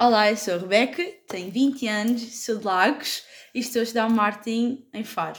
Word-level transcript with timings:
Olá, 0.00 0.30
eu 0.30 0.36
sou 0.36 0.54
a 0.54 0.58
Rebeca, 0.58 1.02
tenho 1.28 1.50
20 1.50 1.86
anos, 1.88 2.22
sou 2.44 2.58
de 2.58 2.64
Lagos 2.64 3.22
e 3.54 3.60
estou 3.60 3.80
a 3.80 3.82
estudar 3.82 4.08
marketing 4.08 4.86
em 4.92 5.04
Faro. 5.04 5.38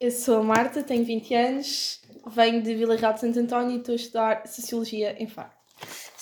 Eu 0.00 0.10
sou 0.10 0.38
a 0.38 0.42
Marta, 0.42 0.82
tenho 0.82 1.04
20 1.04 1.34
anos, 1.34 2.00
venho 2.34 2.62
de 2.62 2.74
Vila 2.74 2.96
Real 2.96 3.12
de 3.14 3.20
Santo 3.20 3.38
António 3.38 3.76
e 3.76 3.78
estou 3.78 3.92
a 3.92 3.96
estudar 3.96 4.46
Sociologia 4.46 5.16
em 5.22 5.26
Faro. 5.26 5.50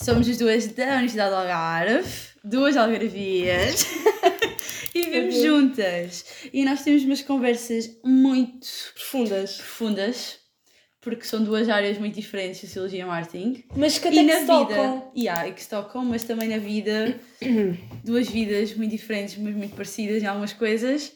Somos 0.02 0.28
as 0.28 0.36
duas 0.38 0.66
da 0.68 0.94
Universidade 0.94 1.30
do 1.30 1.36
Algarve, 1.36 2.10
duas 2.44 2.76
algarvias, 2.76 3.86
e 4.94 5.02
vivemos 5.02 5.34
Ok. 5.36 5.46
juntas. 5.46 6.24
E 6.52 6.64
nós 6.64 6.82
temos 6.82 7.04
umas 7.04 7.22
conversas 7.22 7.90
muito 8.04 8.66
Profundas. 8.94 9.56
profundas, 9.56 10.38
porque 11.06 11.24
são 11.24 11.44
duas 11.44 11.68
áreas 11.68 11.98
muito 11.98 12.16
diferentes, 12.16 12.60
Sociologia 12.62 13.02
e 13.02 13.04
Marketing. 13.04 13.62
Mas 13.76 13.96
que 13.96 14.08
e 14.08 14.18
até 14.18 14.22
na 14.24 14.32
que 14.32 14.38
se 14.40 14.40
vida, 14.40 14.56
tocam. 14.58 15.12
yeah, 15.16 15.46
e 15.48 15.52
que 15.52 15.62
se 15.62 15.68
tocam, 15.68 16.04
mas 16.04 16.24
também 16.24 16.48
na 16.48 16.58
vida, 16.58 17.20
duas 18.04 18.28
vidas 18.28 18.74
muito 18.74 18.90
diferentes, 18.90 19.36
mas 19.38 19.54
muito 19.54 19.76
parecidas 19.76 20.20
em 20.20 20.26
algumas 20.26 20.52
coisas. 20.52 21.12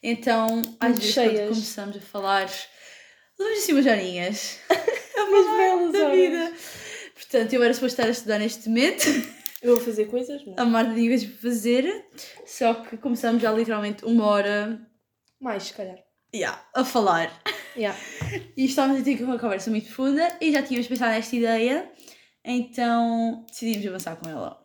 Então, 0.00 0.62
às 0.78 0.90
Muito 0.90 1.00
vezes, 1.00 1.12
cheias. 1.14 1.32
quando 1.40 1.48
começamos 1.54 1.96
a 1.96 2.00
falar, 2.00 2.48
levamos 3.36 3.58
assim 3.58 3.72
umas 3.72 3.86
horinhas 3.86 4.58
Umas 5.18 5.56
belas 5.56 5.92
da 5.92 5.98
horas. 6.04 6.16
vida. 6.16 6.52
Portanto, 7.14 7.52
eu 7.52 7.62
era 7.64 7.74
suposto 7.74 7.94
estar 8.00 8.06
a 8.08 8.12
estudar 8.12 8.38
neste 8.38 8.68
momento, 8.68 9.04
Eu 9.60 9.74
vou 9.76 9.84
fazer 9.84 10.04
coisas, 10.06 10.40
mas... 10.46 10.56
a 10.56 10.64
Marta 10.64 10.94
tinha 10.94 11.08
coisas 11.08 11.28
para 11.28 11.38
fazer, 11.50 12.04
só 12.46 12.74
que 12.74 12.96
começamos 12.96 13.42
já 13.42 13.50
literalmente 13.52 14.04
uma 14.04 14.24
hora 14.26 14.80
Mais, 15.40 15.64
se 15.64 15.72
calhar. 15.74 15.98
Yeah, 16.34 16.60
a 16.74 16.84
falar. 16.84 17.30
Yeah. 17.76 17.98
E 18.56 18.66
estávamos 18.66 19.00
a 19.00 19.04
ter 19.04 19.22
uma 19.22 19.38
conversa 19.38 19.70
muito 19.70 19.86
profunda 19.86 20.36
e 20.40 20.52
já 20.52 20.62
tínhamos 20.62 20.86
pensado 20.86 21.12
nesta 21.12 21.34
ideia, 21.34 21.90
então 22.44 23.44
decidimos 23.48 23.86
avançar 23.86 24.16
com 24.16 24.28
ela. 24.28 24.62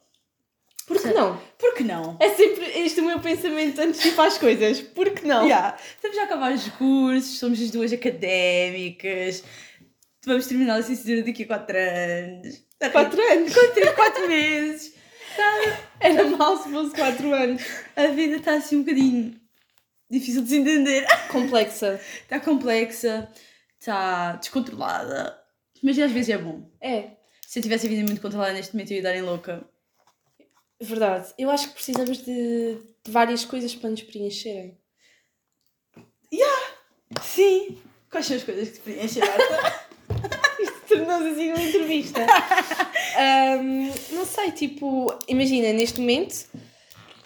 Por 0.85 1.01
que 1.01 1.07
não? 1.09 1.41
Por 1.57 1.73
que 1.75 1.83
não? 1.83 2.17
É 2.19 2.29
sempre 2.29 2.65
este 2.79 3.01
o 3.01 3.05
meu 3.05 3.19
pensamento 3.19 3.79
antes 3.81 4.01
de 4.01 4.09
ir 4.09 4.15
para 4.15 4.27
as 4.27 4.37
coisas. 4.37 4.79
Por 4.79 5.09
que 5.09 5.25
não? 5.25 5.43
Yeah. 5.43 5.77
Estamos 5.95 6.15
já 6.15 6.23
a 6.23 6.25
acabar 6.25 6.53
os 6.53 6.67
cursos, 6.69 7.39
somos 7.39 7.61
as 7.61 7.71
duas 7.71 7.91
académicas, 7.91 9.43
vamos 10.25 10.47
terminar 10.47 10.75
a 10.75 10.77
licenciatura 10.77 11.23
daqui 11.23 11.43
a 11.43 11.47
4 11.47 11.77
anos. 11.77 12.65
Quatro 12.91 13.21
anos. 13.21 13.53
4 13.95 14.27
meses. 14.27 14.93
Era 15.99 16.23
mal 16.25 16.57
se 16.57 16.69
fosse 16.69 16.95
4 16.95 17.33
anos. 17.33 17.61
A 17.95 18.07
vida 18.07 18.37
está 18.37 18.53
assim 18.55 18.77
um 18.77 18.83
bocadinho 18.83 19.46
difícil 20.09 20.41
de 20.43 20.49
se 20.49 20.57
entender. 20.57 21.05
Complexa. 21.31 21.99
Está 22.21 22.39
complexa, 22.39 23.29
está 23.79 24.33
descontrolada, 24.33 25.37
mas 25.83 25.97
às 25.99 26.11
vezes 26.11 26.29
é 26.29 26.37
bom. 26.37 26.69
É, 26.81 27.11
Se 27.45 27.59
eu 27.59 27.63
tivesse 27.63 27.85
a 27.85 27.89
vida 27.89 28.03
muito 28.03 28.21
controlada 28.21 28.53
neste 28.53 28.73
momento, 28.73 28.91
eu 28.91 28.97
ia 28.97 29.03
dar 29.03 29.15
em 29.15 29.21
louca. 29.21 29.63
verdade. 30.81 31.33
Eu 31.37 31.49
acho 31.49 31.67
que 31.69 31.73
precisamos 31.75 32.17
de, 32.19 32.77
de 33.03 33.11
várias 33.11 33.45
coisas 33.45 33.73
para 33.75 33.89
nos 33.89 34.01
preencherem. 34.03 34.77
Sim. 37.21 37.77
Quais 38.09 38.25
são 38.25 38.35
as 38.37 38.43
coisas 38.43 38.69
que 38.69 38.73
te 38.75 38.79
preenchem, 38.81 39.21
Marta? 39.21 39.87
Tornou-se 40.87 41.27
assim 41.29 41.51
uma 41.51 41.61
entrevista. 41.61 42.19
Ahm, 43.17 43.91
não 44.11 44.25
sei, 44.25 44.51
tipo, 44.51 45.17
imagina, 45.27 45.73
neste 45.73 45.99
momento 45.99 46.45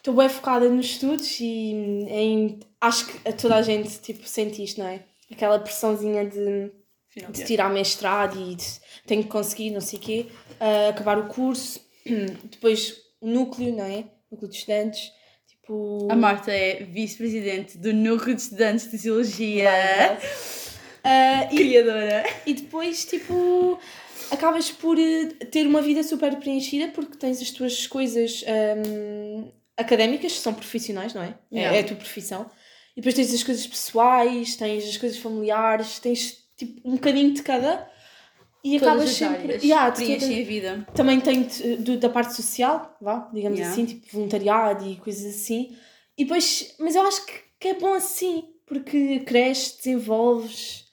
estou 0.02 0.16
bem 0.16 0.28
focada 0.28 0.68
nos 0.68 0.88
estudos 0.88 1.40
e 1.40 1.72
em. 2.10 2.60
Acho 2.80 3.06
que 3.06 3.30
a 3.30 3.32
toda 3.32 3.56
a 3.56 3.62
gente 3.62 4.00
tipo, 4.00 4.28
sente 4.28 4.64
isto, 4.64 4.80
não 4.80 4.88
é? 4.88 5.04
Aquela 5.32 5.60
pressãozinha 5.60 6.26
de, 6.26 6.72
de 7.30 7.46
tirar 7.46 7.70
mestrado 7.70 8.38
e 8.42 8.56
de, 8.56 8.66
tenho 9.06 9.24
que 9.24 9.30
conseguir, 9.30 9.70
não 9.70 9.80
sei 9.80 10.00
o 10.00 10.02
quê, 10.02 10.26
ah, 10.60 10.90
acabar 10.90 11.18
o 11.20 11.28
curso, 11.28 11.80
depois 12.50 12.98
o 13.22 13.28
núcleo, 13.28 13.74
não 13.76 13.86
é? 13.86 14.06
Núcleo 14.32 14.50
de 14.50 14.58
estudantes. 14.58 15.12
Tipo. 15.48 16.08
A 16.10 16.16
Marta 16.16 16.52
é 16.52 16.84
vice-presidente 16.84 17.78
do 17.78 17.94
Núcleo 17.94 18.36
de 18.36 18.42
Estudantes 18.42 18.86
de 18.86 18.98
Sociologia. 18.98 19.70
Ah, 21.04 21.48
e 21.52 21.56
Criadora. 21.56 22.24
E 22.48 22.56
depois, 22.56 23.06
tipo, 23.06 23.80
acabas 24.32 24.72
por 24.72 24.98
eh, 24.98 25.26
ter 25.52 25.68
uma 25.68 25.82
vida 25.82 26.02
super 26.02 26.36
preenchida 26.38 26.88
porque 26.88 27.16
tens 27.18 27.40
as 27.42 27.52
tuas 27.52 27.86
coisas 27.86 28.44
hum, 28.88 29.52
académicas, 29.82 30.34
que 30.34 30.40
são 30.40 30.54
profissionais, 30.54 31.14
não 31.14 31.22
é? 31.22 31.36
É- 31.52 31.56
Yeah. 31.60 31.78
É, 31.78 31.82
a 31.82 31.84
tua 31.84 31.98
profissão. 31.98 32.50
E 32.96 33.02
depois 33.02 33.16
tens 33.16 33.34
as 33.34 33.44
coisas 33.44 33.66
pessoais, 33.68 34.56
tens 34.56 34.84
as 34.88 34.98
coisas 34.98 35.18
familiares, 35.18 36.00
tens 36.00 36.38
tipo 36.58 36.88
um 36.88 36.94
bocadinho 36.94 37.34
de 37.34 37.42
cada. 37.44 37.90
E 38.64 38.78
acabas 38.78 38.94
Todas 38.96 39.10
as 39.10 39.18
sempre. 39.40 39.68
Yeah, 39.68 39.92
todas- 39.92 40.24
a 40.24 40.28
vida. 40.28 40.88
também 40.94 41.20
tem 41.20 41.48
do- 41.80 41.98
da 41.98 42.10
parte 42.10 42.36
social, 42.36 42.96
vá, 43.02 43.28
digamos 43.34 43.58
Yeah. 43.58 43.74
assim, 43.74 43.86
tipo 43.86 44.06
voluntariado 44.12 44.88
e 44.88 44.98
coisas 44.98 45.26
assim. 45.36 45.76
E 46.18 46.24
depois, 46.24 46.76
mas 46.80 46.94
eu 46.96 47.02
acho 47.02 47.26
que, 47.26 47.34
que 47.60 47.68
é 47.70 47.74
bom 47.74 47.94
assim, 47.96 48.44
porque 48.68 49.20
cresces, 49.22 49.78
desenvolves. 49.78 50.86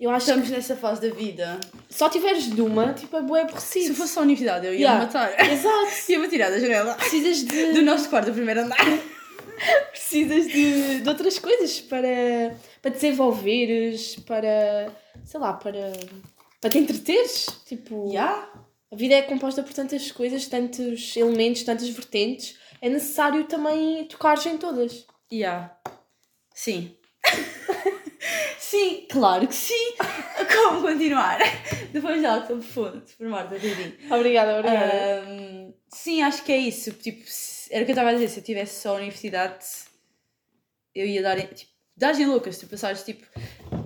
Eu 0.00 0.08
acho 0.10 0.26
Estamos 0.30 0.48
nessa 0.50 0.74
fase 0.74 1.06
da 1.08 1.14
vida. 1.14 1.60
que 1.86 1.94
só 1.94 2.08
tiveres 2.08 2.44
de 2.50 2.62
uma, 2.62 2.94
tipo, 2.94 3.14
é 3.16 3.20
bué 3.22 3.42
aborrecido. 3.42 3.88
Se 3.88 3.94
fosse 3.94 4.14
só 4.14 4.20
a 4.20 4.22
universidade, 4.22 4.66
eu 4.66 4.72
ia 4.72 4.78
Yeah. 4.80 4.98
me 5.00 5.06
matar. 5.06 5.28
Exato. 5.52 6.10
Ia-me 6.12 6.28
tirar 6.28 6.50
da 6.50 6.58
janela. 6.58 6.94
Precisas 6.94 7.44
de, 7.44 7.72
Do 7.74 7.82
nosso 7.82 8.08
quarto, 8.08 8.26
do 8.26 8.32
primeiro 8.32 8.60
andar. 8.62 8.78
precisas 9.92 10.46
de, 10.48 11.00
de 11.02 11.08
outras 11.08 11.38
coisas 11.38 11.80
para, 11.82 12.56
para 12.80 12.90
desenvolveres, 12.90 14.16
para, 14.26 14.90
sei 15.24 15.38
lá, 15.38 15.52
para, 15.52 15.92
para 16.60 16.70
te 16.70 16.78
entreteres. 16.78 17.46
Tipo, 17.66 18.08
Yeah. 18.08 18.48
a 18.90 18.96
vida 18.96 19.14
é 19.16 19.22
composta 19.22 19.62
por 19.62 19.72
tantas 19.74 20.10
coisas, 20.10 20.46
tantos 20.46 21.14
elementos, 21.16 21.62
tantas 21.62 21.88
vertentes. 21.90 22.56
É 22.80 22.88
necessário 22.88 23.44
também 23.44 24.06
tocares 24.06 24.46
em 24.46 24.56
todas. 24.56 25.04
Yeah. 25.30 25.76
Sim. 26.54 26.96
Sim, 28.70 29.06
claro 29.10 29.46
que 29.48 29.54
sim. 29.54 29.94
Como 30.54 30.82
continuar? 30.82 31.38
Depois 31.92 32.20
de 32.20 32.26
algo 32.26 32.46
tão 32.46 32.58
profundo, 32.58 33.02
por 33.18 33.26
Marta 33.28 33.54
Rubim. 33.54 33.94
Obrigada, 34.10 34.58
obrigada. 34.58 35.22
Ahm, 35.26 35.72
sim, 35.92 36.22
acho 36.22 36.42
que 36.44 36.52
é 36.52 36.58
isso. 36.58 36.92
Tipo, 36.92 37.22
se- 37.26 37.72
era 37.72 37.82
o 37.82 37.84
que 37.84 37.90
eu 37.92 37.94
estava 37.94 38.10
a 38.10 38.12
dizer. 38.14 38.28
Se 38.28 38.40
eu 38.40 38.44
tivesse 38.44 38.80
só 38.82 38.90
a 38.90 38.98
universidade, 38.98 39.64
eu 40.94 41.06
ia 41.06 41.22
dar. 41.22 41.36
Tipo, 41.40 41.70
dares 41.96 42.18
em 42.18 42.26
loucas. 42.26 42.58
Tu 42.58 42.66
passares 42.66 43.02
tipo. 43.02 43.26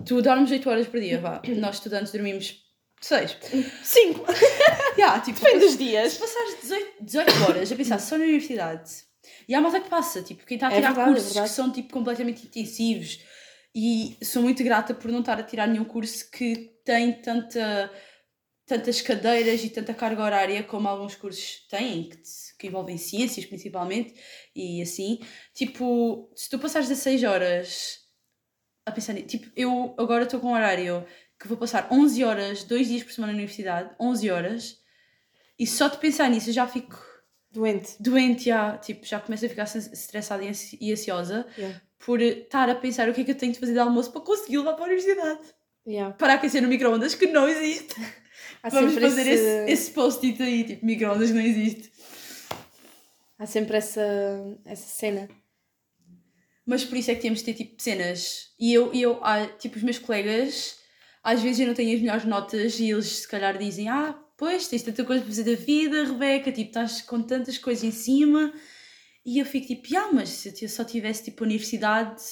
Tu 0.07 0.21
dormes 0.23 0.51
8 0.51 0.69
horas 0.69 0.87
por 0.87 1.01
dia, 1.01 1.19
vá. 1.19 1.41
Nós 1.57 1.77
estudantes 1.77 2.13
dormimos 2.13 2.63
6. 3.01 3.37
Cinco. 3.83 4.25
Yeah, 4.97 5.21
tipo, 5.21 5.41
Depende 5.41 5.59
dos 5.65 5.73
se 5.73 5.79
dias. 5.79 6.15
passares 6.19 6.61
18, 6.63 6.93
18 7.01 7.43
horas 7.43 7.73
a 7.73 7.75
pensar 7.75 7.99
só 7.99 8.17
na 8.17 8.23
universidade, 8.25 8.93
e 9.49 9.53
há 9.53 9.61
malta 9.61 9.81
que 9.81 9.89
passa, 9.91 10.23
tipo, 10.23 10.47
quem 10.47 10.55
está 10.55 10.69
a 10.69 10.71
É 10.73 10.77
tirar 10.77 10.89
verdade, 10.91 11.11
é 11.11 11.13
cursos 11.13 11.33
verdade. 11.33 11.49
que 11.51 11.57
são 11.57 11.73
tipo, 11.73 11.93
completamente 11.93 12.47
intensivos, 12.47 13.19
e 13.75 14.17
sou 14.23 14.43
muito 14.43 14.63
grata 14.63 14.95
por 14.95 15.11
não 15.11 15.21
estar 15.21 15.39
a 15.39 15.43
tirar 15.43 15.67
nenhum 15.67 15.85
curso 15.85 16.31
que 16.31 16.73
tem 16.85 17.13
tanta, 17.21 17.91
tantas 18.67 19.01
cadeiras 19.01 19.65
e 19.65 19.71
tanta 19.71 19.93
carga 19.93 20.23
horária 20.23 20.63
como 20.63 20.89
alguns 20.89 21.17
cursos 21.17 21.67
têm, 21.69 22.09
que, 22.11 22.19
que 22.59 22.67
envolvem 22.69 22.97
ciências 22.97 23.45
principalmente, 23.47 24.15
e 24.55 24.81
assim. 24.83 25.19
Tipo, 25.53 26.31
se 26.37 26.49
tu 26.49 26.59
passares 26.59 26.89
16 26.89 27.25
horas 27.25 27.99
a 28.87 28.93
pensar 28.93 29.15
nisso, 29.15 29.27
tipo, 29.27 29.51
eu 29.57 29.95
agora 29.99 30.25
estou 30.25 30.39
com 30.41 30.49
um 30.49 30.53
horário 30.55 31.05
que 31.41 31.49
vou 31.49 31.57
passar 31.57 31.89
11 31.91 32.23
horas, 32.23 32.65
dois 32.65 32.87
dias 32.87 33.03
por 33.03 33.13
semana 33.13 33.33
na 33.33 33.39
universidade, 33.39 33.91
11 34.01 34.31
horas, 34.31 34.79
e 35.59 35.67
só 35.67 35.89
de 35.89 35.99
pensar 35.99 36.29
nisso 36.31 36.51
eu 36.51 36.55
já 36.55 36.67
fico 36.67 37.03
Doente. 37.51 37.97
doente, 38.01 38.47
já, 38.47 38.77
tipo, 38.79 39.07
já 39.07 39.21
começo 39.21 39.47
a 39.47 39.49
ficar 39.49 39.65
estressada 39.65 40.45
e 40.45 40.51
e 40.81 40.93
ansiosa 40.93 41.47
Yeah. 41.57 41.81
Por 42.05 42.21
estar 42.21 42.69
a 42.69 42.75
pensar 42.75 43.09
o 43.09 43.15
que 43.15 43.23
é 43.23 43.25
que 43.25 43.31
eu 43.31 43.37
tenho 43.37 43.53
de 43.53 43.59
fazer 43.59 43.73
de 43.73 43.79
almoço 43.79 44.13
para 44.13 44.21
conseguir 44.21 44.59
levar 44.59 44.75
para 44.75 44.85
a 44.85 44.87
universidade. 44.87 45.41
Yeah. 45.87 46.15
Para 46.17 46.35
aquecer 46.35 46.63
no 46.63 46.69
micro-ondas, 46.69 47.15
que 47.15 47.27
não 47.27 47.49
existe. 47.49 47.95
Há 48.63 48.69
Vamos 48.69 48.95
fazer 48.95 49.27
esse, 49.27 49.71
esse 49.71 49.91
post-it 49.91 50.43
aí, 50.43 50.65
tipo, 50.65 50.87
micro-ondas 50.87 51.31
não 51.31 51.41
existe. 51.41 51.93
Há 53.39 53.47
sempre 53.47 53.77
essa, 53.77 54.03
essa 54.65 54.87
cena. 54.87 55.29
Mas 56.65 56.85
por 56.85 56.97
isso 56.97 57.11
é 57.11 57.15
que 57.15 57.23
temos 57.23 57.41
de 57.41 57.45
ter 57.45 57.55
tipo 57.55 57.83
cenas. 57.83 58.55
E 58.59 58.73
eu, 58.73 58.93
eu 58.95 59.21
ah, 59.23 59.47
tipo, 59.59 59.77
os 59.77 59.83
meus 59.83 59.99
colegas, 59.99 60.79
às 61.23 61.43
vezes 61.43 61.61
eu 61.61 61.67
não 61.67 61.75
tenho 61.75 61.95
as 61.95 62.01
melhores 62.01 62.25
notas 62.25 62.79
e 62.81 62.91
eles 62.91 63.07
se 63.07 63.29
calhar 63.29 63.59
dizem: 63.59 63.89
Ah, 63.89 64.19
pois 64.37 64.67
tens 64.69 64.83
tanta 64.83 65.05
coisa 65.05 65.23
para 65.23 65.31
fazer 65.31 65.45
da 65.45 65.63
vida, 65.63 66.05
Rebeca, 66.05 66.51
tipo, 66.51 66.69
estás 66.69 67.03
com 67.03 67.21
tantas 67.23 67.59
coisas 67.59 67.85
em 67.85 67.91
cima. 67.91 68.53
E 69.25 69.39
eu 69.39 69.47
fico 69.47 69.67
tipo: 69.67 69.97
Ah, 69.97 70.13
mas 70.13 70.29
se 70.29 70.55
eu 70.63 70.69
só 70.69 70.85
tivesse 70.85 71.25
tipo 71.25 71.45
universidade 71.45 72.23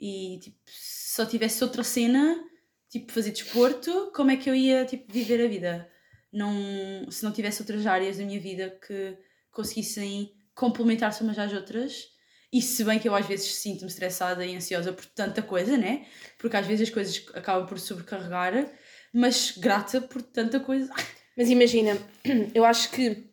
e 0.00 0.38
tipo, 0.42 0.58
só 0.66 1.24
tivesse 1.24 1.62
outra 1.62 1.84
cena, 1.84 2.42
tipo, 2.90 3.12
fazer 3.12 3.30
desporto, 3.30 4.10
como 4.14 4.30
é 4.30 4.36
que 4.36 4.50
eu 4.50 4.54
ia 4.54 4.84
tipo, 4.84 5.10
viver 5.12 5.44
a 5.44 5.48
vida? 5.48 5.90
Não, 6.32 7.10
se 7.10 7.24
não 7.24 7.32
tivesse 7.32 7.62
outras 7.62 7.86
áreas 7.86 8.18
da 8.18 8.24
minha 8.24 8.40
vida 8.40 8.78
que 8.86 9.16
conseguissem 9.50 10.32
complementar-se 10.54 11.22
umas 11.22 11.38
às 11.38 11.52
outras. 11.52 12.08
E 12.52 12.62
se 12.62 12.84
bem 12.84 12.98
que 12.98 13.08
eu 13.08 13.14
às 13.14 13.26
vezes 13.26 13.54
sinto-me 13.56 13.90
estressada 13.90 14.44
e 14.44 14.54
ansiosa 14.54 14.92
por 14.92 15.04
tanta 15.06 15.42
coisa, 15.42 15.76
né? 15.76 16.06
Porque 16.38 16.56
às 16.56 16.66
vezes 16.66 16.88
as 16.88 16.94
coisas 16.94 17.24
acabam 17.34 17.66
por 17.66 17.78
sobrecarregar, 17.78 18.70
mas 19.12 19.52
grata 19.56 20.00
por 20.00 20.22
tanta 20.22 20.60
coisa. 20.60 20.90
Mas 21.36 21.50
imagina, 21.50 21.98
eu 22.54 22.64
acho 22.64 22.90
que 22.90 23.30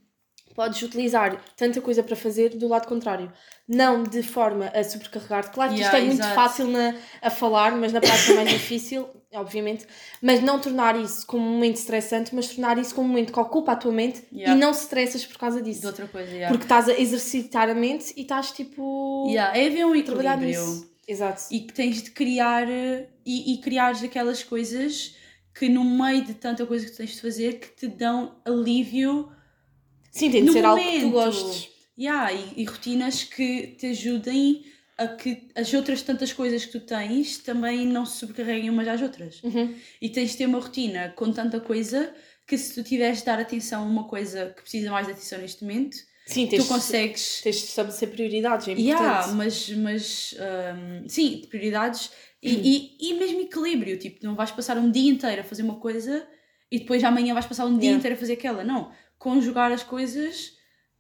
podes 0.54 0.82
utilizar 0.82 1.42
tanta 1.56 1.82
coisa 1.82 2.04
para 2.04 2.16
fazer 2.16 2.50
do 2.58 2.68
lado 2.68 2.88
contrário. 2.88 3.32
Não 3.68 4.04
de 4.04 4.22
forma 4.22 4.68
a 4.68 4.84
sobrecarregar-te. 4.84 5.52
Claro 5.52 5.74
que 5.74 5.80
Yeah, 5.80 6.00
isto 6.00 6.06
é 6.06 6.14
muito 6.14 6.36
fácil 6.36 6.68
na, 6.68 6.96
a 7.22 7.30
falar, 7.30 7.72
mas 7.76 7.94
na 7.94 8.00
prática 8.02 8.34
é 8.34 8.36
mais 8.36 8.50
difícil, 8.52 9.08
obviamente. 9.34 9.86
Mas 10.22 10.42
não 10.42 10.60
tornar 10.60 11.00
isso 11.00 11.26
como 11.26 11.46
um 11.46 11.54
momento 11.54 11.78
estressante, 11.78 12.36
mas 12.36 12.50
tornar 12.50 12.78
isso 12.78 12.94
como 12.94 13.08
um 13.08 13.10
momento 13.10 13.32
que 13.32 13.40
ocupa 13.40 13.72
a 13.72 13.76
tua 13.76 13.92
mente 13.92 14.24
Yeah. 14.32 14.56
e 14.56 14.60
não 14.60 14.74
se 14.74 14.82
estressas 14.82 15.26
por 15.26 15.38
causa 15.38 15.62
disso. 15.62 15.82
De 15.82 15.88
outra 15.88 16.08
coisa, 16.08 16.30
yeah. 16.30 16.50
Porque 16.50 16.66
estás 16.66 16.90
a 16.90 17.00
exercitar 17.00 17.70
a 17.70 17.74
mente 17.74 18.14
e 18.18 18.22
estás 18.22 18.52
tipo. 18.52 19.28
Yeah, 19.30 19.58
é 19.58 19.68
haver 19.68 19.86
um 19.86 19.96
equilíbrio. 19.96 20.38
nisso. 20.40 20.92
Exato. 21.08 21.44
E 21.52 21.60
que 21.62 21.74
tens 21.74 22.02
de 22.02 22.12
criar 22.12 22.70
eh, 22.70 23.08
e, 23.26 23.54
e 23.54 23.58
criares 23.62 24.02
aquelas 24.04 24.44
coisas 24.44 25.16
que 25.54 25.70
no 25.70 25.84
meio 25.84 26.24
de 26.24 26.34
tanta 26.34 26.66
coisa 26.66 26.86
que 26.86 26.92
tens 26.96 27.12
de 27.12 27.22
fazer 27.22 27.60
que 27.60 27.68
te 27.70 27.88
dão 27.88 28.36
alívio 28.46 29.30
Sim, 30.14 30.32
tem 30.32 30.42
de 30.42 30.48
no 30.48 30.54
ser 30.54 30.64
algo 30.64 30.82
que 30.82 30.88
tu 30.88 31.08
momento. 31.08 31.12
gostes. 31.12 31.70
Yeah, 32.00 32.32
e, 32.34 32.54
e 32.62 32.64
rotinas 32.66 33.24
que 33.24 33.68
te 33.78 33.88
ajudem 33.88 34.64
a 34.98 35.08
que 35.08 35.48
as 35.56 35.74
outras 35.74 36.02
tantas 36.04 36.32
coisas 36.32 36.66
que 36.66 36.72
tu 36.72 36.80
tens 36.80 37.40
também 37.40 37.86
não 37.86 38.06
se 38.06 38.18
sobrecarreguem 38.18 38.70
umas 38.70 38.88
às 38.88 39.02
outras. 39.02 39.42
Uhum. 39.44 39.76
E 40.02 40.10
tens 40.10 40.32
de 40.32 40.38
ter 40.38 40.46
uma 40.46 40.60
rotina 40.60 41.12
com 41.16 41.32
tanta 41.32 41.60
coisa 41.60 42.14
que 42.48 42.58
se 42.58 42.76
tu 42.76 42.84
tiveres 42.88 43.20
de 43.20 43.26
dar 43.26 43.40
atenção 43.40 43.82
a 43.84 43.86
uma 43.86 44.04
coisa 44.06 44.54
que 44.56 44.62
precisa 44.62 44.92
mais 44.92 45.08
de 45.08 45.14
atenção 45.14 45.40
neste 45.40 45.64
momento, 45.64 45.98
Sim, 46.26 46.48
tu 46.48 46.64
consegues. 46.66 47.42
tens 47.42 47.56
de 47.58 47.64
estabelecer 47.66 48.10
prioridades, 48.10 48.68
é 48.68 48.72
importante. 48.72 49.02
Yeah, 49.02 49.28
mas, 49.34 49.70
mas 49.70 50.36
hum, 50.40 51.08
sim, 51.08 51.42
prioridades 51.50 52.12
e, 52.42 52.98
e, 53.00 53.10
e 53.10 53.14
mesmo 53.16 53.42
equilíbrio. 53.42 53.98
Tipo, 53.98 54.26
não 54.26 54.36
vais 54.36 54.52
passar 54.52 54.78
um 54.78 54.90
dia 54.92 55.10
inteiro 55.12 55.42
a 55.42 55.44
fazer 55.44 55.64
uma 55.64 55.76
coisa 55.80 56.26
e 56.72 56.80
depois 56.80 57.04
amanhã 57.04 57.34
vais 57.34 57.46
passar 57.46 57.66
um 57.66 57.72
dia 57.78 57.90
Yeah. 57.90 57.98
inteiro 58.00 58.16
a 58.16 58.20
fazer 58.20 58.34
aquela. 58.34 58.64
Não. 58.64 58.92
Conjugar 59.24 59.72
as 59.72 59.84
coisas 59.84 60.52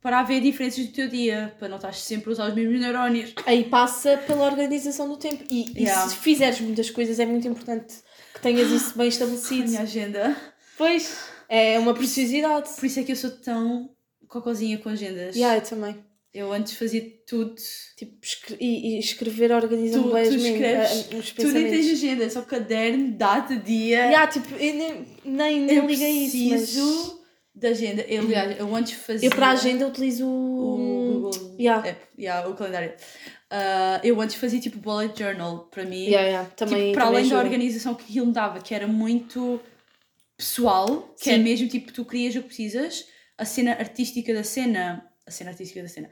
para 0.01 0.19
haver 0.19 0.39
diferenças 0.41 0.85
do 0.85 0.91
teu 0.93 1.09
dia, 1.09 1.53
para 1.59 1.67
não 1.67 1.75
estás 1.77 1.97
sempre 1.99 2.29
a 2.29 2.33
usar 2.33 2.47
os 2.49 2.55
mesmos 2.55 2.79
neurónios. 2.79 3.33
Aí 3.45 3.65
passa 3.65 4.17
pela 4.17 4.45
organização 4.45 5.07
do 5.09 5.17
tempo. 5.17 5.43
E, 5.49 5.65
e 5.77 5.83
Yeah. 5.83 6.07
se 6.09 6.15
fizeres 6.17 6.59
muitas 6.61 6.89
coisas, 6.89 7.19
é 7.19 7.25
muito 7.25 7.47
importante 7.47 7.95
que 8.33 8.41
tenhas 8.41 8.69
isso 8.71 8.97
bem 8.97 9.07
A 9.07 9.09
estabelecido. 9.09 9.67
minha 9.69 9.81
agenda. 9.81 10.35
Pois, 10.77 11.17
é 11.49 11.77
uma 11.79 11.93
preciosidade. 11.93 12.69
Por 12.77 12.85
isso 12.85 12.99
é 12.99 13.03
que 13.03 13.11
eu 13.11 13.15
sou 13.17 13.31
tão 13.31 13.89
cocozinha 14.27 14.77
com 14.77 14.87
agendas. 14.89 15.35
Yeah, 15.35 15.57
eu 15.57 15.61
também. 15.61 15.95
Eu 16.33 16.51
antes 16.51 16.73
fazia 16.77 17.05
tudo. 17.27 17.53
Tipo, 17.97 18.17
escre- 18.23 18.57
e, 18.59 18.95
e 18.95 18.99
escrever 18.99 19.51
organiza 19.51 20.01
Tu, 20.01 20.11
bem 20.13 20.23
tu 20.29 20.37
men- 20.39 20.53
escreves 20.53 20.91
a- 21.29 21.33
tudo 21.43 21.57
e 21.59 21.69
tens 21.69 21.91
agenda, 21.91 22.29
só 22.29 22.41
caderno, 22.41 23.11
data, 23.15 23.55
dia. 23.55 23.97
Yeah, 24.07 24.27
tipo, 24.27 24.53
eu 24.55 24.73
nem, 24.73 25.05
nem, 25.23 25.61
nem 25.61 25.75
eu 25.77 25.85
liguei 25.85 26.07
a 26.07 26.09
isso, 26.25 26.49
mas 26.49 27.22
da 27.55 27.69
agenda. 27.69 28.01
Eu, 28.03 28.23
aliás, 28.23 28.59
eu 28.59 28.75
antes 28.75 28.93
fazia. 28.93 29.27
eu 29.27 29.31
para 29.35 29.47
a 29.47 29.51
agenda 29.51 29.87
utilizo 29.87 30.27
o 30.27 30.77
Google 31.13 31.53
Yeah. 31.59 31.87
App, 31.87 32.01
yeah, 32.17 32.47
o 32.49 32.55
calendário. 32.55 32.93
Ah, 33.49 34.01
eu 34.03 34.19
antes 34.19 34.35
fazia 34.35 34.59
tipo 34.59 34.79
bullet 34.79 35.17
journal 35.17 35.67
para 35.69 35.85
mim. 35.85 36.05
Yeah, 36.05 36.27
yeah, 36.27 36.49
também, 36.55 36.87
tipo, 36.87 36.93
para 36.93 37.05
também 37.05 37.19
além 37.19 37.29
da 37.29 37.35
ajuda. 37.37 37.43
organização 37.43 37.93
que 37.93 38.03
aquilo 38.05 38.25
me 38.25 38.33
dava, 38.33 38.59
que 38.59 38.73
era 38.73 38.87
muito 38.87 39.61
pessoal, 40.35 41.13
que 41.21 41.29
é 41.29 41.35
Sim. 41.35 41.43
mesmo 41.43 41.67
tipo, 41.67 41.91
tu 41.93 42.03
crias 42.05 42.35
o 42.35 42.41
que 42.41 42.47
precisas, 42.47 43.05
a 43.37 43.45
cena 43.45 43.71
artística 43.73 44.33
da 44.33 44.43
cena, 44.43 45.07
a 45.27 45.31
cena 45.31 45.51
artística 45.51 45.81
da 45.81 45.87
cena, 45.87 46.09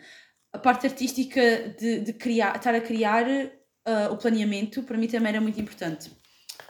a 0.54 0.60
parte 0.60 0.86
artística 0.86 1.42
de, 1.80 2.02
de 2.02 2.14
criar, 2.14 2.56
estar 2.56 2.76
a 2.76 2.82
criar 2.82 3.26
ah, 3.86 4.10
o 4.12 4.18
planeamento, 4.18 4.84
para 4.84 4.98
mim 4.98 5.08
também 5.08 5.30
era 5.30 5.42
muito 5.42 5.60
importante. 5.60 6.12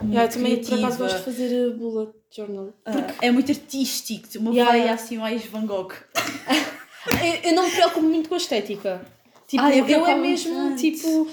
Yeah, 0.02 0.14
eu 0.14 0.20
Muito 0.22 0.34
também 0.34 0.56
por 0.58 0.62
acaso 0.66 0.78
criativa. 0.78 0.98
gosto 1.04 1.18
de 1.18 1.24
fazer 1.24 1.68
uh, 1.68 1.74
bullet 1.78 2.12
journal. 2.36 2.70
Ah, 2.86 2.92
é 3.22 3.32
muito 3.32 3.52
artístico, 3.52 4.28
uma 4.40 4.52
Yeah, 4.52 4.72
veia 4.72 4.82
yeah. 4.84 5.02
assim 5.04 5.18
mais 5.18 5.46
Van 5.46 5.66
Gogh. 5.66 5.92
Eu, 7.24 7.50
eu 7.50 7.56
não 7.56 7.66
me 7.66 7.72
preocupo 7.72 8.02
muito 8.02 8.30
com 8.30 8.36
a 8.36 8.38
estética. 8.38 9.02
Tipo, 9.48 9.64
Ah, 9.64 9.76
eu 9.76 9.88
eu, 9.88 10.06
é 10.06 10.16
mesmo 10.16 10.54
bastante. 10.54 10.92
tipo 10.92 11.28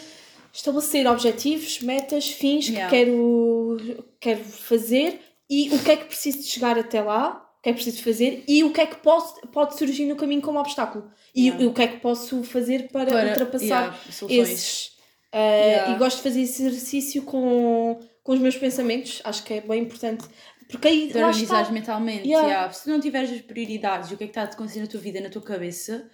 estabelecer 0.50 1.06
objetivos, 1.06 1.81
metas, 1.81 2.28
fins 2.31 2.69
Yeah. 2.69 2.88
que 2.90 2.96
quero, 3.05 4.05
quero 4.19 4.44
fazer 4.44 5.20
e 5.49 5.69
o 5.75 5.78
que 5.78 5.90
é 5.90 5.96
que 5.96 6.06
preciso 6.06 6.38
de 6.38 6.44
chegar 6.44 6.78
até 6.78 7.02
lá, 7.02 7.46
o 7.58 7.62
que 7.62 7.69
é 7.69 7.72
que 7.72 7.76
preciso 7.82 7.99
de 7.99 8.02
fazer 8.02 8.44
e 8.49 8.64
o 8.64 8.72
que 8.72 8.81
é 8.81 8.87
que 8.87 8.96
posso, 8.96 9.34
pode 9.49 9.76
surgir 9.76 10.06
no 10.06 10.16
caminho 10.16 10.40
como 10.40 10.58
obstáculo. 10.58 11.11
E, 11.34 11.43
Yeah. 11.49 11.62
e 11.62 11.66
o 11.66 11.72
que 11.75 11.82
é 11.82 11.87
que 11.87 11.99
posso 11.99 12.43
fazer 12.44 12.88
para, 12.90 13.11
Para- 13.11 13.28
ultrapassar 13.28 13.99
yeah, 14.22 14.43
esses. 14.50 14.87
Uh, 14.87 15.37
Yeah. 15.37 15.94
E 15.94 15.99
gosto 15.99 16.16
de 16.16 16.22
fazer 16.22 16.40
esse 16.40 16.62
exercício 16.64 17.22
com, 17.22 18.00
com 18.28 18.34
os 18.34 18.40
meus 18.40 18.58
pensamentos, 18.58 19.22
acho 19.25 19.42
que 19.42 19.54
é 19.54 19.60
bem 19.62 19.84
importante. 19.84 20.22
Porque 20.69 20.86
aí 20.86 21.10
de 21.10 21.16
organizares 21.16 21.70
mentalmente. 21.70 22.28
Yeah. 22.28 22.46
yeah. 22.46 22.70
Se 22.70 22.86
não 22.86 23.00
tiveres 23.00 23.30
as 23.32 23.40
prioridades 23.40 24.10
e 24.10 24.14
o 24.14 24.19
que 24.19 24.25
é 24.25 24.26
que 24.26 24.32
está 24.32 24.42
a 24.42 24.44
acontecer 24.44 24.80
na 24.80 24.86
tua 24.86 25.00
vida, 25.00 25.19
na 25.19 25.30
tua 25.30 25.40
cabeça, 25.40 26.10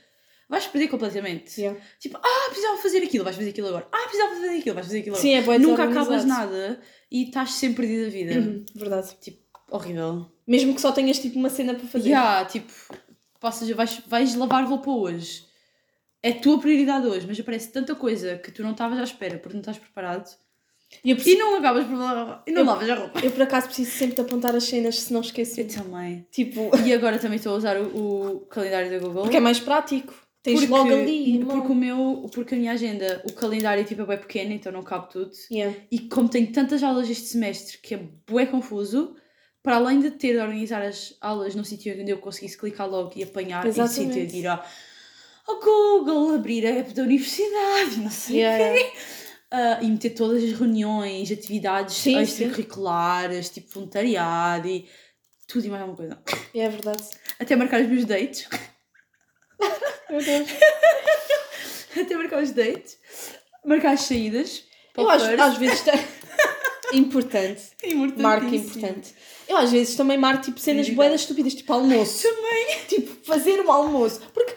vais 0.49 0.65
perder 0.65 0.87
completamente. 0.87 1.61
Yeah. 1.61 1.77
Tipo, 1.99 2.19
ah, 2.19 2.47
precisava 2.51 2.79
fazer 2.81 2.99
aquilo, 2.99 3.25
vais 3.25 3.35
fazer 3.35 3.51
aquilo 3.51 3.67
agora. 3.67 3.89
Ah, 3.91 4.03
precisava 4.05 4.33
fazer 4.37 4.59
aquilo, 4.59 4.75
vais 4.77 4.87
fazer 4.87 5.01
aquilo 5.01 5.17
agora. 5.17 5.29
Sim, 5.29 5.53
é 5.53 5.59
Nunca 5.59 5.83
acabas 5.83 6.25
nada 6.25 6.81
e 7.11 7.25
estás 7.25 7.55
sempre 7.55 7.85
perdido 7.85 8.05
da 8.05 8.11
vida. 8.11 8.35
Uhum, 8.35 8.65
Verdade. 8.77 9.17
Horrível. 9.69 10.31
Mesmo 10.47 10.73
que 10.73 10.81
só 10.81 10.93
tenhas 10.93 11.19
tipo 11.19 11.37
uma 11.37 11.51
cena 11.51 11.75
para 11.75 11.89
fazer. 11.89 12.11
Yeah, 12.11 12.45
tipo, 12.45 12.73
passas, 13.41 13.69
vais, 13.71 14.01
vais 14.07 14.37
lavar 14.37 14.65
roupa 14.65 14.89
hoje. 14.89 15.45
É 16.23 16.31
a 16.31 16.39
tua 16.39 16.61
prioridade 16.61 17.09
hoje, 17.09 17.27
mas 17.27 17.41
aparece 17.41 17.73
tanta 17.73 17.93
coisa 17.97 18.39
que 18.39 18.53
tu 18.53 18.63
não 18.63 18.71
estavas 18.71 19.01
à 19.01 19.03
espera 19.03 19.37
porque 19.37 19.55
não 19.55 19.63
estás 19.63 19.79
preparado 19.79 20.44
E 21.03 21.11
eu, 21.11 21.13
e 21.13 21.15
preciso, 21.17 21.39
não 21.39 21.57
acabas 21.57 21.87
por 21.87 21.97
lavar 21.97 22.43
e 22.47 22.53
não 22.53 22.61
Eu- 22.61 22.67
lavas 22.67 22.91
a 22.91 22.95
roupa. 22.95 23.21
eu 23.21 23.31
por 23.31 23.43
acaso 23.43 23.67
preciso 23.67 23.91
sempre 23.91 24.15
de 24.17 24.21
apontar 24.23 24.55
as 24.55 24.65
cenas 24.65 25.01
se 25.01 25.13
não 25.13 25.21
esqueço. 25.23 25.61
Eu 25.61 25.69
também. 25.69 26.27
Tipo, 26.31 26.71
E 26.85 26.93
agora 26.93 27.19
também 27.19 27.37
estou 27.37 27.55
a 27.55 27.57
usar 27.57 27.77
o, 27.81 28.37
o 28.37 28.41
calendário 28.47 28.91
da 28.91 28.99
Google. 28.99 29.23
porque 29.23 29.37
é 29.37 29.41
mais 29.41 29.59
prático. 29.61 30.15
Tens 30.43 30.69
logo 30.69 30.93
ali. 30.93 31.37
irmão. 31.37 31.57
Porque, 31.59 31.73
o 31.73 31.75
meu, 31.75 32.27
porque 32.35 32.55
a 32.55 32.59
minha 32.59 32.73
agenda, 32.73 33.23
o 33.27 33.33
calendário 33.33 33.83
tipo, 33.85 34.03
é 34.03 34.07
bem 34.07 34.19
pequeno, 34.19 34.53
então 34.53 34.71
não 34.71 34.83
cabe 34.83 35.09
tudo. 35.11 35.31
Yeah. 35.51 35.75
E 35.91 36.01
como 36.01 36.29
tenho 36.29 36.53
tantas 36.53 36.83
aulas 36.83 37.09
este 37.09 37.25
semestre 37.29 37.79
que 37.79 37.95
é 37.95 38.01
bué 38.31 38.45
confuso, 38.45 39.17
para 39.63 39.77
além 39.77 40.01
de 40.01 40.11
ter 40.11 40.35
de 40.35 40.39
organizar 40.41 40.83
as 40.83 41.17
aulas 41.19 41.55
num 41.55 41.65
sítio 41.65 41.99
onde 41.99 42.11
eu 42.11 42.19
conseguisse 42.19 42.59
clicar 42.59 42.87
logo 42.87 43.13
e 43.17 43.23
apanhar 43.23 43.65
Exatamente. 43.67 44.11
e 44.19 44.23
sítio 44.23 44.27
de 44.27 44.37
ir 44.41 44.47
ao, 44.47 44.63
ao 45.47 45.61
Google, 45.61 46.35
abrir 46.35 46.67
a 46.67 46.71
app 46.81 46.93
da 46.93 47.03
universidade, 47.05 47.97
não 48.05 48.11
sei 48.11 48.41
Yeah, 48.41 48.71
o 48.71 48.75
quê. 48.77 48.93
Ah, 49.57 49.79
e 49.81 49.89
meter 49.89 50.11
todas 50.11 50.43
as 50.43 50.51
reuniões, 50.51 51.31
atividades 51.31 51.95
Sim, 51.95 52.19
extracurriculares, 52.19 53.51
tipo 53.51 53.73
voluntariado 53.73 54.67
e 54.67 54.89
tudo 55.47 55.65
e 55.65 55.69
mais 55.69 55.83
alguma 55.83 55.97
coisa. 55.97 56.19
É 56.53 56.69
verdade. 56.69 57.05
Até 57.39 57.55
marcar 57.55 57.81
os 57.81 57.87
meus 57.89 58.05
dates. 58.05 58.49
Meu 60.11 60.21
Deus. 60.21 60.49
Até 61.97 62.17
marcar 62.17 62.43
os 62.43 62.51
dates. 62.51 62.99
Marcar 63.65 63.93
as 63.93 64.01
saídas. 64.01 64.65
Eu 64.97 65.09
acho 65.09 65.29
que 65.29 65.41
às 65.41 65.57
vezes 65.57 65.85
importante. 66.93 67.63
Marca 68.17 68.57
importante. 68.57 69.15
Eu 69.47 69.57
às 69.57 69.71
vezes 69.71 69.95
também 69.95 70.19
marco 70.19 70.43
tipo 70.43 70.59
cenas 70.59 70.91
boedas 70.91 71.21
estúpidas, 71.21 71.55
tipo 71.55 71.73
almoço. 71.73 72.25
Também. 72.25 72.81
Tipo, 72.89 73.25
fazer 73.25 73.61
um 73.61 73.71
almoço. 73.71 74.21
Porque 74.35 74.53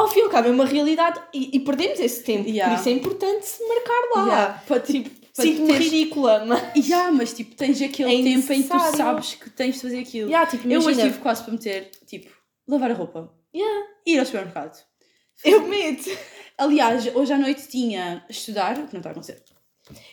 ao 0.00 0.08
fim 0.08 0.20
e 0.20 0.22
ao 0.22 0.30
cabo 0.30 0.48
é 0.48 0.50
uma 0.50 0.64
realidade 0.64 1.20
e, 1.32 1.56
e 1.56 1.60
perdemos 1.60 2.00
esse 2.00 2.22
tempo. 2.22 2.48
Yeah. 2.48 2.74
Por 2.74 2.80
isso 2.80 2.88
é 2.88 2.92
importante 2.92 3.46
marcar 3.68 4.02
lá. 4.14 4.26
Yeah, 4.26 4.62
para, 4.66 4.80
tipo, 4.80 5.10
para 5.10 5.44
Sinto-me 5.44 5.72
ridícula, 5.72 6.44
mas. 6.44 6.74
Yeah, 6.76 7.10
mas 7.10 7.32
tipo, 7.32 7.54
tens 7.54 7.80
aquele 7.80 8.20
É 8.20 8.22
tempo 8.22 8.52
em 8.52 8.62
que 8.62 8.68
tu 8.68 8.96
sabes 8.96 9.34
que 9.34 9.50
tens 9.50 9.76
de 9.76 9.82
fazer 9.82 10.00
aquilo. 10.00 10.28
Yeah, 10.28 10.50
tipo, 10.50 10.68
eu 10.68 10.80
hoje 10.80 11.00
tive 11.00 11.18
quase 11.18 11.42
para 11.42 11.52
meter, 11.52 11.90
tipo, 12.06 12.30
lavar 12.68 12.90
a 12.90 12.94
roupa, 12.94 13.32
Yeah. 13.54 13.86
ir 14.06 14.18
ao 14.18 14.26
supermercado. 14.26 14.78
Eu 15.44 15.62
meto. 15.62 16.10
Aliás, 16.58 17.06
hoje 17.14 17.32
à 17.32 17.38
noite 17.38 17.66
tinha 17.68 18.24
estudar, 18.28 18.78
o 18.78 18.86
que 18.86 18.92
não 18.92 19.00
está 19.00 19.10
a 19.10 19.12
acontecer. 19.12 19.42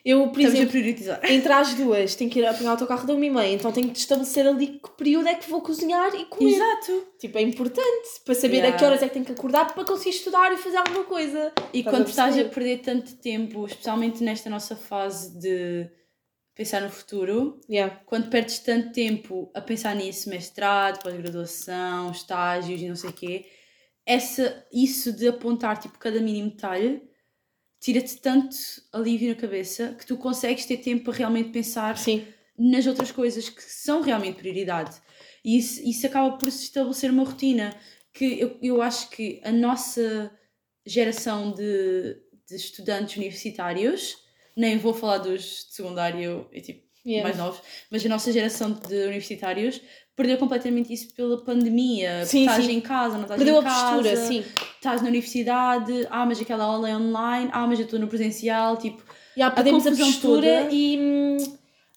Eu, 0.05 0.29
por 0.29 0.39
Estamos 0.39 0.45
a 0.45 0.57
exemplo, 0.63 0.71
priorizar. 0.71 1.19
entre 1.31 1.51
as 1.53 1.73
duas, 1.73 2.15
tenho 2.15 2.29
que 2.29 2.39
ir 2.39 2.45
apanhar 2.45 2.69
o 2.69 2.71
autocarro 2.71 3.05
da 3.07 3.13
uma 3.13 3.25
e 3.25 3.29
meia, 3.29 3.53
então 3.53 3.71
tenho 3.71 3.89
que 3.89 3.97
estabelecer 3.99 4.47
ali 4.47 4.79
que 4.83 4.89
período 4.97 5.27
é 5.27 5.35
que 5.35 5.49
vou 5.49 5.61
cozinhar 5.61 6.13
e 6.15 6.25
comer. 6.25 6.53
Exato. 6.55 7.07
Tipo, 7.19 7.37
é 7.37 7.41
importante 7.41 8.07
para 8.25 8.35
saber 8.35 8.57
Yeah. 8.57 8.75
a 8.75 8.79
que 8.79 8.85
horas 8.85 9.01
é 9.03 9.07
que 9.07 9.13
tenho 9.13 9.25
que 9.25 9.31
acordar 9.33 9.73
para 9.73 9.83
conseguir 9.85 10.11
estudar 10.15 10.51
e 10.53 10.57
fazer 10.57 10.77
alguma 10.77 11.03
coisa. 11.03 11.51
E 11.73 11.79
Estás 11.79 11.95
quando 11.95 12.05
a 12.05 12.09
estás 12.09 12.33
a 12.33 12.37
perceber? 12.43 12.53
perder 12.53 12.77
tanto 12.79 13.15
tempo, 13.17 13.65
especialmente 13.65 14.23
nesta 14.23 14.49
nossa 14.49 14.75
fase 14.75 15.37
de 15.39 15.89
pensar 16.55 16.81
no 16.81 16.89
futuro, 16.89 17.59
Yeah. 17.69 18.01
quando 18.05 18.29
perdes 18.29 18.59
tanto 18.59 18.91
tempo 18.91 19.51
a 19.53 19.61
pensar 19.61 19.95
nisso, 19.95 20.29
mestrado, 20.29 21.03
pós-graduação, 21.03 22.11
estágios 22.11 22.81
e 22.81 22.87
não 22.87 22.95
sei 22.95 23.09
o 23.11 23.13
quê, 23.13 23.45
essa, 24.05 24.65
isso 24.71 25.11
de 25.11 25.27
apontar 25.27 25.77
tipo 25.79 25.99
cada 25.99 26.19
mínimo 26.21 26.49
detalhe 26.51 27.01
tira-te 27.87 28.17
tanto 28.17 28.57
alívio 28.91 29.29
na 29.29 29.35
cabeça 29.35 29.95
que 29.97 30.05
tu 30.05 30.17
consegues 30.17 30.65
ter 30.65 30.75
tempo 30.75 31.05
para 31.05 31.19
realmente 31.19 31.51
pensar 31.51 31.97
Sim. 31.97 32.27
nas 32.59 32.85
outras 32.85 33.13
coisas 33.13 33.47
que 33.47 33.63
são 33.63 34.01
realmente 34.01 34.39
prioridade. 34.39 35.01
E 35.41 35.57
isso, 35.57 35.81
isso 35.87 36.05
acaba 36.05 36.37
por 36.37 36.51
se 36.51 36.65
estabelecer 36.65 37.09
uma 37.09 37.23
rotina 37.23 37.73
que 38.11 38.41
eu, 38.41 38.59
eu 38.61 38.81
acho 38.81 39.09
que 39.09 39.39
a 39.41 39.53
nossa 39.53 40.29
geração 40.85 41.53
de, 41.53 42.17
de 42.49 42.57
estudantes 42.57 43.15
universitários, 43.15 44.17
nem 44.53 44.77
vou 44.77 44.93
falar 44.93 45.19
dos 45.19 45.67
de 45.69 45.75
secundário 45.75 46.49
e 46.51 46.59
tipo 46.59 46.85
Yeah. 47.05 47.23
mais 47.23 47.37
novos, 47.37 47.61
mas 47.89 48.05
a 48.05 48.09
nossa 48.09 48.33
geração 48.33 48.73
de 48.73 49.05
universitários 49.05 49.79
perdeu 50.17 50.37
completamente 50.37 50.91
isso 50.91 51.13
pela 51.15 51.37
pandemia. 51.37 52.25
Sim, 52.25 52.41
estás 52.41 52.65
sim. 52.65 52.71
em 52.73 52.81
casa, 52.81 53.13
não 53.15 53.21
estás 53.21 53.37
Perdeu 53.37 53.55
em 53.55 53.59
a 53.59 53.63
casa. 53.63 53.85
postura, 53.93 54.15
sim. 54.17 54.43
Estás 54.75 55.01
na 55.01 55.07
universidade, 55.07 56.07
ah, 56.09 56.25
mas 56.25 56.41
aquela 56.41 56.65
aula 56.65 56.89
é 56.89 56.97
online, 56.97 57.49
ah, 57.53 57.65
mas 57.67 57.79
eu 57.79 57.85
estou 57.85 57.99
no 57.99 58.07
presencial, 58.07 58.75
tipo, 58.77 59.01
Já 59.37 59.49
perdemos 59.51 59.85
a, 59.85 59.91
confusão 59.91 60.11
postura 60.11 60.61
toda. 60.63 60.73
e. 60.73 61.37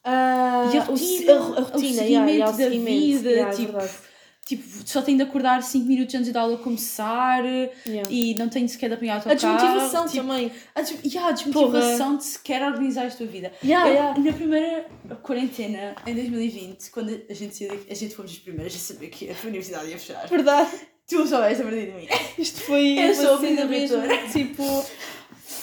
ah, 0.05 0.71
E 0.73 0.79
a 0.79 0.83
o 0.83 0.85
rotina, 0.85 1.33
a, 1.33 1.37
a 1.37 1.41
o 1.41 1.63
rotina, 1.65 2.03
yeah, 2.03 2.31
yeah, 2.31 2.47
seguimento 2.47 2.49
o 2.53 2.53
da 2.53 2.53
seguimento, 2.53 3.01
vida, 3.19 3.31
yeah, 3.31 3.51
é 3.53 3.57
tipo, 3.57 3.73
verdade. 3.73 4.10
Tipo, 4.47 4.65
só 4.89 5.01
tenho 5.03 5.17
de 5.19 5.23
acordar 5.25 5.63
5 5.63 5.87
minutos 5.87 6.15
antes 6.15 6.33
da 6.33 6.41
aula 6.41 6.59
começar 6.59 7.45
Yeah. 7.87 8.11
e 8.11 8.35
não 8.35 8.49
tenho 8.49 8.69
sequer 8.69 8.89
de 8.89 8.95
apanhar 8.95 9.25
o 9.25 9.29
A 9.29 9.31
autocarro. 9.33 9.57
desmotivação 9.57 10.07
tipo, 10.09 10.27
também. 10.27 10.53
A, 10.75 10.81
des 10.83 10.91
yeah, 11.05 11.29
a 11.29 11.33
desmotivação 11.33 12.17
de 12.17 12.25
sequer 12.25 12.63
organizar 12.63 13.07
a 13.07 13.11
tua 13.11 13.27
vida. 13.27 13.53
Yeah, 13.63 13.89
Eu, 13.89 13.95
yeah. 13.95 14.21
Na 14.21 14.33
primeira 14.33 14.87
quarentena, 15.23 15.95
em 16.07 16.15
2020, 16.15 16.91
quando 16.91 17.21
a 17.29 17.35
gente, 17.35 17.57
saiu 17.57 17.71
daqui- 17.71 17.91
a 17.93 17.95
gente 17.95 18.15
fomos 18.15 18.31
as 18.33 18.39
primeiras 18.39 18.75
a 18.75 18.79
saber 18.79 19.09
que 19.09 19.31
a 19.31 19.35
universidade 19.47 19.89
ia 19.91 19.99
fechar. 19.99 20.27
Verdade. 20.29 20.71
Tu 21.09 21.27
soubeste 21.27 21.63
a 21.63 21.65
partir 21.65 21.87
de 21.87 21.93
mim. 21.93 22.09
Isto 22.39 22.61
foi 22.63 22.99
Eu 22.99 23.15
sou 23.15 23.35
a 23.35 23.37
vida 23.39 23.65
mesmo. 23.67 23.99
Tipo, 24.33 24.63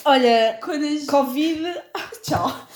olha, 0.04 0.58
Quando 0.62 0.84
as... 0.84 1.04
Covid, 1.06 1.62
Tchau. 2.22 2.68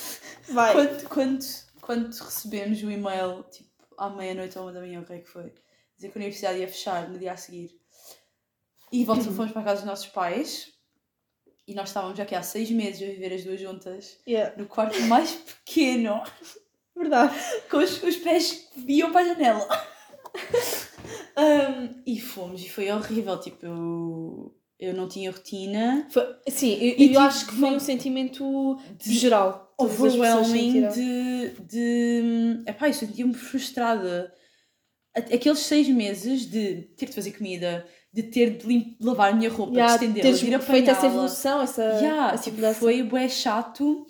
vai. 0.48 0.72
Quando, 0.72 1.08
quando, 1.08 1.44
quando 1.80 2.14
recebemos 2.14 2.82
o 2.82 2.90
e-mail, 2.90 3.44
tipo, 3.50 3.68
à 3.98 4.08
meia-noite 4.10 4.56
ou 4.58 4.64
uma 4.64 4.72
da 4.72 4.80
manhã, 4.80 5.00
o 5.00 5.04
que 5.04 5.12
é 5.12 5.18
que 5.18 5.28
foi? 5.28 5.52
Dizer 6.02 6.12
que 6.12 6.18
a 6.18 6.20
universidade 6.20 6.58
ia 6.58 6.66
fechar 6.66 7.08
no 7.08 7.16
dia 7.16 7.32
a 7.32 7.36
seguir. 7.36 7.70
E 8.90 9.04
volta, 9.04 9.22
fomos 9.30 9.52
para 9.52 9.60
a 9.62 9.64
casa 9.64 9.82
dos 9.82 9.86
nossos 9.86 10.06
pais. 10.06 10.72
E 11.66 11.74
nós 11.74 11.90
estávamos 11.90 12.18
aqui 12.18 12.34
há 12.34 12.42
seis 12.42 12.70
meses 12.72 13.00
a 13.02 13.12
viver 13.12 13.32
as 13.32 13.44
duas 13.44 13.60
juntas. 13.60 14.18
Yeah. 14.26 14.52
No 14.56 14.66
quarto 14.66 15.00
mais 15.02 15.30
pequeno. 15.32 16.20
Verdade. 16.96 17.34
Com 17.70 17.76
os, 17.76 18.02
os 18.02 18.16
pés 18.16 18.68
que 18.74 18.92
iam 18.92 19.12
para 19.12 19.20
a 19.20 19.28
janela. 19.28 19.68
Um, 21.34 22.02
e 22.06 22.20
fomos. 22.20 22.62
E 22.62 22.68
foi 22.68 22.90
horrível. 22.90 23.40
Tipo, 23.40 23.64
eu, 23.66 24.54
eu 24.78 24.94
não 24.94 25.08
tinha 25.08 25.30
rotina. 25.30 26.06
Foi, 26.10 26.22
sim, 26.48 26.74
eu, 26.74 26.80
E 26.80 26.90
eu 26.90 27.08
tipo, 27.08 27.18
acho 27.20 27.46
que 27.46 27.54
foi 27.54 27.70
um 27.70 27.80
sentimento 27.80 28.78
de- 28.98 29.14
geral. 29.14 29.74
Overwhelming 29.78 30.88
de, 30.88 31.50
de. 31.60 32.62
Epá, 32.66 32.88
eu 32.88 32.92
sentia-me 32.94 33.32
frustrada. 33.34 34.32
A- 35.14 35.34
Aqueles 35.34 35.58
seis 35.60 35.88
meses 35.88 36.46
de 36.46 36.82
ter 36.96 37.06
de 37.06 37.12
fazer 37.14 37.32
comida, 37.32 37.86
de 38.12 38.22
ter 38.24 38.56
de 38.58 38.96
lavar 39.00 39.32
a 39.32 39.36
minha 39.36 39.50
roupa, 39.50 39.72
Yeah, 39.74 39.96
de 39.96 40.04
estendê-la, 40.04 40.22
teres 40.24 40.40
de 40.40 40.50
ir 40.50 40.60
feito 40.60 40.90
essa 40.90 41.06
evolução, 41.06 41.62
essa, 41.62 41.82
Yeah, 41.82 42.34
essa 42.34 42.44
tipo, 42.44 42.56
mudança. 42.56 42.78
foi 42.80 43.02
bué 43.02 43.28
chato 43.28 44.06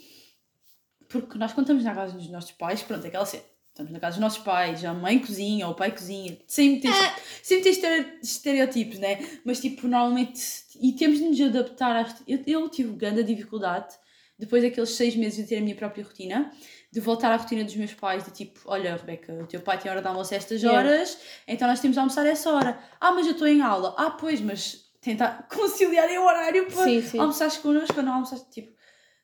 porque 1.09 1.37
nós 1.37 1.53
contamos 1.53 1.85
na 1.85 1.95
casa 1.95 2.15
dos 2.17 2.29
nossos 2.31 2.53
pais, 2.53 2.83
pronto, 2.83 3.07
aquela 3.07 3.27
cena. 3.27 3.43
Estamos 3.69 3.91
na 3.93 4.01
casa 4.01 4.17
dos 4.17 4.21
nossos 4.21 4.43
pais, 4.43 4.85
a 4.85 4.93
mãe 4.93 5.19
cozinha, 5.19 5.67
ou 5.67 5.73
o 5.73 5.75
pai 5.75 5.91
cozinha, 5.91 6.39
sempre 6.47 6.81
tem, 6.83 6.91
Ah. 6.91 7.17
sempre 7.43 7.71
estere- 7.71 8.19
estereotipos, 8.23 8.99
né? 8.99 9.19
Mas 9.45 9.61
tipo, 9.61 9.89
normalmente, 9.89 10.41
e 10.81 10.93
temos 10.93 11.19
de 11.19 11.25
nos 11.25 11.41
adaptar 11.41 12.03
rotina. 12.07 12.25
Eu, 12.47 12.61
eu 12.63 12.69
tive 12.69 12.93
grande 12.95 13.23
dificuldade, 13.25 13.95
depois 14.39 14.63
daqueles 14.63 14.91
seis 14.91 15.17
meses 15.17 15.39
de 15.39 15.45
ter 15.49 15.57
a 15.57 15.61
minha 15.63 15.75
própria 15.75 16.05
rotina, 16.05 16.53
de 16.93 17.01
voltar 17.01 17.33
à 17.33 17.37
rotina 17.37 17.65
dos 17.65 17.75
meus 17.75 17.95
pais, 17.95 18.23
de 18.25 18.31
tipo, 18.33 18.61
olha, 18.67 18.95
Rebeca, 18.97 19.33
o 19.33 19.47
teu 19.47 19.61
pai 19.61 19.79
tem 19.79 19.91
hora 19.91 20.03
de 20.03 20.07
almoço 20.09 20.35
a 20.35 20.37
estas 20.37 20.63
Yeah. 20.63 20.79
horas, 20.79 21.17
então 21.49 21.67
nós 21.67 21.81
temos 21.81 21.95
de 21.95 22.01
almoçar 22.01 22.27
a 22.27 22.29
essa 22.29 22.51
hora. 22.51 22.79
Ah, 23.01 23.13
mas 23.13 23.27
eu 23.27 23.33
estou 23.33 23.49
em 23.49 23.63
aula. 23.63 23.95
Ah, 23.97 24.11
pois, 24.11 24.41
mas 24.43 24.91
tentar 25.01 25.49
conciliar 25.53 26.09
o 26.11 26.25
horário 26.27 26.67
para 26.67 26.85
Sim, 26.85 27.01
sim. 27.03 27.19
almoçares 27.19 27.57
connosco 27.57 27.97
ou 27.97 28.03
não 28.03 28.13
almoçaste, 28.15 28.51
tipo, 28.51 28.77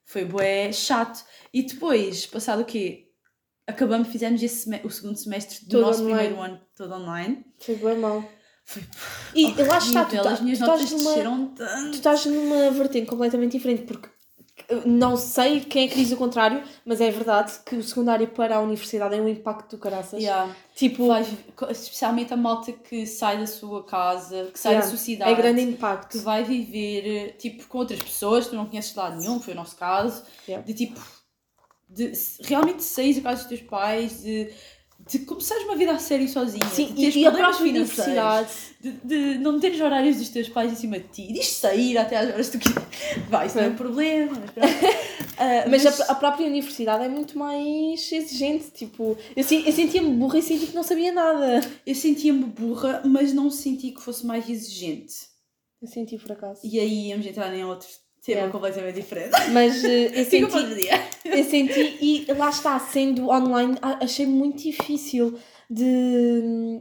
foi 0.07 0.25
bué 0.25 0.73
chato. 0.73 1.23
E 1.53 1.63
depois, 1.63 2.25
passado 2.27 2.63
o 2.63 2.65
quê? 2.65 3.05
Acabamos, 3.67 4.09
fizemos 4.09 4.41
o 4.83 4.89
segundo 4.91 5.17
semestre 5.19 5.67
do 5.67 5.71
Todo 5.73 5.81
nosso 5.83 6.01
online. 6.05 6.17
primeiro 6.29 6.41
ano 6.43 6.61
todo 6.75 6.95
online. 6.95 7.45
Foi 7.61 7.75
bem 7.75 7.99
mal. 7.99 8.25
Foi 8.65 8.83
E 9.35 9.53
lá 9.63 9.77
está, 9.77 10.05
tu, 10.07 10.17
tá- 10.23 10.31
as 10.31 10.41
minhas 10.41 10.59
tu 10.59 10.65
notas 10.65 10.85
estás 10.85 11.03
numa, 11.03 11.11
desceram 11.15 11.47
tu 11.49 11.55
tanto. 11.57 11.95
estás 11.95 12.25
numa 12.25 12.71
vertente 12.71 13.07
completamente 13.07 13.53
diferente, 13.53 13.83
porque 13.83 14.09
não 14.87 15.17
sei 15.17 15.61
quem 15.61 15.87
é 15.87 15.89
que 15.89 15.97
diz 15.97 16.13
o 16.13 16.17
contrário, 16.17 16.63
mas 16.85 17.01
é 17.01 17.11
verdade 17.11 17.53
que 17.65 17.77
o 17.77 17.83
secundário 17.83 18.27
para 18.29 18.57
a 18.57 18.61
universidade 18.61 19.15
é 19.15 19.21
um 19.21 19.29
impacto 19.29 19.77
do 19.77 19.79
caraças. 19.81 20.21
Yeah. 20.21 20.55
Tipo, 20.75 21.07
Vais- 21.09 21.29
especialmente 21.71 22.33
a 22.33 22.37
malta 22.37 22.73
que 22.73 23.07
sai 23.07 23.39
da 23.39 23.47
sua 23.47 23.85
casa, 23.85 24.51
que 24.53 24.59
sai 24.59 24.73
yeah, 24.73 24.87
da 24.91 24.97
sociedade. 24.97 25.31
é 25.31 25.35
grande 25.35 25.63
impacto. 25.63 26.09
que 26.13 26.19
vai 26.19 26.45
viver 26.45 27.37
tipo 27.39 27.67
com 27.67 27.79
outras 27.79 28.03
pessoas 28.03 28.45
que 28.45 28.51
tu 28.51 28.57
não 28.57 28.67
conheces 28.67 28.95
lado 28.95 29.19
nenhum, 29.19 29.41
foi 29.41 29.55
o 29.55 29.57
nosso 29.57 29.77
caso, 29.77 30.23
Yeah. 30.47 30.65
de 30.67 30.75
tipo 30.75 31.01
de 31.89 32.13
realmente 32.45 32.83
sair 32.83 33.15
da 33.15 33.23
casa 33.23 33.37
dos 33.43 33.49
teus 33.49 33.63
pais, 33.63 34.23
de, 34.23 34.51
de 35.09 35.21
começares 35.21 35.65
uma 35.65 35.77
vida 35.77 35.93
a 35.93 35.99
sério 35.99 36.29
sozinha, 36.29 36.67
Sim, 36.67 36.87
de 36.87 36.95
teres 36.95 37.15
e, 37.17 37.21
e 37.21 37.27
a 37.27 37.33
própria 37.33 37.61
universidade. 37.63 38.49
de, 38.81 38.93
de 38.93 39.39
não 39.39 39.59
teres 39.59 39.81
horários 39.81 40.17
dos 40.17 40.29
teus 40.29 40.49
pais 40.49 40.73
em 40.73 40.77
cima 40.77 40.99
de 40.99 41.09
ti, 41.09 41.33
de 41.33 41.45
sair 41.45 41.97
até 41.99 42.17
às 42.17 42.31
horas 42.33 42.49
que 42.51 42.59
tu 42.59 42.63
quiseres. 42.65 42.89
Vai, 43.31 43.47
isso 43.47 43.57
não 43.57 43.65
é 43.65 43.69
um 43.69 43.75
problema, 43.77 44.39
mas 44.41 44.51
pronto. 44.51 44.69
Ah, 45.41 45.69
Mas, 45.71 45.87
A, 45.87 46.11
a 46.11 46.15
própria 46.17 46.45
universidade 46.49 47.05
é 47.05 47.09
muito 47.09 47.39
mais 47.39 48.11
exigente. 48.11 48.73
Tipo, 48.73 49.17
eu, 49.37 49.45
eu 49.67 49.73
sentia-me 49.73 50.11
burra 50.11 50.39
e 50.39 50.43
senti 50.43 50.67
que 50.67 50.75
não 50.75 50.83
sabia 50.83 51.13
nada. 51.13 51.61
eu 51.87 51.95
sentia-me 51.95 52.43
burra, 52.45 53.03
mas 53.05 53.33
não 53.33 53.49
senti 53.49 53.93
que 53.93 54.03
fosse 54.03 54.27
mais 54.27 54.49
exigente. 54.51 55.15
Eu 55.81 55.87
senti 55.87 56.19
por 56.19 56.33
acaso. 56.33 56.61
E 56.65 56.81
aí 56.81 57.07
íamos 57.11 57.25
entrar 57.25 57.55
em 57.55 57.65
outro 57.65 57.87
tema 58.25 58.39
Yeah. 58.41 58.53
completamente 58.53 58.95
diferente. 58.97 59.31
Mas 59.53 59.83
eh, 59.85 60.11
eu 60.21 60.25
senti, 60.29 60.89
eu 61.25 61.45
senti, 61.45 61.99
e 62.01 62.27
lá 62.37 62.51
está, 62.51 62.79
sendo 62.79 63.29
online, 63.31 63.77
achei 64.01 64.27
muito 64.27 64.63
difícil 64.63 65.39
de, 65.71 66.81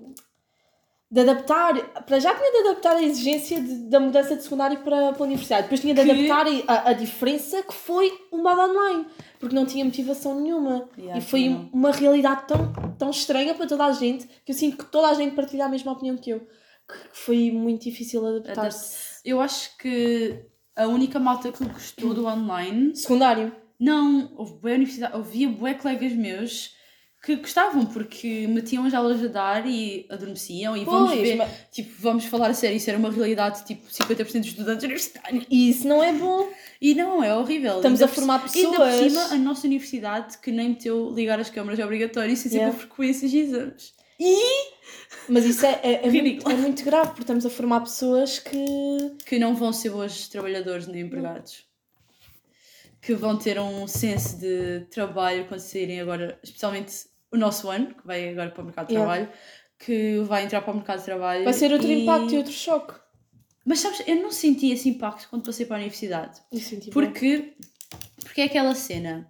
de 1.09 1.19
adaptar. 1.21 1.73
Para 2.05 2.19
já 2.19 2.35
tinha 2.35 2.51
de 2.51 2.67
adaptar 2.69 2.97
a 2.97 3.03
exigência 3.03 3.61
de- 3.61 3.89
da 3.89 3.99
mudança 3.99 4.35
de 4.35 4.43
secundário 4.43 4.79
para, 4.79 5.13
para 5.13 5.23
a 5.23 5.25
universidade. 5.25 5.63
Depois 5.63 5.79
tinha 5.81 5.93
de 5.93 6.03
Que- 6.03 6.11
adaptar 6.31 6.45
a, 6.67 6.89
a 6.89 6.93
diferença 6.93 7.63
que 7.63 7.73
foi 7.73 8.11
o 8.31 8.37
modo 8.37 8.61
online. 8.61 9.05
Porque 9.39 9.55
não 9.55 9.65
tinha 9.65 9.85
motivação 9.85 10.39
nenhuma. 10.41 10.89
Yeah, 10.97 11.19
e 11.19 11.21
foi 11.21 11.49
não. 11.49 11.69
uma 11.71 11.91
realidade 11.91 12.45
tão, 12.47 12.73
tão 12.97 13.09
estranha 13.11 13.53
para 13.53 13.67
toda 13.67 13.85
a 13.85 13.91
gente 13.91 14.27
que 14.43 14.51
eu 14.51 14.55
sinto 14.55 14.77
que 14.77 14.85
toda 14.91 15.07
a 15.09 15.13
gente 15.13 15.35
partilha 15.35 15.65
a 15.65 15.69
mesma 15.69 15.91
opinião 15.91 16.17
que 16.17 16.31
eu. 16.31 16.39
Que 16.39 16.95
foi 17.13 17.51
muito 17.51 17.83
difícil 17.83 18.25
adaptar-se. 18.25 19.19
Eu 19.23 19.39
acho 19.41 19.77
que 19.77 20.39
a 20.77 20.87
única 20.87 21.19
malta 21.19 21.51
que 21.51 21.65
gostou 21.65 22.13
do 22.13 22.25
online. 22.25 22.95
Secundário. 22.95 23.51
Não, 23.79 24.31
houve 24.35 24.53
bué 24.61 24.73
universidade, 24.75 25.15
havia 25.15 25.49
bué 25.49 25.73
colegas 25.73 26.11
meus 26.13 26.75
que 27.23 27.35
gostavam 27.35 27.85
porque 27.85 28.47
metiam 28.47 28.85
as 28.85 28.93
aulas 28.93 29.21
a 29.23 29.27
dar 29.27 29.67
e 29.67 30.05
adormeciam 30.09 30.77
e 30.77 30.85
vamos 30.85 31.09
Pois, 31.11 31.21
ver, 31.21 31.35
mas- 31.35 31.49
tipo, 31.71 31.91
vamos 31.99 32.25
falar 32.25 32.49
a 32.49 32.53
sério, 32.53 32.77
isso 32.77 32.89
era 32.89 32.97
uma 32.97 33.11
realidade, 33.11 33.65
tipo, 33.65 33.81
50% 33.91 34.39
dos 34.39 34.47
estudantes 34.51 34.83
universitários. 34.83 35.45
E 35.49 35.69
isso 35.69 35.87
não 35.87 36.01
é 36.03 36.13
bom. 36.13 36.47
E 36.79 36.93
não, 36.95 37.23
é 37.23 37.35
horrível. 37.35 37.77
Estamos 37.77 37.99
Ainda 38.01 38.05
a 38.05 38.07
por- 38.07 38.15
formar 38.15 38.33
Ainda 38.35 38.69
por 38.69 38.77
pessoas. 38.85 39.11
cima, 39.11 39.21
a 39.33 39.35
nossa 39.35 39.67
universidade 39.67 40.37
que 40.37 40.51
nem 40.51 40.69
meteu 40.69 41.11
ligar 41.13 41.39
as 41.39 41.49
câmaras 41.49 41.79
é 41.79 41.83
obrigatório, 41.85 42.31
isso 42.31 42.47
é 42.47 42.51
sempre 42.51 42.65
Yeah. 42.67 42.79
frequências 42.79 43.29
de 43.31 43.37
exames. 43.39 43.93
Mas 45.29 45.45
isso 45.45 45.65
é, 45.65 45.79
é, 45.83 46.07
é, 46.07 46.09
muito, 46.11 46.49
é 46.49 46.53
muito 46.55 46.83
grave, 46.83 47.07
porque 47.09 47.21
estamos 47.21 47.45
a 47.45 47.49
formar 47.49 47.81
pessoas 47.81 48.39
que. 48.39 48.55
que 49.25 49.37
não 49.37 49.55
vão 49.55 49.73
ser 49.73 49.89
bons 49.89 50.27
trabalhadores 50.29 50.87
nem 50.87 51.01
empregados. 51.01 51.65
Que 53.01 53.13
vão 53.13 53.37
ter 53.37 53.59
um 53.59 53.87
senso 53.87 54.37
de 54.39 54.81
trabalho 54.89 55.47
quando 55.47 55.59
saírem 55.59 55.99
agora, 56.01 56.39
especialmente 56.43 56.93
o 57.31 57.37
nosso 57.37 57.69
ano, 57.69 57.93
que 57.93 58.05
vai 58.05 58.29
agora 58.29 58.49
para 58.51 58.61
o 58.61 58.65
mercado 58.65 58.87
de 58.87 58.93
Yeah. 58.93 59.13
trabalho, 59.13 59.37
que 59.79 60.19
vai 60.21 60.43
entrar 60.45 60.61
para 60.61 60.71
o 60.73 60.75
mercado 60.75 60.99
de 60.99 61.05
trabalho. 61.05 61.43
Vai 61.43 61.53
ser 61.53 61.71
outro 61.71 61.87
e- 61.87 62.03
impacto 62.03 62.33
e 62.33 62.37
outro 62.37 62.51
choque. 62.53 62.93
Mas 63.65 63.79
sabes, 63.79 64.01
eu 64.07 64.15
não 64.15 64.31
senti 64.31 64.71
esse 64.71 64.87
impacto 64.89 65.27
quando 65.29 65.45
passei 65.45 65.65
para 65.65 65.75
a 65.75 65.79
universidade. 65.79 66.41
Eu 66.51 66.59
senti 66.59 66.85
bem. 66.85 66.93
Porque, 66.93 67.53
porque 68.23 68.41
é 68.41 68.45
aquela 68.45 68.73
cena. 68.73 69.29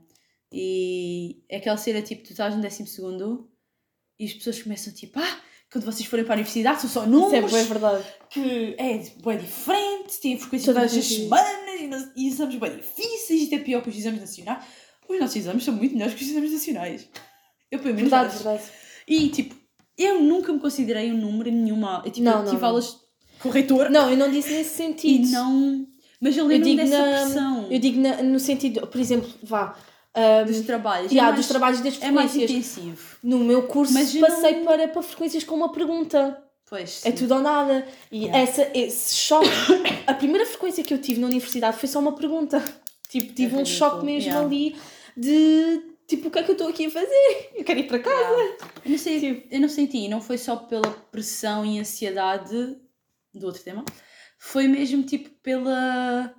E 0.52 1.42
é 1.50 1.58
aquela 1.58 1.76
cena 1.78 2.02
tipo, 2.04 2.24
tu 2.24 2.32
estás 2.32 2.56
no 2.56 2.62
décimo 2.62 2.88
segundo 2.88 3.50
e 4.20 4.26
as 4.26 4.34
pessoas 4.34 4.62
começam 4.62 4.94
tipo, 4.94 5.20
ah, 5.20 5.38
quando 5.72 5.84
vocês 5.86 6.08
forem 6.08 6.24
para 6.26 6.36
a 6.36 6.38
universidade 6.38 6.82
são 6.82 6.90
só 6.90 7.02
Isso 7.02 7.10
números 7.12 7.54
é 7.54 7.58
bem 7.58 7.66
verdade. 7.66 8.04
que 8.30 8.76
é 8.78 8.98
bem 9.24 9.38
diferente, 9.38 10.20
tem 10.22 10.40
frequência 10.40 10.74
todas 10.74 10.96
as 10.98 11.06
semanas 11.06 11.82
e, 11.82 11.88
não- 11.88 12.12
e 12.16 12.28
exames 12.28 12.56
bem 12.56 12.76
difíceis, 12.78 13.42
isto 13.44 13.56
é 13.56 13.60
pior 13.60 13.82
que 13.82 13.90
os 13.90 13.98
exames 13.98 14.22
nacionais. 14.22 14.64
Os 15.10 15.20
nossos 15.20 15.36
exames 15.38 15.64
são 15.64 15.74
muito 15.74 15.94
melhores 15.94 16.14
que 16.16 16.24
os 16.24 16.30
exames 16.30 16.52
nacionais. 16.52 17.08
Eu 17.72 17.80
pelo 17.80 17.94
menos 17.96 18.10
Verdade, 18.10 18.34
acho. 18.36 18.44
verdade. 18.44 18.64
E 19.08 19.30
tipo, 19.30 19.56
eu 19.98 20.22
nunca 20.22 20.52
me 20.54 20.60
considerei 20.60 21.12
um 21.12 21.18
número 21.18 21.50
em 21.50 21.54
nenhuma. 21.54 22.02
Eu, 22.06 22.12
tipo, 22.12 22.24
Não, 22.26 22.32
eu 22.34 22.38
não, 22.40 22.46
tive 22.50 22.62
não. 22.62 22.68
aulas 22.70 22.98
com 23.40 23.50
o 23.50 23.52
reitor 23.52 23.90
Não, 23.90 24.10
eu 24.10 24.18
não 24.18 24.32
disse 24.32 24.50
nesse 24.50 24.72
e 24.74 24.78
sentido. 24.78 25.28
não. 25.30 25.86
Mas 26.20 26.36
eu 26.36 26.48
lembro-me 26.48 26.76
dessa 26.78 26.98
na, 26.98 27.22
pressão 27.24 27.68
eu 27.72 27.80
digo 27.80 28.00
na- 28.02 28.24
no 28.24 28.40
sentido, 28.40 28.88
por 28.88 29.00
exemplo, 29.00 29.30
vá. 29.44 29.78
Ahm, 30.18 30.46
dos 30.46 30.62
trabalhos. 30.62 31.12
yeah, 31.12 31.28
é 31.30 31.32
mais, 31.32 31.36
dos 31.38 31.48
trabalhos 31.48 31.82
das 31.82 32.02
é 32.02 32.12
mais 32.12 32.32
frequências. 32.32 32.78
intensivo. 32.78 33.18
no 33.24 33.40
meu 33.40 33.64
curso 33.68 33.94
passei 34.20 34.64
para, 34.64 34.88
para 34.88 35.02
frequências 35.02 35.44
com 35.44 35.56
uma 35.56 35.72
pergunta. 35.72 36.44
Pois. 36.70 37.06
É 37.06 37.12
sim. 37.12 37.16
tudo 37.18 37.36
ou 37.36 37.42
nada. 37.42 37.88
E 38.12 38.26
Yeah. 38.26 38.40
essa, 38.40 38.70
esse 38.74 39.16
choque. 39.16 39.48
a 40.06 40.14
primeira 40.14 40.46
frequência 40.46 40.84
que 40.84 40.94
eu 40.94 40.98
tive 41.00 41.22
na 41.22 41.28
universidade 41.28 41.78
foi 41.78 41.88
só 41.88 42.00
uma 42.00 42.14
pergunta. 42.14 42.62
Tipo, 43.10 43.34
tive 43.34 43.56
um 43.56 43.60
ridículo, 43.60 43.66
choque 43.66 44.06
mesmo 44.06 44.30
yeah. 44.32 44.46
ali 44.46 44.76
de. 45.16 45.82
tipo, 46.08 46.28
o 46.28 46.32
que 46.32 46.40
é 46.40 46.44
que 46.44 46.52
eu 46.52 46.54
estou 46.54 46.68
aqui 46.68 46.88
a 46.88 46.92
fazer? 46.92 47.52
Eu 47.56 47.64
quero 47.64 47.80
ir 47.80 47.88
para 47.88 48.00
casa. 48.00 48.18
Yeah. 48.42 48.58
Eu 48.84 48.92
não 48.92 48.98
sei, 48.98 49.20
Tipo- 49.20 49.48
eu 49.56 49.62
não 49.62 49.70
senti, 49.70 50.08
não 50.10 50.20
foi 50.20 50.38
só 50.38 50.58
pela 50.58 50.90
pressão 51.10 51.66
e 51.66 51.80
ansiedade 51.80 52.76
do 53.34 53.46
outro 53.46 53.64
tema, 53.64 53.86
foi 54.38 54.68
mesmo 54.68 55.04
tipo 55.04 55.30
pela. 55.42 56.34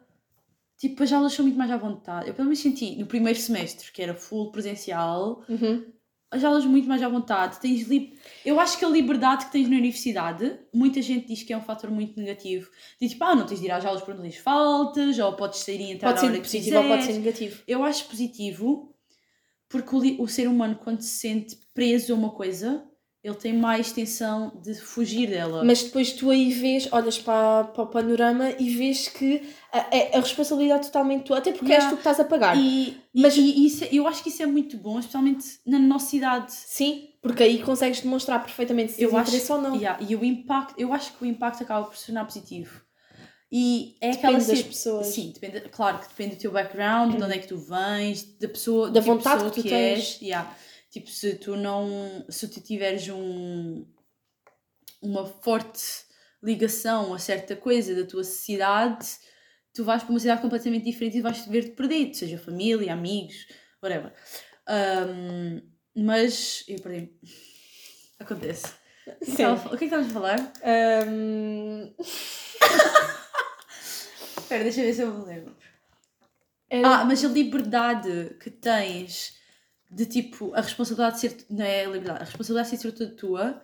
Tipo, 0.79 1.03
as 1.03 1.13
aulas 1.13 1.33
são 1.33 1.45
muito 1.45 1.59
mais 1.59 1.71
à 1.71 1.77
vontade. 1.77 2.29
Eu 2.29 2.35
pelo 2.35 2.47
menos 2.47 2.61
senti 2.61 2.95
no 2.97 3.07
primeiro 3.07 3.39
semestre, 3.39 3.91
que 3.93 4.01
era 4.01 4.15
full 4.15 4.53
presencial, 4.53 5.43
Uhum. 5.49 5.85
as 6.31 6.45
aulas 6.45 6.65
muito 6.65 6.87
mais 6.89 7.03
à 7.03 7.09
vontade. 7.09 7.59
Tens 7.59 7.89
li... 7.89 8.17
Eu 8.45 8.61
acho 8.61 8.79
que 8.79 8.85
a 8.85 8.89
liberdade 8.89 9.47
que 9.47 9.53
tens 9.53 9.69
na 9.69 9.77
universidade, 9.77 10.57
muita 10.73 11.03
gente 11.03 11.27
diz 11.27 11.43
que 11.43 11.53
é 11.53 11.57
um 11.57 11.63
fator 11.63 11.91
muito 11.91 12.17
negativo. 12.21 12.71
Diz 13.01 13.11
tipo, 13.11 13.25
ah, 13.25 13.35
não 13.35 13.45
tens 13.47 13.59
de 13.61 13.67
ir 13.67 13.71
às 13.73 13.85
aulas 13.85 14.03
porque 14.03 14.17
não 14.17 14.23
tens 14.23 14.37
faltas, 14.37 15.19
ou 15.19 15.33
podes 15.35 15.61
sair 15.61 15.81
e 15.81 15.93
entrar 15.93 16.11
Pode 16.13 16.23
na 16.23 16.29
hora 16.29 16.37
ser 16.37 16.43
positivo 16.43 16.77
ou 16.79 16.85
pode 16.89 17.03
ser 17.05 17.13
negativo. 17.15 17.63
Eu 17.67 17.83
acho 17.83 18.05
positivo 18.07 18.95
porque 19.69 19.95
o, 19.97 20.23
o 20.23 20.29
ser 20.29 20.49
humano, 20.49 20.77
quando 20.77 21.01
se 21.03 21.19
sente 21.19 21.59
preso 21.75 22.13
a 22.13 22.17
uma 22.17 22.31
coisa, 22.31 22.85
ele 23.23 23.35
tem 23.35 23.53
mais 23.53 23.91
tensão 23.93 24.53
de 24.63 24.75
fugir 24.75 25.29
dela. 25.29 25.65
Mas 25.65 25.83
depois 25.83 26.13
tu 26.13 26.31
aí 26.31 26.53
vês, 26.53 26.89
olhas 26.93 27.19
para, 27.19 27.65
para 27.65 27.83
o 27.83 27.87
panorama 27.89 28.51
e 28.59 28.71
vês 28.71 29.09
que 29.09 29.43
a, 29.73 29.79
a, 29.79 30.19
a 30.19 30.21
responsabilidade 30.21 30.87
totalmente 30.87 31.25
tua, 31.25 31.39
até 31.39 31.51
porque 31.53 31.73
és 31.73 31.79
Yeah. 31.83 31.91
tu 31.91 31.97
que 31.97 32.01
estás 32.09 32.21
a 32.21 32.25
pagar. 32.25 32.57
E, 32.57 32.97
Mas- 33.15 33.37
e, 33.37 33.41
e 33.41 33.67
isso, 33.67 33.85
é- 33.85 33.89
eu 33.93 34.07
acho 34.07 34.23
que 34.23 34.29
isso 34.29 34.43
é 34.43 34.47
muito 34.47 34.77
bom, 34.77 34.99
especialmente 34.99 35.45
na 35.67 35.79
nossa 35.79 36.15
idade. 36.15 36.53
Sim, 36.53 37.09
porque 37.21 37.43
aí 37.43 37.61
consegues 37.63 38.01
demonstrar 38.01 38.41
perfeitamente 38.43 38.93
se 38.93 39.03
Eu 39.03 39.11
interesse 39.19 39.51
ou 39.53 39.61
não. 39.61 39.75
Yeah, 39.77 39.99
e 40.09 40.15
o 40.15 40.25
impacto, 40.25 40.75
eu 40.79 40.93
acho 40.93 41.13
que 41.15 41.25
o 41.25 41.27
impacto 41.27 41.63
acaba 41.65 41.87
por 41.87 41.97
se 41.97 42.07
tornar 42.07 42.25
positivo. 42.25 42.81
E 43.51 43.97
é 44.01 44.11
Depende 44.11 44.27
aquela 44.37 44.45
das 44.45 44.63
pessoas. 44.63 45.07
Sim, 45.07 45.33
depende, 45.35 45.61
claro 45.71 45.99
que 45.99 46.09
depende 46.09 46.37
do 46.37 46.41
teu 46.41 46.53
background, 46.53 47.17
de 47.17 47.23
onde 47.23 47.33
é 47.33 47.39
que 47.39 47.49
tu 47.49 47.57
vens, 47.57 48.23
da 48.39 48.47
pessoa, 48.47 48.91
Da 48.91 49.01
tipo 49.01 49.13
de 49.13 49.17
vontade 49.19 49.35
pessoa 49.37 49.51
que 49.51 49.61
tu 49.61 49.63
que 49.65 49.69
tens. 49.71 49.99
és. 49.99 50.21
Yeah. 50.23 50.55
Tipo, 50.99 51.11
se 51.11 51.35
tu 51.37 51.57
não. 51.57 52.25
Se 52.29 52.49
tu 52.49 52.61
tiveres 52.61 53.09
um, 53.09 53.87
uma 55.01 55.25
forte 55.27 55.81
ligação 56.43 57.13
a 57.15 57.19
certa 57.19 57.55
coisa 57.57 57.95
da 57.95 58.05
tua 58.07 58.23
sociedade, 58.25 59.07
tu 59.75 59.85
vais 59.85 60.03
para 60.03 60.11
uma 60.13 60.21
cidade 60.21 60.41
completamente 60.43 60.85
diferente 60.85 61.19
e 61.19 61.21
vais 61.21 61.47
ver-te 61.47 61.71
perdido, 61.73 62.15
seja 62.17 62.39
família, 62.39 62.93
amigos, 62.93 63.47
whatever. 63.83 64.13
Um, 64.69 65.63
mas 65.95 66.65
eu 66.69 66.81
perdi. 66.81 67.13
Acontece. 68.19 68.67
O 69.07 69.25
que 69.25 69.31
é 69.31 69.37
que 69.37 69.37
Sim. 69.37 69.45
o 69.73 69.77
que 69.79 69.85
é 69.85 69.89
que 69.89 69.95
a 69.95 70.05
falar? 70.05 70.53
Ahm, 70.63 71.95
Espera, 74.39 74.63
deixa 74.65 74.81
eu 74.81 74.85
ver 74.87 74.93
se 74.95 75.03
eu 75.03 75.13
me 75.15 75.25
lembro. 75.27 75.57
era- 76.71 76.89
Ah, 77.01 77.05
mas 77.05 77.25
a 77.25 77.29
liberdade 77.29 78.37
que 78.41 78.51
tens 78.51 79.37
de 79.91 80.07
tipo, 80.07 80.55
a 80.55 80.61
responsabilidade 80.61 81.15
de 81.17 81.21
ser. 81.21 81.47
Não 81.51 81.65
é 81.65 81.85
a 81.85 81.89
liberdade, 81.89 82.21
a 82.21 82.25
responsabilidade 82.25 82.71
de 82.71 82.83
ser 82.83 82.93
toda 82.93 83.11
tua 83.17 83.63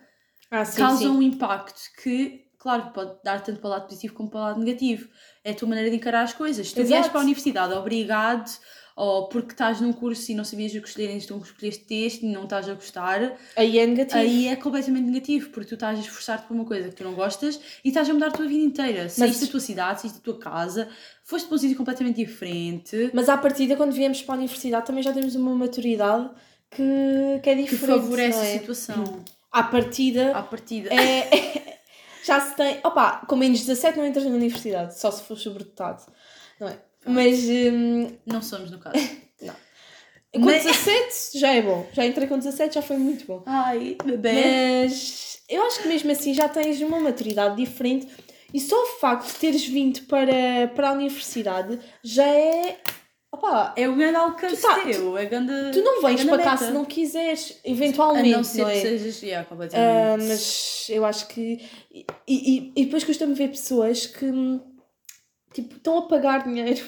ah, 0.49 0.65
sim, 0.65 0.77
causa 0.77 0.99
sim. 0.99 1.07
um 1.07 1.21
impacto 1.21 1.81
que, 2.01 2.45
claro, 2.57 2.91
pode 2.91 3.17
dar 3.23 3.41
tanto 3.43 3.59
para 3.59 3.67
o 3.67 3.71
lado 3.71 3.87
positivo 3.87 4.13
como 4.13 4.29
para 4.29 4.39
o 4.39 4.43
lado 4.43 4.59
negativo. 4.59 5.09
É 5.43 5.51
a 5.51 5.55
tua 5.55 5.67
maneira 5.67 5.89
de 5.89 5.97
encarar 5.97 6.23
as 6.23 6.33
coisas. 6.33 6.71
Tu 6.71 6.81
Exato. 6.81 7.01
vies 7.01 7.11
para 7.11 7.19
a 7.19 7.23
universidade 7.23 7.73
obrigado, 7.73 8.51
ou 8.95 9.27
porque 9.27 9.51
estás 9.51 9.81
num 9.81 9.91
curso 9.91 10.31
e 10.31 10.35
não 10.35 10.45
sabias 10.45 10.73
o 10.73 10.81
que 10.81 10.87
escolher, 10.87 11.11
então 11.15 11.37
escolheste 11.39 11.93
este 11.93 12.25
e 12.25 12.31
não 12.31 12.45
estás 12.45 12.69
a 12.69 12.73
gostar, 12.73 13.33
Aí 13.55 13.77
é 13.77 13.85
negativo. 13.85 14.19
aí 14.19 14.47
é 14.47 14.55
completamente 14.55 15.05
negativo, 15.05 15.49
porque 15.49 15.67
tu 15.67 15.73
estás 15.73 15.97
a 15.99 16.01
esforçar-te 16.01 16.47
por 16.47 16.53
uma 16.53 16.63
coisa 16.63 16.87
que 16.87 16.95
tu 16.95 17.03
não 17.03 17.13
gostas 17.13 17.59
e 17.83 17.89
estás 17.89 18.09
a 18.09 18.13
mudar 18.13 18.27
a 18.27 18.31
tua 18.31 18.47
vida 18.47 18.63
inteira. 18.63 19.09
Saíste 19.09 19.45
da 19.45 19.51
tua 19.51 19.59
cidade, 19.59 20.01
saíste 20.01 20.19
da 20.19 20.23
tua 20.23 20.39
casa, 20.39 20.87
foste 21.25 21.45
para 21.47 21.55
um 21.55 21.57
sítio 21.57 21.75
completamente 21.77 22.15
diferente. 22.15 23.11
Mas 23.13 23.27
à 23.27 23.37
partida, 23.37 23.75
quando 23.75 23.91
viemos 23.91 24.21
para 24.21 24.35
a 24.35 24.37
universidade, 24.37 24.85
também 24.85 25.03
já 25.03 25.11
temos 25.11 25.35
uma 25.35 25.53
maturidade 25.53 26.29
que, 26.71 27.39
que 27.43 27.49
é 27.49 27.55
Que 27.55 27.63
diferente. 27.63 27.99
favorece 27.99 28.37
não 28.37 28.43
é? 28.45 28.55
a 28.55 28.59
situação. 28.59 29.25
À 29.51 29.63
partida, 29.63 30.31
À 30.37 30.41
partida. 30.43 30.89
é, 30.93 31.79
já 32.25 32.39
se 32.39 32.55
tem. 32.55 32.79
Opa, 32.83 33.25
com 33.27 33.35
menos 33.35 33.59
17 33.59 33.97
não 33.97 34.05
entras 34.05 34.23
na 34.25 34.31
universidade, 34.31 34.97
só 34.97 35.11
se 35.11 35.23
for 35.23 35.37
sobredotado. 35.37 36.03
Não 36.59 36.67
é? 36.69 36.77
Mas 37.05 37.39
hum, 37.43 38.11
Não 38.25 38.41
somos, 38.41 38.71
no 38.71 38.79
caso. 38.79 38.95
com 40.33 40.39
Mas- 40.41 40.63
17 40.65 41.39
já 41.39 41.53
é 41.53 41.61
bom. 41.61 41.87
Já 41.93 42.05
entrei 42.05 42.27
com 42.27 42.37
17, 42.37 42.75
já 42.75 42.81
foi 42.81 42.97
muito 42.97 43.25
bom. 43.25 43.43
Ai, 43.45 43.95
bebê. 44.03 44.31
Mas 44.33 45.39
eu 45.49 45.63
acho 45.63 45.81
que 45.81 45.87
mesmo 45.87 46.11
assim 46.11 46.33
já 46.33 46.49
tens 46.49 46.81
uma 46.81 46.99
maturidade 46.99 47.55
diferente 47.55 48.07
e 48.53 48.59
só 48.59 48.75
o 48.75 48.99
facto 48.99 49.27
de 49.27 49.33
teres 49.39 49.65
vindo 49.65 50.01
para, 50.07 50.67
para 50.75 50.89
a 50.89 50.93
universidade 50.93 51.79
já 52.03 52.25
é. 52.27 52.77
Opa, 53.31 53.73
É 53.77 53.87
o 53.89 53.95
grande 53.95 54.15
alcance 54.15 54.55
Tu 54.55 54.61
tá- 54.61 54.79
teu. 54.79 55.17
É 55.17 55.25
grande, 55.25 55.51
tu 55.73 55.81
não 55.83 56.01
vens 56.01 56.21
é 56.21 56.23
grande 56.23 56.29
para 56.29 56.43
cá 56.43 56.51
meta. 56.51 56.65
se 56.67 56.71
não 56.71 56.85
quiseres, 56.85 57.59
A 57.65 57.69
eventualmente. 57.69 58.29
não 58.31 58.43
ser 58.45 58.61
não 58.61 58.69
é? 58.69 58.73
que 58.75 58.81
sejas. 58.81 59.21
Yeah, 59.21 59.41
Ah, 59.45 59.49
completamente. 59.49 60.27
mas 60.27 60.87
eu 60.89 61.05
acho 61.05 61.27
que. 61.27 61.59
E, 61.93 62.05
e, 62.27 62.71
e 62.77 62.85
depois 62.85 63.03
custa-me 63.03 63.33
ver 63.33 63.49
pessoas 63.49 64.05
que 64.05 64.25
hum, 64.25 64.61
tipo, 65.55 65.75
estão 65.77 65.97
a 65.97 66.01
pagar 66.03 66.43
dinheiro. 66.43 66.83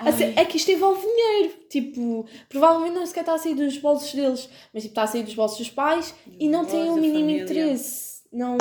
A 0.00 0.10
ser- 0.10 0.24
Ai. 0.24 0.34
É 0.36 0.44
que 0.44 0.56
isto 0.56 0.70
envolve 0.72 1.00
dinheiro. 1.06 1.54
Tipo, 1.68 2.26
provavelmente 2.48 2.94
não 2.94 3.06
sequer 3.06 3.20
está 3.20 3.34
a 3.34 3.38
sair 3.38 3.54
dos 3.54 3.76
bolsos 3.78 4.12
deles, 4.14 4.48
mas 4.72 4.82
tipo, 4.82 4.92
está 4.92 5.02
a 5.02 5.06
sair 5.06 5.22
dos 5.22 5.34
bolsos 5.34 5.58
dos 5.58 5.70
pais 5.70 6.14
e 6.40 6.48
não 6.48 6.64
têm 6.64 6.90
o 6.90 6.94
mínimo 6.96 7.20
família. 7.20 7.42
interesse. 7.42 8.22
Não. 8.32 8.56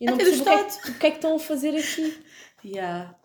Eu 0.00 0.06
não 0.08 0.14
Até 0.14 0.24
percebo 0.24 0.42
o 0.42 0.44
que, 0.44 0.50
é, 0.50 0.90
o 0.90 0.98
que 0.98 1.06
é 1.06 1.10
que 1.10 1.16
estão 1.16 1.36
a 1.36 1.38
fazer 1.38 1.76
aqui. 1.76 2.22
Yeah. 2.64 3.16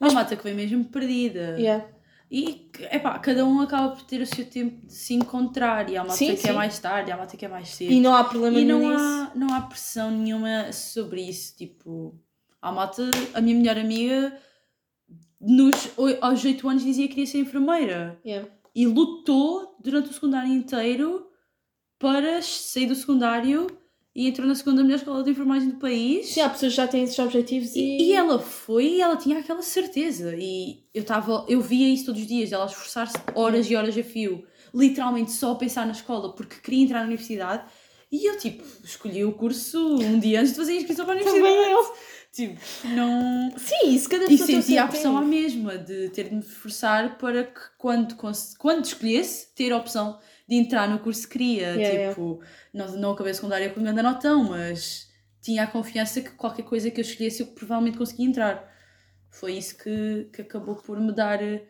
Uma 0.00 0.10
mata 0.12 0.34
que 0.36 0.42
vem 0.44 0.54
mesmo 0.54 0.84
perdida. 0.84 1.56
Yeah. 1.58 1.84
E, 2.30 2.70
epá, 2.90 3.18
cada 3.18 3.44
um 3.44 3.60
acaba 3.60 3.94
por 3.94 4.02
ter 4.04 4.22
o 4.22 4.26
seu 4.26 4.46
tempo 4.46 4.86
de 4.86 4.92
se 4.94 5.12
encontrar. 5.12 5.90
E 5.90 5.96
há 5.98 6.02
uma 6.02 6.14
Sim, 6.14 6.34
que 6.34 6.48
é 6.48 6.52
mais 6.52 6.78
tarde, 6.78 7.12
há 7.12 7.16
uma 7.16 7.26
que 7.26 7.44
é 7.44 7.48
mais 7.48 7.68
cedo. 7.68 7.92
E 7.92 8.00
não 8.00 8.14
há 8.14 8.24
problema 8.24 8.58
E 8.58 8.64
nenhum 8.64 8.80
não 8.80 8.90
nisso. 8.90 9.02
há, 9.04 9.32
não 9.34 9.54
há 9.54 9.60
pressão 9.62 10.10
nenhuma 10.10 10.72
sobre 10.72 11.20
isso. 11.20 11.54
Tipo, 11.56 12.18
a 12.62 12.72
malta, 12.72 13.10
a 13.34 13.40
minha 13.42 13.56
melhor 13.56 13.76
amiga, 13.76 14.34
nos, 15.42 15.90
aos 16.20 16.44
8 16.44 16.68
anos 16.68 16.84
dizia 16.84 17.08
que 17.08 17.14
queria 17.14 17.26
ser 17.26 17.38
enfermeira. 17.38 18.20
Yeah. 18.24 18.48
E 18.74 18.86
lutou 18.86 19.76
durante 19.82 20.10
o 20.10 20.14
secundário 20.14 20.52
inteiro 20.52 21.26
para 21.98 22.40
sair 22.40 22.86
do 22.86 22.94
secundário 22.94 23.66
e 24.14 24.28
entrou 24.28 24.46
na 24.46 24.54
segunda 24.54 24.82
melhor 24.82 24.96
escola 24.96 25.22
de 25.22 25.30
enfermagem 25.30 25.70
do 25.70 25.76
país. 25.76 26.26
Sim, 26.28 26.40
há 26.40 26.50
pessoas 26.50 26.72
que 26.72 26.76
já 26.76 26.86
têm 26.86 27.04
esses 27.04 27.18
objetivos 27.18 27.74
e. 27.74 27.80
E, 27.80 28.02
e 28.08 28.12
ela 28.12 28.38
foi 28.38 28.84
e 28.84 29.00
ela 29.00 29.16
tinha 29.16 29.38
aquela 29.38 29.62
certeza. 29.62 30.34
E 30.36 30.84
eu 30.94 31.02
estava, 31.02 31.44
eu 31.48 31.60
via 31.60 31.88
isso 31.88 32.06
todos 32.06 32.20
os 32.20 32.26
dias, 32.26 32.52
ela 32.52 32.66
esforçar-se 32.66 33.16
horas 33.34 33.70
e 33.70 33.74
horas 33.74 33.96
a 33.96 34.02
fio, 34.02 34.44
literalmente 34.74 35.32
só 35.32 35.52
a 35.52 35.56
pensar 35.56 35.86
na 35.86 35.92
escola 35.92 36.34
porque 36.34 36.56
queria 36.60 36.84
entrar 36.84 37.00
na 37.00 37.06
universidade. 37.06 37.64
E 38.10 38.28
eu, 38.28 38.36
tipo, 38.36 38.62
escolhi 38.84 39.24
o 39.24 39.32
curso 39.32 39.96
um 39.96 40.18
dia 40.18 40.40
antes 40.40 40.52
de 40.52 40.58
fazer 40.58 40.72
a 40.72 40.76
inscrição 40.76 41.06
para 41.06 41.14
a 41.14 41.16
universidade. 41.16 41.54
Também 41.54 41.72
eu. 41.72 41.94
Tipo, 42.32 42.58
não. 42.88 43.52
Sim, 43.58 43.90
isso 43.94 44.08
cada 44.08 44.24
E 44.24 44.28
pessoa 44.28 44.46
sentia 44.46 44.62
seu 44.76 44.84
a 44.84 44.88
pressão 44.88 45.16
à 45.16 45.20
tempo. 45.20 45.30
mesma 45.30 45.76
de 45.78 46.08
ter 46.10 46.30
de 46.30 46.34
me 46.34 46.40
esforçar 46.40 47.18
para 47.18 47.44
que 47.44 47.60
quando, 47.76 48.16
quando 48.58 48.84
escolhesse 48.86 49.54
ter 49.54 49.70
a 49.72 49.76
opção 49.76 50.18
de 50.48 50.56
entrar 50.56 50.88
no 50.88 50.98
curso 50.98 51.22
que 51.28 51.32
queria. 51.38 51.74
Yeah, 51.74 52.08
tipo, 52.08 52.40
Não, 52.72 52.88
não 52.96 53.12
acabei 53.12 53.32
a 53.32 53.34
secundária 53.34 53.68
com 53.70 53.82
grande 53.82 54.00
notão, 54.00 54.44
mas 54.44 55.10
tinha 55.42 55.64
a 55.64 55.66
confiança 55.66 56.22
que 56.22 56.30
qualquer 56.30 56.62
coisa 56.62 56.90
que 56.90 57.00
eu 57.00 57.04
escolhesse 57.04 57.42
eu 57.42 57.48
provavelmente 57.48 57.98
conseguia 57.98 58.26
entrar. 58.26 58.72
Foi 59.30 59.52
isso 59.54 59.76
que, 59.76 60.28
que 60.32 60.40
acabou 60.42 60.76
por 60.76 60.98
me 61.00 61.12
dar 61.12 61.42
eh, 61.42 61.66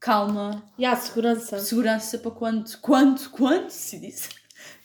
calma, 0.00 0.62
E 0.78 0.84
há 0.84 0.94
segurança. 0.96 1.58
segurança 1.60 2.18
para 2.18 2.30
quando, 2.30 2.78
quando, 2.80 3.30
quando 3.30 3.70
se 3.70 3.98
disse. 3.98 4.28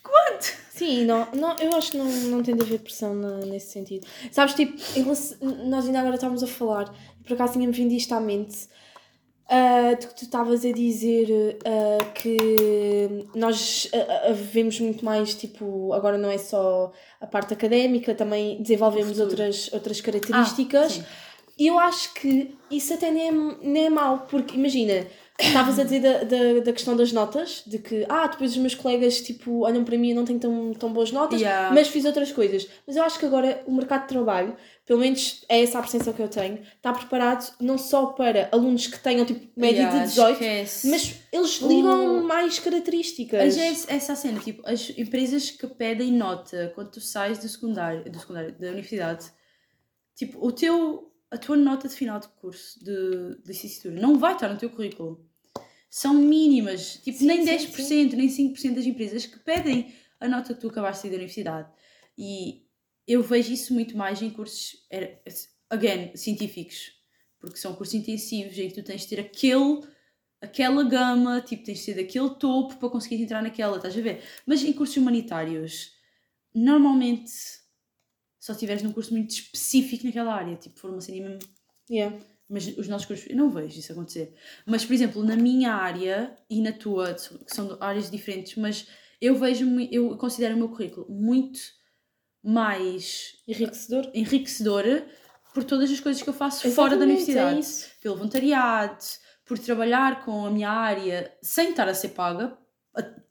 Quando? 0.04 0.42
Sim, 0.72 1.06
não, 1.06 1.28
não, 1.34 1.56
eu 1.60 1.76
acho 1.76 1.92
que 1.92 1.98
não, 1.98 2.06
não 2.06 2.44
tem 2.44 2.56
de 2.56 2.62
haver 2.64 2.80
pressão 2.80 3.14
na- 3.14 3.46
nesse 3.46 3.72
sentido. 3.72 4.06
Sabes, 4.32 4.54
tipo, 4.56 4.74
nós 5.66 5.86
ainda 5.86 6.00
agora 6.00 6.16
estávamos 6.16 6.44
a 6.44 6.48
falar, 6.48 6.94
por 7.24 7.34
acaso 7.34 7.54
tinha-me 7.54 7.74
vindo 7.74 7.92
isto 7.94 8.12
à 8.14 8.20
mente, 8.20 8.68
ah, 9.48 9.94
de 10.00 10.08
que 10.08 10.16
tu 10.16 10.24
estavas 10.24 10.66
a 10.66 10.72
dizer 10.72 11.58
ah, 11.66 12.04
que 12.16 13.28
nós 13.36 13.88
ah, 13.94 14.30
ah, 14.30 14.34
vemos 14.34 14.80
muito 14.80 15.06
mais, 15.06 15.36
tipo, 15.36 15.94
agora 15.94 16.18
não 16.18 16.30
é 16.30 16.38
só 16.38 16.92
a 17.22 17.28
parte 17.28 17.54
académica, 17.54 18.16
também 18.16 18.62
desenvolvemos 18.62 19.20
outras, 19.20 19.72
outras 19.74 20.02
características. 20.02 21.02
Ah. 21.04 21.08
E 21.58 21.68
eu 21.68 21.78
acho 21.78 22.14
que 22.16 22.56
isso 22.72 22.94
até 22.96 23.12
nem 23.12 23.28
é, 23.28 23.32
nem 23.62 23.86
é 23.86 23.90
mau, 23.90 24.26
porque 24.30 24.56
imagina, 24.58 25.06
estavas 25.40 25.80
a 25.80 25.84
dizer 25.84 26.00
da, 26.02 26.24
da, 26.24 26.60
da 26.64 26.72
questão 26.74 26.96
das 26.96 27.12
notas, 27.12 27.64
de 27.66 27.80
que, 27.80 28.06
ah, 28.08 28.28
depois 28.28 28.52
os 28.52 28.58
meus 28.58 28.76
colegas 28.76 29.20
tipo, 29.22 29.62
olham 29.66 29.84
para 29.84 29.98
mim 29.98 30.10
e 30.10 30.14
não 30.14 30.24
têm 30.26 30.38
tão, 30.38 30.74
tão 30.74 30.94
boas 30.94 31.12
notas, 31.12 31.42
Yeah. 31.42 31.74
mas 31.74 31.88
fiz 31.88 32.06
outras 32.06 32.32
coisas. 32.32 32.68
Mas 32.86 32.96
eu 32.96 33.04
acho 33.04 33.18
que 33.18 33.26
agora 33.26 33.64
o 33.66 33.74
mercado 33.74 34.04
de 34.04 34.08
trabalho, 34.10 34.56
pelo 34.86 35.00
menos 35.00 35.44
é 35.50 35.64
essa 35.64 35.80
a 35.80 35.82
percepção 35.82 36.14
que 36.14 36.22
eu 36.22 36.28
tenho, 36.28 36.60
está 36.76 36.94
preparado 36.94 37.52
não 37.60 37.78
só 37.78 38.08
para 38.08 38.48
alunos 38.52 38.86
que 38.88 39.00
tenham 39.00 39.26
tipo 39.26 39.48
média 39.60 39.82
Yeah, 39.82 40.00
de 40.04 40.10
18, 40.10 40.32
esquece. 40.34 40.88
mas 40.90 41.16
eles 41.32 41.62
ligam 41.62 42.24
mais 42.24 42.60
características. 42.60 43.42
Mas 43.44 43.58
é 43.90 43.96
essa- 43.96 44.16
cena, 44.16 44.40
tipo, 44.40 44.62
as 44.68 44.92
empresas 44.98 45.50
que 45.50 45.66
pedem 45.68 46.12
nota 46.12 46.72
quando 46.76 46.92
tu 46.92 47.02
sais 47.02 47.40
do 47.40 47.48
secundário, 47.50 48.04
do 48.10 48.20
secundário 48.20 48.54
da 48.60 48.68
universidade, 48.68 49.26
tipo, 50.16 50.38
o 50.46 50.52
teu, 50.52 51.12
a 51.34 51.38
tua 51.38 51.58
nota 51.58 51.88
de 51.88 51.96
final 51.96 52.20
de 52.20 52.28
curso 52.28 52.80
de, 52.84 53.42
de 53.42 53.48
licenciatura 53.48 54.00
não 54.00 54.20
vai 54.20 54.34
estar 54.34 54.48
no 54.50 54.58
teu 54.58 54.70
currículo. 54.70 55.28
são 55.90 56.14
mínimas. 56.14 56.98
Tipo, 56.98 57.18
Sim, 57.18 57.26
nem 57.26 57.44
sim, 57.44 57.72
10%, 57.72 58.14
nem 58.14 58.30
5% 58.30 58.76
das 58.76 58.86
empresas 58.86 59.26
que 59.26 59.40
pedem 59.40 59.92
a 60.20 60.28
nota 60.28 60.54
que 60.54 60.62
tu 60.62 60.68
acabaste 60.68 61.04
de 61.04 61.10
da 61.10 61.16
universidade. 61.16 61.72
E 62.16 62.68
eu 63.08 63.24
vejo 63.24 63.52
isso 63.52 63.74
muito 63.74 63.98
mais 63.98 64.22
em 64.22 64.30
cursos, 64.30 64.78
again, 65.70 66.16
científicos. 66.16 66.94
Porque 67.40 67.58
são 67.58 67.74
cursos 67.76 67.96
intensivos 67.96 68.58
em 68.58 68.70
que 68.70 68.76
tu 68.76 68.84
tens 68.84 69.02
de 69.02 69.08
ter 69.08 69.20
aquele, 69.20 69.82
aquela 70.40 70.84
gama, 70.84 71.42
tipo, 71.42 71.64
tens 71.64 71.80
de 71.80 71.84
ser 71.84 71.96
daquele 71.96 72.30
topo 72.36 72.78
para 72.78 72.90
conseguir 72.90 73.22
entrar 73.22 73.42
naquela, 73.42 73.78
estás 73.78 73.98
a 73.98 74.02
ver? 74.02 74.24
Mas 74.46 74.64
em 74.64 74.72
cursos 74.72 74.98
humanitários, 74.98 75.94
normalmente 76.54 77.32
só 78.44 78.52
estiveres 78.52 78.84
num 78.84 78.92
curso 78.92 79.14
muito 79.14 79.30
específico 79.32 80.06
naquela 80.06 80.34
área, 80.34 80.58
tipo, 80.58 80.78
for 80.78 80.92
uma 80.92 81.00
cena 81.00 81.30
mesmo 81.30 81.40
Yeah. 81.90 82.18
mas 82.50 82.68
os 82.78 82.88
nossos 82.90 83.08
cursos, 83.08 83.30
eu 83.30 83.38
não 83.38 83.50
vejo 83.50 83.80
isso 83.80 83.92
acontecer. 83.94 84.34
Mas, 84.66 84.84
por 84.86 84.94
exemplo, 84.94 85.24
na 85.24 85.36
minha 85.38 85.74
área 85.74 86.36
e 86.50 86.62
na 86.62 86.74
tua, 86.74 87.14
que 87.14 87.54
são 87.56 87.78
áreas 87.80 88.12
diferentes, 88.12 88.56
mas 88.58 88.88
eu 89.22 89.36
vejo, 89.38 89.66
eu 89.92 90.18
considero 90.18 90.56
o 90.56 90.58
meu 90.58 90.70
currículo 90.70 91.06
muito 91.10 91.60
mais 92.44 93.36
Enriquecedor. 93.48 94.12
enriquecedor 94.14 95.04
por 95.54 95.64
todas 95.64 95.90
as 95.90 96.00
coisas 96.02 96.22
que 96.22 96.30
eu 96.30 96.34
faço 96.34 96.70
fora 96.72 96.98
da 96.98 97.06
Exatamente, 97.06 97.12
universidade. 97.12 97.56
É 97.56 97.60
isso. 97.60 97.92
Pelo 98.02 98.16
voluntariado, 98.18 98.98
por 99.46 99.58
trabalhar 99.60 100.26
com 100.26 100.46
a 100.46 100.52
minha 100.52 100.70
área 100.70 101.34
sem 101.42 101.70
estar 101.70 101.88
a 101.88 101.94
ser 101.94 102.10
paga, 102.10 102.58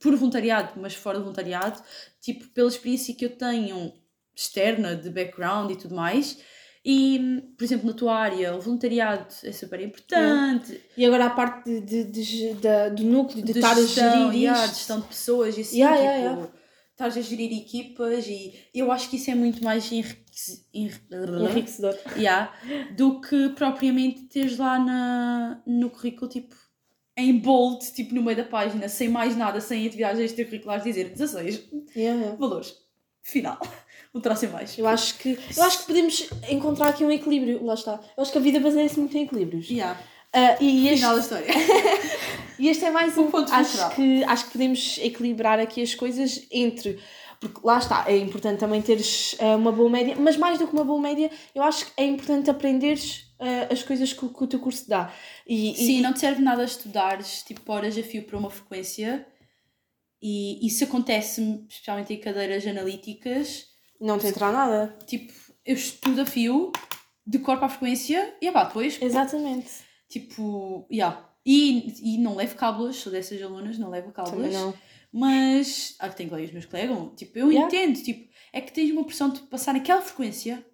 por 0.00 0.14
voluntariado, 0.16 0.80
mas 0.80 0.94
fora 0.94 1.18
do 1.18 1.24
voluntariado, 1.24 1.82
tipo, 2.20 2.46
pela 2.48 2.68
experiência 2.68 3.14
que 3.14 3.24
eu 3.24 3.36
tenho 3.36 3.92
externa, 4.34 4.94
de 4.96 5.10
background 5.10 5.70
e 5.70 5.76
tudo 5.76 5.94
mais. 5.94 6.38
E, 6.84 7.42
por 7.56 7.62
exemplo, 7.64 7.86
na 7.86 7.92
tua 7.92 8.14
área, 8.16 8.56
o 8.56 8.60
voluntariado 8.60 9.26
é 9.44 9.52
super 9.52 9.80
importante. 9.80 10.80
E 10.96 11.04
agora 11.06 11.26
a 11.26 11.30
parte 11.30 11.80
de, 11.80 12.04
de, 12.04 12.24
de 12.24 12.54
da- 12.54 12.88
do 12.88 13.04
núcleo, 13.04 13.44
de, 13.44 13.52
de 13.52 13.58
estar 13.60 13.72
a 13.72 13.80
gestão, 13.80 14.26
gerir 14.32 14.42
yeah, 14.42 14.60
isto. 14.64 14.72
de 14.72 14.78
gestão 14.78 15.00
de 15.00 15.06
pessoas 15.06 15.56
e 15.56 15.60
assim, 15.60 15.76
Yeah, 15.78 15.96
tipo, 15.96 16.08
yeah, 16.08 16.30
yeah. 16.32 16.52
estás 16.90 17.16
a 17.16 17.20
gerir 17.20 17.52
equipas 17.56 18.26
e 18.26 18.52
eu 18.74 18.90
acho 18.90 19.08
que 19.08 19.14
isso 19.16 19.30
é 19.30 19.34
muito 19.36 19.62
mais 19.62 19.92
enrique- 19.92 20.24
enri- 20.74 21.00
Enriquecedor. 21.50 21.96
Yeah, 22.16 22.52
do 22.96 23.20
que 23.20 23.50
propriamente 23.50 24.22
teres 24.24 24.58
lá 24.58 24.76
na, 24.78 25.62
no 25.64 25.88
currículo, 25.88 26.28
tipo, 26.28 26.52
em 27.16 27.38
bold, 27.38 27.92
tipo, 27.92 28.12
no 28.12 28.22
meio 28.24 28.36
da 28.38 28.44
página, 28.44 28.88
sem 28.88 29.08
mais 29.08 29.36
nada, 29.36 29.60
sem 29.60 29.86
atividades 29.86 30.20
extracurriculares, 30.20 30.82
dizer 30.82 31.10
16 31.10 31.62
Yeah, 31.94 32.18
yeah. 32.20 32.36
valores, 32.36 32.74
final, 33.22 33.60
um 34.14 34.20
traço 34.20 34.44
em 34.44 34.48
mais. 34.48 34.76
Eu 34.78 34.86
acho 34.86 35.16
que 35.18 35.38
eu 35.56 35.62
acho 35.62 35.80
que 35.80 35.86
podemos 35.86 36.28
encontrar 36.50 36.88
aqui 36.88 37.04
um 37.04 37.10
equilíbrio, 37.10 37.64
lá 37.64 37.74
está. 37.74 38.00
Eu 38.16 38.22
acho 38.22 38.32
que 38.32 38.38
a 38.38 38.40
vida 38.40 38.60
baseia-se 38.60 38.98
muito 38.98 39.16
em 39.16 39.22
equilíbrios. 39.24 39.68
Yeah, 39.70 39.98
Ah, 40.32 40.56
e, 40.60 40.88
este, 40.88 40.96
final 40.96 41.14
da 41.16 41.20
história. 41.22 41.46
e 42.58 42.68
este 42.68 42.84
é 42.84 42.90
mais 42.90 43.16
um 43.18 43.30
ponto 43.30 43.52
acho 43.52 43.94
que 43.94 44.24
acho 44.24 44.44
que 44.46 44.52
podemos 44.52 44.98
equilibrar 45.02 45.58
aqui 45.58 45.82
as 45.82 45.94
coisas 45.94 46.46
entre 46.50 46.98
porque 47.40 47.58
lá 47.64 47.76
está, 47.78 48.04
é 48.06 48.16
importante 48.16 48.60
também 48.60 48.80
teres 48.80 49.34
ah, 49.40 49.56
uma 49.56 49.72
boa 49.72 49.90
média, 49.90 50.14
mas 50.16 50.36
mais 50.36 50.60
do 50.60 50.66
que 50.68 50.72
uma 50.72 50.84
boa 50.84 51.00
média, 51.00 51.28
eu 51.52 51.62
acho 51.64 51.86
que 51.86 51.92
é 51.96 52.04
importante 52.06 52.48
aprenderes 52.48 53.26
ah, 53.40 53.66
as 53.72 53.82
coisas 53.82 54.12
que, 54.12 54.24
o- 54.24 54.28
que 54.28 54.44
o 54.44 54.46
teu 54.46 54.60
curso 54.60 54.88
dá. 54.88 55.12
E, 55.44 55.74
Sim, 55.74 55.98
e, 55.98 56.02
não 56.02 56.12
te 56.12 56.20
serve 56.20 56.40
nada 56.40 56.62
estudares, 56.62 57.42
tipo, 57.42 57.72
horas 57.72 57.98
a 57.98 58.02
fio 58.04 58.22
para 58.22 58.38
uma 58.38 58.48
frequência 58.48 59.26
e 60.22 60.64
isso 60.64 60.84
acontece 60.84 61.64
especialmente 61.68 62.12
em 62.14 62.20
cadeiras 62.20 62.64
analíticas, 62.64 63.66
não 64.02 64.18
te 64.18 64.26
entra 64.26 64.50
nada. 64.52 64.96
tipo, 65.06 65.32
eu 65.64 65.74
estudo 65.76 66.20
a 66.22 66.26
fio, 66.26 66.72
decoro 67.26 67.58
para 67.58 67.66
a 67.66 67.70
frequência 67.70 68.36
e 68.40 68.50
pá, 68.50 68.64
depois 68.64 69.00
Exatamente. 69.00 69.70
Tipo, 70.08 70.86
yeah. 70.92 71.28
E, 71.46 72.14
e 72.14 72.18
não 72.18 72.36
levo 72.36 72.54
cábulas, 72.54 72.96
sou 72.96 73.10
dessas 73.10 73.40
alunas, 73.42 73.78
não 73.78 73.88
levo 73.90 74.12
cábulas. 74.12 74.52
não. 74.52 74.74
Mas, 75.14 75.94
ah, 75.98 76.08
tenho 76.08 76.30
colegas 76.30 76.52
meus 76.52 76.64
que 76.64 76.72
legam, 76.74 77.14
tipo, 77.14 77.38
eu 77.38 77.50
Yeah. 77.52 77.66
entendo, 77.66 78.02
tipo, 78.02 78.30
é 78.52 78.60
que 78.62 78.72
tens 78.72 78.90
uma 78.90 79.04
pressão 79.04 79.28
de 79.30 79.40
passar 79.40 79.74
naquela 79.74 80.00
frequência. 80.00 80.64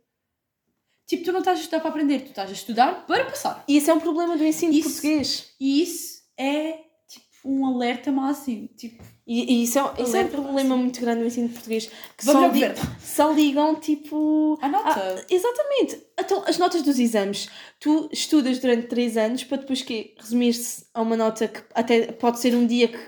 Tipo, 1.06 1.24
tu 1.24 1.32
não 1.32 1.38
estás 1.40 1.58
a 1.58 1.62
estudar 1.62 1.80
para 1.80 1.90
aprender, 1.90 2.20
tu 2.20 2.28
estás 2.30 2.50
a 2.50 2.52
estudar 2.52 3.06
para 3.06 3.24
passar. 3.24 3.64
E 3.66 3.76
esse 3.76 3.90
é 3.90 3.94
um 3.94 4.00
problema 4.00 4.36
do 4.36 4.44
ensino 4.44 4.72
Isso- 4.72 4.90
português. 4.90 5.54
E 5.58 5.82
isso 5.82 6.22
é, 6.36 6.72
tipo, 7.08 7.26
um 7.46 7.66
alerta 7.66 8.12
máximo. 8.12 8.68
Tipo, 8.76 9.02
E, 9.30 9.52
e 9.52 9.62
isso, 9.64 9.78
é, 9.78 10.02
isso 10.02 10.16
é 10.16 10.24
um 10.24 10.28
problema 10.28 10.74
muito 10.74 10.98
grande 11.02 11.20
no 11.20 11.26
ensino 11.26 11.50
português. 11.50 11.90
Que 12.16 12.24
só, 12.24 12.46
li- 12.46 12.62
só 12.98 13.30
ligam 13.30 13.74
tipo. 13.74 14.58
a 14.62 14.68
nota. 14.68 14.88
Ah, 15.18 15.24
exatamente. 15.28 16.02
Então, 16.18 16.42
as 16.46 16.56
notas 16.56 16.80
dos 16.80 16.98
exames. 16.98 17.48
Tu 17.78 18.08
estudas 18.10 18.58
durante 18.58 18.86
3 18.86 19.18
anos 19.18 19.44
para 19.44 19.58
depois 19.58 19.82
que 19.82 20.14
resumir-se 20.18 20.86
a 20.94 21.02
uma 21.02 21.14
nota 21.14 21.46
que 21.46 21.60
até 21.74 22.10
pode 22.12 22.40
ser 22.40 22.54
um 22.54 22.66
dia 22.66 22.88
que, 22.88 22.98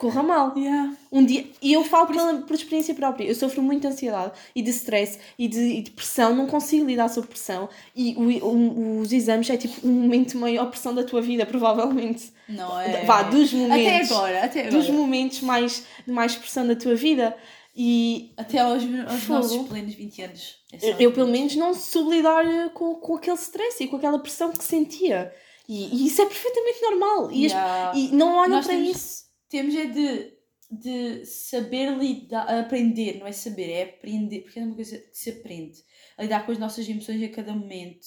corra 0.00 0.22
mal. 0.22 0.56
Yeah. 0.56 0.92
Um 1.12 1.24
dia, 1.24 1.46
e 1.60 1.72
eu 1.72 1.84
falo 1.84 2.06
pela, 2.08 2.34
por 2.42 2.54
experiência 2.54 2.94
própria. 2.94 3.24
Eu 3.24 3.34
sofro 3.34 3.62
muito 3.62 3.82
de 3.82 3.88
ansiedade 3.88 4.32
e 4.54 4.62
de 4.62 4.70
stress 4.70 5.18
e 5.38 5.46
de, 5.46 5.60
e 5.60 5.82
de 5.82 5.90
pressão. 5.90 6.34
Não 6.34 6.46
consigo 6.46 6.86
lidar 6.86 7.08
sob 7.08 7.26
pressão. 7.26 7.68
E 7.94 8.14
o, 8.16 8.46
o- 8.46 9.00
os 9.00 9.12
exames 9.12 9.48
é 9.50 9.56
tipo 9.56 9.86
um 9.86 9.92
momento 9.92 10.30
de 10.30 10.36
maior 10.36 10.66
pressão 10.70 10.94
da 10.94 11.04
tua 11.04 11.20
vida, 11.20 11.44
provavelmente. 11.46 12.32
Não 12.48 12.80
é. 12.80 13.04
Vá, 13.04 13.22
dos 13.24 13.48
Até 13.50 13.56
momentos. 13.58 14.10
agora, 14.12 14.44
até 14.44 14.60
agora. 14.60 14.76
Dos 14.76 14.88
momentos 14.90 15.40
mais, 15.42 15.84
de 16.06 16.12
mais 16.12 16.34
pressão 16.34 16.66
da 16.66 16.74
tua 16.74 16.94
vida. 16.94 17.36
E 17.76 18.32
Até 18.36 18.58
aos, 18.58 18.82
aos 18.82 19.22
Fogo. 19.22 19.34
nossos 19.38 19.68
plenos 19.68 19.94
20 19.94 20.22
anos. 20.22 20.56
É 20.72 20.90
eu, 20.92 20.96
eu, 20.98 21.12
pelo 21.12 21.28
menos, 21.30 21.54
não 21.56 21.72
soube 21.72 22.16
lidar 22.16 22.44
eh, 22.44 22.68
com, 22.74 22.96
com 22.96 23.14
aquele 23.16 23.36
stress 23.36 23.82
e 23.82 23.86
com 23.86 23.96
aquela 23.96 24.18
pressão 24.18 24.50
que 24.50 24.64
sentia. 24.64 25.32
E, 25.68 25.86
e 26.02 26.06
isso 26.06 26.20
é 26.20 26.26
perfeitamente 26.26 26.82
normal. 26.82 27.30
E, 27.30 27.46
as- 27.46 27.52
Yeah. 27.52 27.92
e 27.96 28.08
não 28.08 28.34
olham 28.36 28.56
Nós 28.56 28.66
para 28.66 28.74
temos- 28.74 28.90
isso. 28.96 29.29
Temos 29.50 29.74
é 29.74 29.86
de, 29.86 30.32
de 30.70 31.26
saber 31.26 31.90
lidar, 31.98 32.42
aprender, 32.60 33.18
não 33.18 33.26
é 33.26 33.32
saber, 33.32 33.70
é 33.70 33.82
aprender, 33.82 34.40
porque 34.40 34.58
é 34.58 34.62
uma 34.64 34.74
coisa 34.74 34.96
que 34.96 35.08
se 35.12 35.28
aprende, 35.30 35.82
a 36.16 36.22
lidar 36.22 36.46
com 36.46 36.52
as 36.52 36.58
nossas 36.58 36.88
emoções 36.88 37.22
a 37.22 37.28
cada 37.28 37.52
momento 37.52 38.06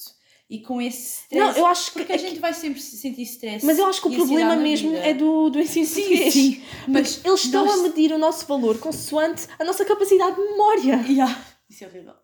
e 0.50 0.60
com 0.60 0.80
esse 0.80 1.22
stress. 1.22 1.38
Não, 1.52 1.56
eu 1.56 1.66
acho 1.66 1.92
que. 1.92 1.98
porque 1.98 2.12
a 2.12 2.16
gente 2.16 2.38
vai 2.40 2.52
sempre 2.52 2.80
se 2.80 2.96
sentir 2.98 3.22
stress. 3.22 3.64
Mas 3.64 3.78
eu 3.78 3.86
acho 3.86 4.00
que 4.02 4.08
o 4.08 4.14
problema 4.14 4.56
mesmo 4.56 4.90
vida. 4.90 5.02
é 5.06 5.14
do, 5.14 5.50
do 5.50 5.60
ensino 5.60 5.86
Sim, 5.86 6.00
português. 6.02 6.32
sim, 6.34 6.62
Mas 6.88 7.24
eles 7.24 7.44
estão 7.44 7.64
nós- 7.64 7.78
a 7.80 7.82
medir 7.82 8.12
o 8.12 8.18
nosso 8.18 8.46
valor 8.46 8.78
consoante 8.78 9.46
a 9.58 9.64
nossa 9.64 9.84
capacidade 9.84 10.36
de 10.36 10.42
memória. 10.42 10.96
Yeah, 11.08 11.44
Isso 11.68 11.84
é 11.84 11.86
horrível. 11.86 12.14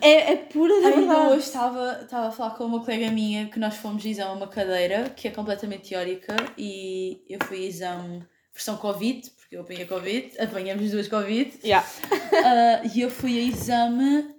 É, 0.00 0.32
é 0.32 0.36
pura 0.36 0.80
da 0.80 0.88
Ainda 0.88 1.00
verdade. 1.00 1.32
hoje 1.32 1.46
estava, 1.46 2.00
estava 2.02 2.28
a 2.28 2.30
falar 2.30 2.50
com 2.50 2.64
uma 2.64 2.80
colega 2.84 3.10
minha 3.10 3.46
que 3.48 3.58
nós 3.58 3.76
fomos 3.76 4.04
exame 4.04 4.30
a 4.30 4.34
uma 4.34 4.48
cadeira 4.48 5.10
que 5.10 5.28
é 5.28 5.30
completamente 5.30 5.88
teórica 5.88 6.34
e 6.58 7.22
eu 7.28 7.38
fui 7.46 7.58
a 7.58 7.68
exame 7.68 8.26
versão 8.52 8.76
Covid, 8.76 9.30
porque 9.30 9.56
eu 9.56 9.62
apanhei 9.62 9.84
Covid, 9.86 10.38
apanhamos 10.40 10.90
duas 10.90 11.08
Covid. 11.08 11.52
Yeah. 11.64 11.86
Ah, 12.46 12.82
e 12.92 13.00
eu 13.00 13.08
fui 13.10 13.38
a 13.38 13.42
exame 13.42 14.34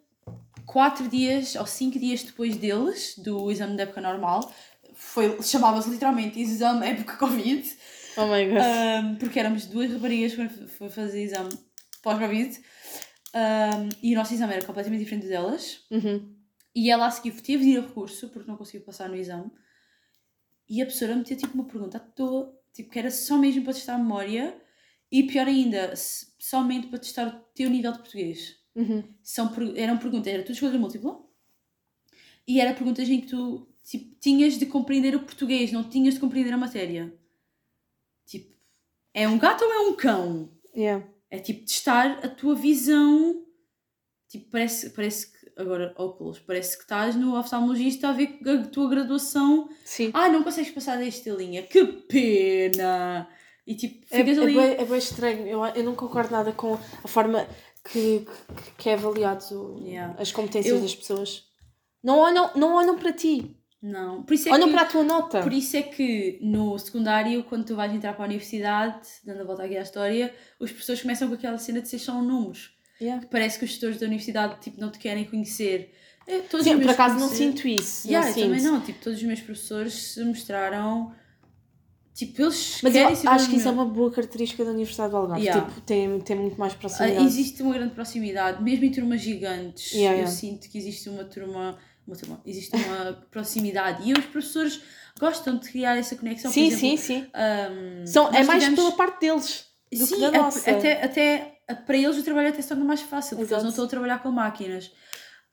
quatro 0.66 1.08
dias 1.08 1.56
ou 1.56 1.66
cinco 1.66 1.98
dias 1.98 2.24
depois 2.24 2.58
deles, 2.58 3.16
do 3.18 3.50
exame 3.50 3.78
da 3.78 3.84
época 3.84 4.02
normal. 4.02 4.52
Foi, 4.94 5.42
chamava-se 5.42 5.90
literalmente 5.90 6.40
exame 6.40 6.86
época 6.88 7.16
Covid, 7.16 7.64
Oh 8.18 8.28
my 8.28 8.46
god. 8.48 8.58
ah, 8.60 9.16
porque 9.20 9.40
éramos 9.40 9.66
duas 9.66 9.92
raparigas 9.92 10.34
que 10.36 10.68
foi 10.68 10.90
fazer 10.90 11.22
exame 11.24 11.50
pós-Covid. 12.02 12.60
Ah, 13.38 13.90
e 14.02 14.14
o 14.14 14.16
nosso 14.16 14.34
exame 14.34 14.54
era 14.54 14.66
completamente 14.66 15.04
diferente 15.04 15.28
delas. 15.28 15.86
Uhum. 15.92 16.34
E 16.74 16.90
ela 16.90 17.06
a 17.06 17.12
seguir 17.12 17.32
teve 17.42 17.66
de 17.66 17.72
ir 17.72 17.80
a 17.80 17.82
recurso 17.82 18.30
porque 18.30 18.50
não 18.50 18.58
conseguiu 18.58 18.86
passar 18.86 19.10
no 19.10 19.16
exame. 19.16 19.52
E 20.70 20.82
a 20.82 20.86
professora 20.86 21.16
meteu 21.16 21.36
tipo 21.36 21.54
uma 21.54 21.66
pergunta 21.66 21.98
à 21.98 22.00
toa, 22.00 22.58
tipo, 22.74 22.90
que 22.90 22.98
era 22.98 23.12
só 23.12 23.38
mesmo 23.38 23.64
para 23.64 23.74
testar 23.74 23.96
a 23.96 23.98
memória 23.98 24.58
e 25.12 25.24
pior 25.24 25.48
ainda, 25.48 25.94
somente 26.40 26.88
para 26.88 26.98
testar 26.98 27.28
o 27.28 27.40
teu 27.54 27.70
nível 27.70 27.92
de 27.92 28.00
português. 28.00 28.58
Uhum. 28.74 29.04
São, 29.22 29.52
eram 29.76 29.98
perguntas, 29.98 30.34
era 30.34 30.42
tudo 30.42 30.54
escolha 30.54 30.80
múltipla 30.80 31.22
e 32.48 32.62
era 32.62 32.74
perguntas 32.74 33.08
em 33.10 33.20
que 33.22 33.28
tu 33.28 33.68
tipo, 33.84 34.16
tinhas 34.20 34.58
de 34.58 34.66
compreender 34.66 35.14
o 35.14 35.24
português, 35.24 35.74
não 35.74 35.84
tinhas 35.84 36.14
de 36.14 36.20
compreender 36.22 36.54
a 36.54 36.58
matéria. 36.58 37.14
Tipo, 38.26 38.56
é 39.14 39.28
um 39.28 39.38
gato 39.38 39.64
ou 39.64 39.74
é 39.74 39.80
um 39.90 39.96
cão? 39.96 40.50
Yeah. 40.76 41.06
É 41.36 41.40
tipo 41.40 41.66
testar 41.66 42.20
a 42.24 42.28
tua 42.30 42.56
visão. 42.56 43.44
Tipo, 44.30 44.50
parece, 44.52 44.90
parece 44.92 45.32
que. 45.32 45.46
Agora, 45.58 45.94
óculos, 45.98 46.38
parece 46.40 46.76
que 46.76 46.84
estás 46.84 47.16
no 47.16 47.38
oftalmologista 47.40 48.10
a 48.10 48.12
ver 48.12 48.40
a 48.46 48.68
tua 48.68 48.90
graduação. 48.90 49.70
Sim. 49.86 50.12
Ah, 50.14 50.28
não 50.28 50.44
consegues 50.44 50.72
passar 50.72 50.98
desta 50.98 51.30
linha. 51.32 51.64
Que 51.64 51.86
pena! 51.86 53.30
E 53.66 53.74
tipo, 53.76 54.06
É, 54.12 54.18
ficas 54.18 54.38
é, 54.38 54.42
ali. 54.42 54.54
bem, 54.54 54.72
é 54.74 54.86
bem 54.86 54.98
estranho. 54.98 55.48
Eu, 55.48 55.66
eu 55.66 55.84
não 55.84 55.96
concordo 55.96 56.32
nada 56.32 56.52
com 56.52 56.74
a 56.74 57.08
forma 57.08 57.48
que, 57.90 58.20
que, 58.20 58.72
que 58.78 58.90
é 58.90 58.94
avaliado 58.96 59.78
Yeah. 59.82 60.16
as 60.20 60.32
competências 60.32 60.76
Eu- 60.76 60.82
das 60.82 60.94
pessoas. 60.96 61.44
Não 62.04 62.20
olham, 62.20 62.52
não 62.56 62.76
olham 62.76 62.98
para 63.00 63.12
ti. 63.14 63.58
Não. 63.82 64.24
Por 64.24 64.34
isso 64.34 64.50
é 64.50 64.52
olham 64.52 64.68
que, 64.68 64.74
para 64.74 64.82
a 64.82 64.86
tua 64.86 65.04
nota. 65.04 65.42
Por 65.42 65.54
isso 65.54 65.78
é 65.78 65.82
que 65.84 66.40
no 66.42 66.78
secundário, 66.80 67.44
quando 67.44 67.66
tu 67.66 67.76
vais 67.76 67.94
entrar 67.94 68.14
para 68.14 68.24
a 68.24 68.28
universidade, 68.28 69.08
dando 69.24 69.42
a 69.42 69.44
volta 69.44 69.64
aqui 69.64 69.78
à 69.78 69.82
história, 69.82 70.34
os 70.60 70.72
professores 70.72 71.02
começam 71.02 71.28
com 71.28 71.36
aquela 71.36 71.58
cena 71.58 71.82
de 71.82 71.88
ser 71.88 72.00
só 72.00 72.22
números. 72.22 72.74
Yeah. 73.00 73.22
Que 73.24 73.30
parece 73.30 73.60
que 73.60 73.66
os 73.66 73.72
gestores 73.72 74.00
da 74.00 74.06
universidade 74.06 74.60
tipo, 74.62 74.80
não 74.80 74.90
te 74.90 74.98
querem 75.00 75.26
conhecer. 75.26 75.94
É, 76.26 76.40
todos 76.40 76.66
Sim, 76.66 76.80
por 76.80 76.90
acaso 76.90 77.20
não 77.20 77.30
sinto 77.30 77.68
isso. 77.68 78.08
Yeah, 78.08 78.30
não 78.32 78.38
eu 78.38 78.44
também 78.46 78.60
sinto. 78.60 78.72
não. 78.72 78.82
Tipo, 78.82 79.04
todos 79.04 79.20
os 79.20 79.26
meus 79.26 79.42
professores 79.42 79.94
se 79.94 80.24
mostraram 80.24 81.14
Tipo, 82.16 82.44
eles 82.44 82.80
Mas 82.82 82.96
eu 82.96 83.08
acho 83.30 83.50
que 83.50 83.58
isso 83.58 83.68
é 83.68 83.72
uma 83.72 83.84
boa 83.84 84.10
característica 84.10 84.64
da 84.64 84.72
Universidade 84.72 85.10
de 85.10 85.16
Algarve. 85.18 85.44
Yeah. 85.46 85.66
Tipo, 85.68 85.82
tem, 85.82 86.20
tem 86.22 86.36
muito 86.38 86.58
mais 86.58 86.72
Ah, 86.72 86.78
proximidade. 86.78 87.26
existe 87.26 87.62
uma 87.62 87.74
grande 87.74 87.94
proximidade, 87.94 88.64
mesmo 88.64 88.86
em 88.86 88.92
turmas 88.92 89.20
gigantes. 89.20 89.92
Yeah, 89.92 90.22
eu 90.22 90.28
sinto 90.28 90.70
que 90.70 90.78
existe 90.78 91.10
uma 91.10 91.26
turma, 91.26 91.78
uma 92.08 92.16
turma, 92.16 92.42
existe 92.46 92.76
uma 92.76 93.14
proximidade 93.32 94.08
e 94.08 94.14
os 94.14 94.26
professores 94.26 94.82
gostam 95.20 95.58
de 95.58 95.70
criar 95.70 95.98
essa 95.98 96.16
conexão. 96.16 96.52
sim, 96.52 96.70
Por 96.70 96.78
sim, 96.78 96.94
exemplo, 96.94 97.06
sim. 97.26 97.30
ahm, 97.34 98.06
São, 98.06 98.28
é 98.34 98.44
mais 98.44 98.64
tivemos- 98.64 98.76
pela 98.84 98.92
parte 98.96 99.20
deles 99.22 99.66
do 99.92 100.06
Sim, 100.06 100.16
que 100.16 100.22
da 100.22 100.32
nossa. 100.32 100.72
até, 100.72 101.04
até 101.04 101.60
para 101.86 101.98
eles 101.98 102.18
o 102.18 102.24
trabalho 102.24 102.50
até 102.50 102.62
se 102.62 102.68
torna 102.68 102.84
mais 102.84 103.02
fácil, 103.02 103.38
porque 103.38 103.44
Exato. 103.54 103.54
eles 103.56 103.64
não 103.64 103.70
estão 103.70 103.86
a 103.86 103.88
trabalhar 103.88 104.20
com 104.22 104.30
máquinas. 104.32 104.92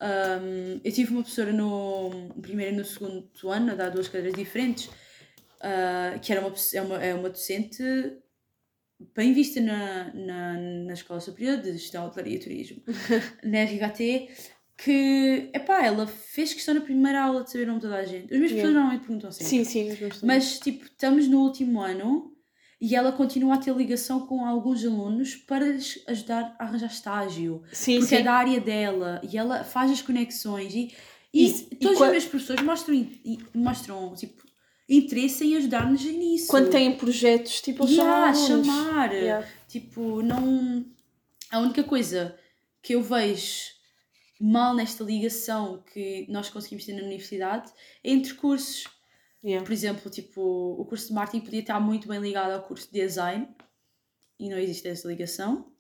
Um, 0.01 0.81
eu 0.85 0.91
tive 0.93 1.12
uma 1.12 1.23
professora 1.23 1.53
no 1.53 2.35
primeiro 2.43 2.75
e 2.75 2.77
no 2.79 2.85
segundo 2.85 3.31
ano 3.49 3.71
a 3.71 3.75
dar 3.77 3.91
duas 3.91 4.09
cadeiras 4.09 4.35
diferentes, 4.35 4.87
uh, 4.87 6.19
que 6.21 6.33
era 6.33 6.41
uma, 6.45 6.53
é, 6.75 6.83
uma, 6.83 7.05
é 7.05 7.15
uma 7.15 7.31
docente 7.31 7.83
bem 9.15 9.33
vista 9.33 9.61
na, 9.61 10.12
na, 10.12 10.53
na 10.87 10.93
Escola 10.93 11.21
Superior 11.21 11.59
de 11.59 11.73
Gestão, 11.75 12.07
Hotelaria 12.07 12.37
e 12.37 12.41
Turismo, 12.41 12.83
na 13.45 13.59
RHT, 13.59 14.29
que, 14.85 15.51
epá, 15.55 15.85
ela 15.85 16.07
fez 16.07 16.53
questão 16.53 16.75
na 16.75 16.81
primeira 16.81 17.23
aula 17.23 17.45
de 17.45 17.51
saber 17.51 17.64
o 17.64 17.66
nome 17.68 17.81
de 17.81 17.87
toda 17.87 17.97
a 17.99 18.05
gente. 18.05 18.33
Os 18.33 18.38
meus 18.38 18.51
Yeah. 18.51 18.51
professores 18.51 18.75
normalmente 18.75 19.01
perguntam 19.07 19.31
sempre. 19.33 19.47
Sim, 19.47 19.64
sim. 19.64 20.05
os. 20.07 20.23
Mas, 20.23 20.59
tipo, 20.59 20.85
estamos 20.85 21.29
no 21.29 21.40
último 21.42 21.81
ano 21.81 22.33
e 22.81 22.97
ela 22.97 23.12
continua 23.12 23.55
a 23.55 23.59
ter 23.59 23.73
ligação 23.77 24.27
com 24.27 24.45
alguns 24.45 24.85
alunos 24.85 25.37
para 25.37 25.66
lhes 25.66 26.03
ajudar 26.09 26.57
a 26.59 26.64
arranjar 26.64 26.87
estágio. 26.90 27.62
sim, 27.73 27.99
porque 28.01 28.16
sim. 28.16 28.21
é 28.21 28.25
da 28.25 28.33
área 28.33 28.61
dela 28.61 29.21
e 29.31 29.37
ela 29.38 29.62
faz 29.62 29.90
as 29.90 30.03
conexões. 30.03 30.75
E, 30.75 30.90
e, 31.33 31.47
e 31.47 31.77
todos 31.77 31.99
qua- 31.99 32.07
os 32.07 32.12
meus 32.12 32.25
professores 32.25 32.62
mostram, 32.64 32.95
e- 32.95 33.38
mostram 33.55 34.14
tipo, 34.16 34.42
interesse 34.88 35.45
em 35.45 35.57
ajudar-nos 35.57 36.03
nisso. 36.05 36.49
Quando 36.49 36.71
têm 36.71 36.97
projetos, 36.97 37.61
tipo, 37.61 37.87
yeah, 37.87 38.31
alunos. 38.31 38.47
chamar. 38.66 39.12
Yeah. 39.12 39.47
Tipo, 39.68 40.23
não. 40.23 40.85
A 41.51 41.59
única 41.61 41.85
coisa 41.85 42.35
que 42.83 42.95
eu 42.95 43.03
vejo 43.03 43.71
mal 44.42 44.74
nesta 44.74 45.05
ligação 45.05 45.85
que 45.92 46.26
nós 46.28 46.50
conseguimos 46.50 46.85
ter 46.85 46.94
na 46.94 47.05
universidade 47.05 47.72
entre 48.02 48.35
cursos. 48.35 48.88
Yeah. 49.44 49.64
Por 49.64 49.72
exemplo, 49.72 50.11
tipo, 50.11 50.40
o 50.40 50.85
curso 50.85 51.09
de 51.09 51.14
marketing 51.14 51.44
podia 51.44 51.61
estar 51.61 51.78
muito 51.78 52.09
bem 52.09 52.20
ligado 52.20 52.50
ao 52.50 52.62
curso 52.62 52.90
de 52.92 53.00
design 53.00 53.48
e 54.38 54.48
não 54.48 54.59
existe 54.59 54.88
essa 54.88 55.07
ligação. 55.07 55.72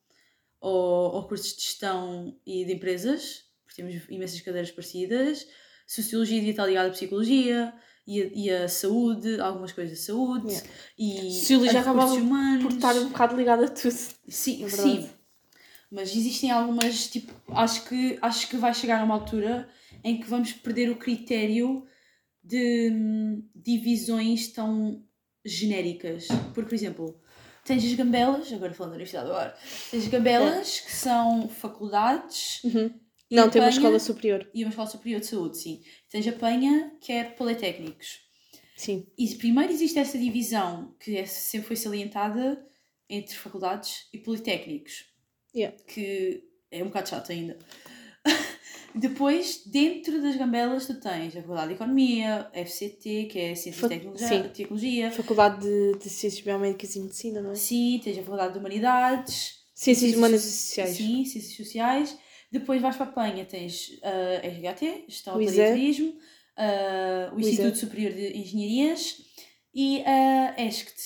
Ou 0.60 1.16
ao 1.16 1.26
curso 1.26 1.56
de 1.56 1.62
gestão 1.62 2.38
e 2.46 2.64
de 2.64 2.72
empresas, 2.74 3.46
porque 3.64 3.82
temos 3.82 4.08
imensas 4.08 4.40
cadeiras 4.40 4.70
parecidas. 4.70 5.48
Sociologia 5.84 6.36
devia 6.36 6.52
estar 6.52 6.66
ligada 6.66 6.88
à 6.88 6.92
psicologia 6.92 7.74
e 8.06 8.22
a, 8.22 8.26
e 8.32 8.50
a 8.50 8.68
saúde, 8.68 9.40
algumas 9.40 9.72
coisas 9.72 9.98
de 9.98 10.04
saúde. 10.04 10.46
Yeah. 10.46 10.68
E 10.96 11.40
Sociologia 11.40 11.80
acabava 11.80 12.14
humanos. 12.14 12.62
Por 12.62 12.72
estar 12.74 12.94
um 12.94 13.08
bocado 13.08 13.36
ligado 13.36 13.64
a 13.64 13.68
tudo. 13.68 13.96
Sim, 14.28 14.64
É 14.64 14.68
sim. 14.68 15.10
Mas 15.94 16.16
existem 16.16 16.50
algumas, 16.50 17.06
tipo, 17.08 17.30
acho 17.52 17.84
que, 17.86 18.18
acho 18.22 18.48
que 18.48 18.56
vai 18.56 18.72
chegar 18.72 19.00
a 19.00 19.04
uma 19.04 19.14
altura 19.14 19.68
em 20.02 20.18
que 20.18 20.26
vamos 20.26 20.50
perder 20.52 20.88
o 20.90 20.96
critério 20.96 21.86
de 22.42 22.90
hum, 22.90 23.46
divisões 23.54 24.48
tão 24.48 25.04
genéricas. 25.44 26.28
Porque, 26.54 26.62
por 26.70 26.74
exemplo, 26.74 27.20
tens 27.64 27.84
as 27.84 27.92
gambelas, 27.94 28.50
agora 28.52 28.72
falando 28.72 28.92
da 28.92 28.96
Universidade 28.96 29.26
do 29.28 29.34
Ar, 29.34 29.54
tens 29.90 30.04
as 30.04 30.08
gambelas 30.08 30.80
que 30.80 30.92
são 30.92 31.48
faculdades 31.48 32.62
e 32.64 33.36
Não, 33.36 33.50
tem 33.50 33.60
uma 33.60 33.68
apanha- 33.68 33.68
escola 33.68 33.98
superior. 33.98 34.50
e 34.54 34.64
uma 34.64 34.70
escola 34.70 34.88
superior 34.88 35.20
de 35.20 35.26
saúde, 35.26 35.58
sim. 35.58 35.82
Tens 36.10 36.26
a 36.26 36.32
penha, 36.32 36.92
que 37.00 37.12
é 37.12 37.24
politécnicos. 37.24 38.20
Sim. 38.76 39.06
E 39.18 39.28
primeiro 39.36 39.70
existe 39.72 39.98
essa 39.98 40.16
divisão 40.18 40.96
que 40.98 41.16
é- 41.18 41.26
sempre 41.26 41.68
foi 41.68 41.76
salientada 41.76 42.66
entre 43.08 43.36
faculdades 43.36 44.06
e 44.12 44.18
politécnicos, 44.18 45.04
Yeah. 45.54 45.76
que 45.86 46.42
é 46.70 46.82
um 46.82 46.86
bocado 46.86 47.08
chato 47.10 47.30
ainda. 47.32 47.58
Depois, 48.94 49.62
dentro 49.66 50.20
das 50.20 50.36
gambelas, 50.36 50.86
tu 50.86 51.00
tens 51.00 51.34
a 51.34 51.40
Faculdade 51.40 51.68
de 51.68 51.74
Economia, 51.74 52.50
FCT, 52.52 53.24
que 53.30 53.38
é 53.38 53.54
Ciências 53.54 53.76
Fa- 53.76 53.86
e 53.86 53.88
Tecnologia, 53.90 54.28
sim. 54.28 54.48
Tecnologia. 54.50 55.10
Faculdade 55.10 55.60
de, 55.62 55.98
de 55.98 56.10
Ciências 56.10 56.42
Biomédicas 56.44 56.94
e 56.94 57.00
Medicina, 57.00 57.40
não 57.40 57.52
é? 57.52 57.54
Sim, 57.54 58.00
tens 58.04 58.18
a 58.18 58.22
Faculdade 58.22 58.52
de 58.52 58.58
Humanidades. 58.58 59.62
Ciências 59.74 60.14
Humanas 60.14 60.44
e 60.44 60.52
Sociais. 60.52 60.96
Sim, 60.96 61.24
Ciências 61.24 61.56
Sociais. 61.56 62.18
Depois 62.50 62.82
vais 62.82 62.94
para 62.96 63.06
a 63.06 63.12
Penha, 63.30 63.46
tens 63.46 63.98
a 64.02 64.46
RHT, 64.46 65.06
Gestão 65.08 65.36
O 65.36 65.38
de 65.38 65.46
ISE. 65.46 65.64
Turismo, 65.68 66.14
ah, 66.56 67.32
o 67.34 67.40
ISE. 67.40 67.50
Instituto 67.50 67.78
Superior 67.78 68.12
de 68.12 68.36
Engenharias 68.36 69.16
e 69.74 70.02
a 70.04 70.54
ESCT, 70.62 71.02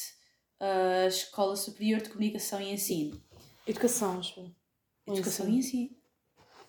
a 0.59 1.07
Escola 1.07 1.55
Superior 1.55 2.01
de 2.03 2.09
Comunicação 2.09 2.61
e 2.61 2.73
Ensino. 2.73 3.23
Educação, 3.67 4.19
acho. 4.19 4.55
Educação 5.07 5.49
e 5.49 5.57
Ensino. 5.57 5.91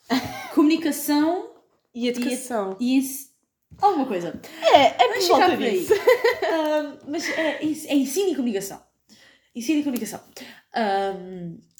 Comunicação 0.53 1.51
E 1.93 2.07
educação. 2.07 2.77
e 2.79 2.95
Ensino. 2.95 3.27
Alguma 3.81 4.05
coisa. 4.07 4.39
É, 4.73 5.03
é 5.03 5.07
por 5.13 5.21
chegar 5.21 5.37
volta 5.49 5.55
por 5.57 5.63
aí. 5.65 5.79
disso. 5.79 5.93
Mas 7.07 7.29
é, 7.29 7.57
é 7.63 7.95
ensino 7.95 8.29
e 8.31 8.35
comunicação. 8.35 8.81
Ensino 9.53 9.79
e 9.81 9.83
comunicação. 9.83 10.23
Ah, 10.73 11.13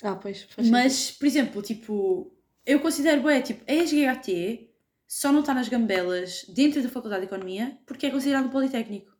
Ah, 0.03 0.15
pois. 0.15 0.47
Mas, 0.69 1.11
por 1.11 1.25
exemplo, 1.25 1.61
tipo, 1.61 2.31
eu 2.65 2.79
considero, 2.81 3.27
é, 3.29 3.41
tipo, 3.41 3.63
a 3.69 3.73
SGHT 3.73 4.69
só 5.07 5.31
não 5.31 5.39
está 5.39 5.53
nas 5.53 5.69
gambelas 5.69 6.43
dentro 6.49 6.83
da 6.83 6.89
Faculdade 6.89 7.21
de 7.21 7.27
Economia 7.27 7.79
porque 7.85 8.07
é 8.07 8.11
considerado 8.11 8.45
um 8.47 8.49
politécnico. 8.51 9.15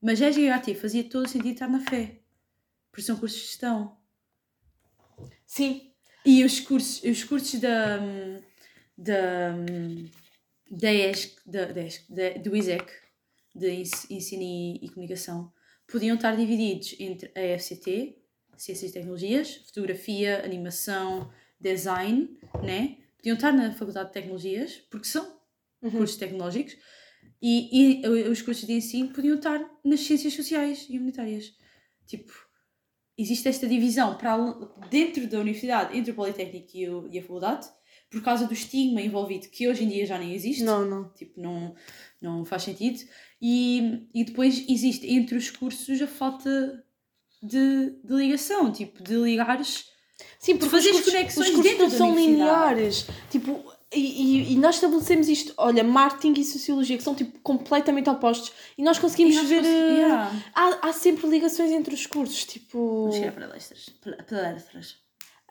Mas 0.00 0.20
a 0.20 0.28
SGHT 0.28 0.74
fazia 0.74 1.04
todo 1.04 1.24
o 1.24 1.28
sentido 1.28 1.54
estar 1.54 1.68
na 1.68 1.80
fé. 1.80 2.20
Porque 2.90 3.02
são 3.02 3.16
cursos 3.16 3.40
de 3.40 3.46
gestão. 3.46 3.96
Sim. 5.56 5.92
E 6.24 6.44
os 6.44 6.60
cursos, 6.60 7.02
os 7.02 7.24
cursos 7.24 7.60
da, 7.60 7.98
da, 8.96 9.54
da 10.70 10.92
ESC, 10.94 11.36
da, 11.44 11.66
da 11.66 11.82
ESC, 11.82 12.04
da- 12.08 12.38
do 12.42 12.56
ISEC, 12.56 12.86
de 13.54 13.68
Ens- 13.70 14.10
Ensino 14.10 14.42
e, 14.42 14.78
e 14.82 14.88
Comunicação, 14.88 15.52
podiam 15.86 16.16
estar 16.16 16.34
divididos 16.36 16.96
entre 16.98 17.30
a 17.36 17.40
FCT, 17.58 18.16
Ciências 18.56 18.90
e 18.90 18.94
Tecnologias, 18.94 19.56
Fotografia, 19.66 20.42
Animação, 20.42 21.30
Design, 21.60 22.38
né? 22.62 22.96
Podiam 23.18 23.34
estar 23.34 23.52
na 23.52 23.72
Faculdade 23.74 24.08
de 24.08 24.14
Tecnologias, 24.14 24.76
porque 24.90 25.06
são 25.06 25.38
Uhum. 25.82 25.90
cursos 25.90 26.16
tecnológicos, 26.16 26.76
e, 27.42 28.00
e 28.02 28.06
os 28.28 28.40
cursos 28.40 28.66
de 28.66 28.72
ensino 28.72 29.12
podiam 29.12 29.34
estar 29.34 29.60
nas 29.84 30.00
Ciências 30.00 30.32
Sociais 30.32 30.86
e 30.88 30.96
Humanitárias. 30.96 31.52
Tipo, 32.06 32.32
existe 33.18 33.48
esta 33.48 33.66
divisão 33.66 34.16
para 34.16 34.36
dentro 34.90 35.26
da 35.28 35.38
universidade 35.38 35.96
entre 35.96 36.12
o 36.12 36.14
Politécnico 36.14 36.70
e, 36.76 36.88
o- 36.88 37.08
e 37.12 37.18
a 37.18 37.22
faculdade 37.22 37.66
por 38.10 38.22
causa 38.22 38.46
do 38.46 38.52
estigma 38.52 39.00
envolvido 39.00 39.48
que 39.48 39.66
hoje 39.68 39.84
em 39.84 39.88
dia 39.88 40.04
já 40.06 40.18
nem 40.18 40.34
existe 40.34 40.62
Não, 40.62 40.84
não. 40.84 41.08
tipo 41.12 41.40
não 41.40 41.74
não 42.20 42.44
faz 42.44 42.62
sentido 42.62 43.00
e, 43.40 44.06
e 44.14 44.24
depois 44.24 44.64
existe 44.68 45.06
entre 45.12 45.36
os 45.36 45.50
cursos 45.50 46.00
a 46.00 46.06
falta 46.06 46.84
de, 47.42 47.90
de 48.04 48.14
ligação 48.14 48.70
tipo 48.72 49.02
de 49.02 49.14
ligares 49.16 49.86
Sim, 50.38 50.56
porque 50.56 50.70
fazer 50.70 50.90
os 50.90 50.98
as 50.98 51.02
cursos, 51.04 51.12
conexões 51.14 51.48
os 51.48 51.54
cursos 51.54 51.70
dentro 51.72 51.88
não 51.88 51.90
são 51.98 52.14
lineares. 52.14 53.06
Tipo, 53.30 53.64
e, 53.94 54.00
e- 54.00 54.52
e 54.52 54.56
nós 54.56 54.76
estabelecemos 54.76 55.28
isto, 55.28 55.52
olha, 55.56 55.84
marketing 55.84 56.40
e 56.40 56.44
sociologia, 56.44 56.96
que 56.96 57.02
são 57.02 57.14
tipo 57.14 57.38
completamente 57.40 58.08
opostos, 58.08 58.52
e 58.78 58.82
nós 58.82 58.98
conseguimos 58.98 59.34
E 59.34 59.38
nós 59.38 59.48
ver. 59.48 59.56
consegui- 59.62 59.76
eh, 59.76 59.94
yeah. 59.98 60.32
há, 60.54 60.88
há 60.88 60.92
sempre 60.92 61.28
ligações 61.28 61.70
entre 61.70 61.94
os 61.94 62.06
cursos, 62.06 62.44
tipo. 62.44 62.78
Vamos 63.02 63.16
chegar 63.16 63.32
para 63.32 63.46
palestras 63.48 63.88
pala- 64.02 64.16
palestras 64.28 64.96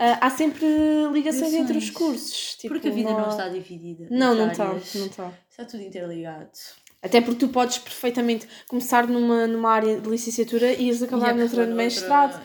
ah, 0.03 0.17
há 0.25 0.29
sempre 0.31 0.65
ligações 1.13 1.53
entre 1.53 1.77
os 1.77 1.89
cursos. 1.91 2.55
Tipo, 2.55 2.73
porque 2.73 2.87
a 2.87 2.91
vida 2.91 3.11
não, 3.11 3.25
há- 3.25 3.29
está 3.29 3.47
dividida 3.49 4.07
Não, 4.09 4.33
não 4.33 4.49
está. 4.51 4.65
Não 4.69 4.77
está. 5.05 5.31
está 5.49 5.65
tudo 5.65 5.83
interligado 5.83 6.49
Até 7.03 7.19
porque 7.19 7.39
tu 7.39 7.47
podes 7.49 7.79
perfeitamente 7.79 8.47
começar 8.67 9.07
numa, 9.07 9.47
numa 9.47 9.71
área 9.71 9.99
de 9.99 10.07
licenciatura 10.07 10.71
e 10.71 10.87
ires 10.87 11.01
acabar 11.01 11.33
noutra 11.33 11.65
de 11.65 11.73
mestrado. 11.73 12.39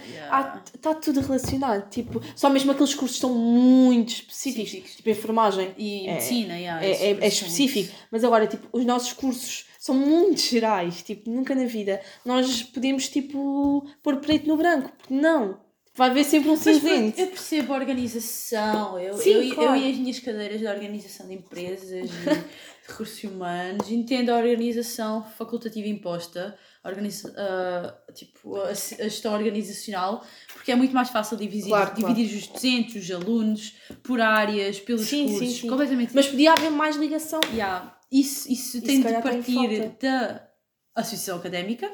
Está 0.75 0.95
tudo 0.95 1.21
relacionado. 1.21 1.89
Tipo, 1.91 2.23
só 2.35 2.49
mesmo 2.49 2.73
aqueles 2.73 2.95
cursos 2.95 3.19
são 3.19 3.35
muito 3.35 4.09
específicos, 4.15 4.69
Específicos. 4.73 4.97
tipo 4.97 5.11
enfermagem. 5.11 5.75
e 5.77 6.07
É- 6.09 6.13
medicina 6.15 6.59
yeah, 6.59 6.83
É, 6.85 6.91
é, 6.91 7.19
é 7.21 7.27
específico, 7.29 7.93
mas 8.11 8.25
agora, 8.25 8.47
tipo, 8.47 8.67
os 8.73 8.85
nossos 8.87 9.13
cursos 9.13 9.67
são 9.79 9.95
muito 9.95 10.41
gerais, 10.41 11.03
tipo, 11.03 11.31
nunca 11.31 11.55
na 11.55 11.65
vida 11.67 12.01
nós 12.25 12.63
podemos, 12.63 13.09
tipo, 13.09 13.87
pôr 14.03 14.17
preto 14.17 14.49
no 14.49 14.57
branco, 14.57 14.91
porque 14.97 15.13
não, 15.15 15.61
vai 15.95 16.11
haver 16.11 16.25
sempre 16.25 16.51
um 16.51 16.57
cinzento. 16.57 17.21
eu 17.21 17.27
percebo 17.29 17.73
a 17.73 17.77
organização, 17.77 18.99
eu, 18.99 19.15
Sim, 19.19 19.31
eu, 19.31 19.43
e- 19.45 19.53
claro. 19.55 19.77
eu 19.77 19.77
e 19.87 19.91
as 19.93 19.99
minhas 19.99 20.19
cadeiras 20.19 20.59
de 20.61 20.67
organização 20.67 21.29
de 21.29 21.35
empresas 21.35 22.11
recursos 22.89 23.23
humanos 23.25 23.91
entendo 23.91 24.31
a 24.31 24.37
organização 24.37 25.25
facultativa 25.37 25.87
imposta, 25.89 26.57
a 26.85 26.89
organiza, 26.89 27.35
ah, 27.37 28.13
tipo, 28.13 28.57
a, 28.57 28.69
a 28.69 28.75
gestão 28.75 29.35
organizacional, 29.35 30.25
porque 30.53 30.71
é 30.71 30.75
muito 30.77 30.95
mais 30.95 31.09
fácil 31.11 31.37
dividir, 31.37 31.69
Claro, 31.69 31.93
claro. 31.95 32.15
dividir 32.15 32.37
os 32.39 32.47
docentes, 32.47 33.05
os 33.05 33.11
alunos, 33.11 33.75
por 34.03 34.21
áreas, 34.21 34.79
pelos 34.79 35.03
Sim, 35.03 35.27
sim, 35.29 35.39
cursos, 35.39 35.61
sim. 35.61 35.69
completamente 35.69 36.15
Mas 36.15 36.27
podia 36.29 36.53
haver 36.53 36.71
mais 36.71 36.97
ligação. 36.97 37.41
Yeah. 37.53 37.99
Isso, 38.11 38.51
isso 38.51 38.81
tem 38.83 39.03
de 39.03 39.13
partir 39.21 39.89
da 40.01 40.49
associação 40.95 41.39
académica 41.39 41.91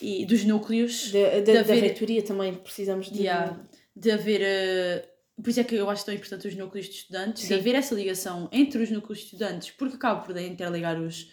e 0.00 0.24
dos 0.24 0.44
núcleos. 0.44 1.12
Da, 1.12 1.18
da, 1.18 1.40
de 1.40 1.52
da 1.52 1.60
haver- 1.60 1.80
reitoria 1.82 2.22
também 2.22 2.54
precisamos 2.54 3.10
de. 3.10 3.22
Yeah, 3.22 3.58
de 3.94 4.10
haver. 4.10 4.40
eh, 4.42 5.08
por 5.42 5.50
isso 5.50 5.60
é 5.60 5.64
que 5.64 5.74
eu 5.74 5.88
acho 5.88 6.04
tão 6.04 6.14
importante 6.14 6.48
os 6.48 6.56
núcleos 6.56 6.86
de 6.86 6.94
estudantes, 6.96 7.42
Sim. 7.42 7.48
de 7.48 7.54
haver 7.54 7.74
essa 7.74 7.94
ligação 7.94 8.48
entre 8.52 8.82
os 8.82 8.90
núcleos 8.90 9.18
de 9.18 9.24
estudantes, 9.26 9.70
porque 9.70 9.96
acaba 9.96 10.20
por 10.20 10.36
interligar 10.36 11.00
os, 11.00 11.30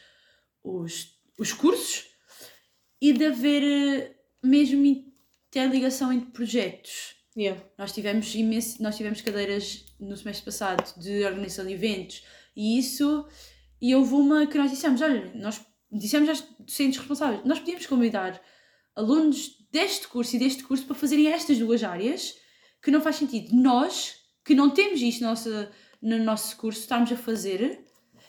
os, 0.64 1.14
os 1.40 1.52
cursos, 1.54 2.08
e 3.02 3.14
de 3.14 3.26
haver 3.26 3.64
eh, 3.64 4.16
mesmo 4.44 4.86
interligação 5.50 6.12
entre 6.14 6.32
projetos. 6.32 7.16
Yeah. 7.38 7.62
Nós 7.78 7.92
tivemos 7.92 8.34
imenso, 8.34 8.82
nós 8.82 8.96
tivemos 8.96 9.22
cadeiras 9.22 9.86
no 10.00 10.16
semestre 10.16 10.46
passado 10.46 11.00
de 11.00 11.26
organização 11.26 11.66
de 11.66 11.74
eventos 11.74 12.24
e 12.56 12.80
isso 12.80 13.28
e 13.82 13.94
houve 13.94 14.14
uma 14.14 14.48
que 14.48 14.58
nós 14.58 14.72
dissemos, 14.72 15.02
olha, 15.02 15.34
nós 15.36 15.60
dissemos 15.92 16.30
aos 16.30 16.42
docentes 16.60 16.98
responsáveis, 16.98 17.44
nós 17.44 17.60
podíamos 17.60 17.86
convidar 17.86 18.42
alunos 18.96 19.58
deste 19.70 20.08
curso 20.08 20.36
e 20.36 20.40
deste 20.40 20.64
curso 20.64 20.86
para 20.86 20.96
fazerem 20.96 21.28
estas 21.28 21.58
duas 21.58 21.84
áreas 21.84 22.36
que 22.86 22.92
não 22.92 23.02
faz 23.02 23.16
sentido 23.18 23.54
nós, 23.56 24.16
que 24.46 24.54
não 24.56 24.70
temos 24.70 25.02
isto 25.02 25.22
no 25.24 25.30
nosso, 25.30 25.68
no 26.02 26.18
nosso 26.24 26.56
curso, 26.58 26.80
estarmos 26.82 27.12
a 27.12 27.18
fazer, 27.18 27.80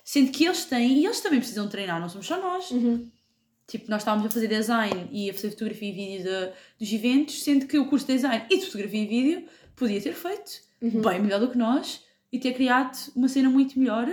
sendo 0.03 0.33
que 0.33 0.45
eles 0.47 0.65
têm 0.65 0.99
e 0.99 1.05
eles 1.05 1.21
também 1.21 1.39
precisam 1.39 1.69
treinar, 1.69 2.01
não 2.01 2.09
somos 2.09 2.27
só 2.27 2.41
nós. 2.41 2.71
Uhum. 2.71 3.09
Tipo, 3.67 3.91
nós 3.91 4.01
estávamos 4.03 4.27
a 4.27 4.31
fazer 4.31 4.49
design 4.49 5.09
e 5.13 5.29
a 5.29 5.35
fazer 5.35 5.51
fotografia 5.51 5.89
e 5.89 5.93
vídeo 5.93 6.25
de- 6.25 6.53
dos 6.79 6.93
eventos, 6.93 7.43
sendo 7.43 7.67
que 7.67 7.79
o 7.79 7.87
curso 7.87 8.07
de 8.07 8.15
design 8.15 8.45
e 8.49 8.59
de 8.59 8.65
fotografia 8.67 9.03
e 9.03 9.07
vídeo 9.07 9.47
podia 9.77 10.01
ter 10.01 10.15
feito 10.15 10.65
Uhum. 10.81 11.01
bem 11.03 11.21
melhor 11.21 11.41
do 11.41 11.49
que 11.51 11.59
nós 11.59 12.01
e 12.33 12.39
ter 12.39 12.53
criado 12.55 12.97
uma 13.17 13.29
cena 13.29 13.51
muito 13.51 13.79
melhor. 13.79 14.09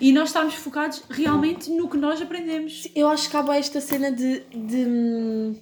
E 0.00 0.10
nós 0.12 0.30
estávamos 0.30 0.54
focados 0.54 1.02
realmente 1.10 1.70
no 1.70 1.88
que 1.88 1.96
nós 1.98 2.20
aprendemos. 2.22 2.88
Eu 2.96 3.08
acho 3.08 3.28
que 3.30 3.36
acaba 3.36 3.56
esta 3.56 3.80
cena 3.80 4.10
de, 4.10 4.40
de 4.40 4.76
hum, 4.86 5.54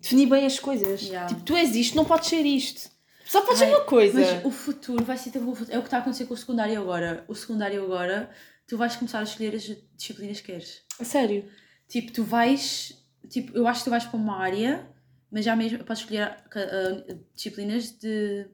definir 0.00 0.26
bem 0.26 0.44
as 0.46 0.58
coisas. 0.60 1.02
Yeah. 1.02 1.26
Tipo, 1.28 1.40
tu 1.42 1.56
és 1.56 1.74
isto, 1.74 1.96
não 1.96 2.04
podes 2.04 2.28
ser 2.28 2.44
isto. 2.44 2.90
Só 3.28 3.42
podes 3.42 3.60
Ai, 3.60 3.68
ser 3.68 3.74
uma 3.74 3.84
coisa. 3.84 4.18
Mas 4.18 4.44
o 4.44 4.50
futuro 4.50 5.04
vai 5.04 5.18
ser 5.18 5.30
tipo, 5.30 5.50
o 5.50 5.54
futuro. 5.54 5.76
É 5.76 5.78
o 5.78 5.82
que 5.82 5.86
está 5.88 5.98
a 5.98 6.00
acontecer 6.00 6.24
com 6.24 6.32
o 6.32 6.36
secundário 6.36 6.80
agora. 6.80 7.24
O 7.28 7.34
secundário 7.34 7.84
agora, 7.84 8.30
tu 8.66 8.78
vais 8.78 8.96
começar 8.96 9.20
a 9.20 9.22
escolher 9.22 9.54
as 9.54 9.70
disciplinas 9.96 10.40
que 10.40 10.50
queres. 10.50 10.82
A 10.98 11.04
sério. 11.04 11.44
Tipo, 11.86 12.10
tu 12.10 12.24
vais. 12.24 12.94
Tipo, 13.28 13.54
eu 13.54 13.68
acho 13.68 13.80
que 13.80 13.84
tu 13.84 13.90
vais 13.90 14.04
para 14.04 14.16
uma 14.18 14.38
área, 14.38 14.88
mas 15.30 15.44
já 15.44 15.54
mesmo 15.54 15.78
podes 15.84 16.02
escolher 16.02 16.22
ah, 16.22 17.14
disciplinas 17.34 17.90
de. 17.92 18.46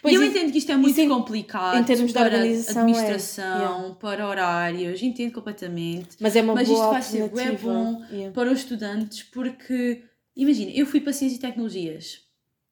Pois 0.00 0.14
e 0.14 0.16
eu 0.16 0.22
e- 0.22 0.28
entendo 0.28 0.50
que 0.52 0.58
isto 0.58 0.72
é 0.72 0.76
muito 0.76 1.08
complicado 1.08 1.76
em 1.76 1.84
termos 1.84 2.06
de 2.06 2.18
para 2.18 2.34
é. 2.34 2.58
administração, 2.70 3.94
para 4.00 4.26
horários, 4.26 5.02
entendo 5.02 5.32
completamente. 5.32 6.16
Mas 6.18 6.34
é 6.34 6.40
uma 6.40 6.54
Mas 6.54 6.68
boa 6.68 6.78
isto 6.80 6.90
vai 6.90 7.02
ser 7.02 7.22
alternativa. 7.22 7.72
bom. 7.72 8.04
Yeah. 8.10 8.32
Para 8.32 8.50
os 8.50 8.60
estudantes, 8.60 9.22
porque 9.24 10.02
imagina, 10.34 10.70
eu 10.70 10.86
fui 10.86 11.00
para 11.00 11.12
Ciência 11.12 11.36
e 11.36 11.40
Tecnologias. 11.40 12.23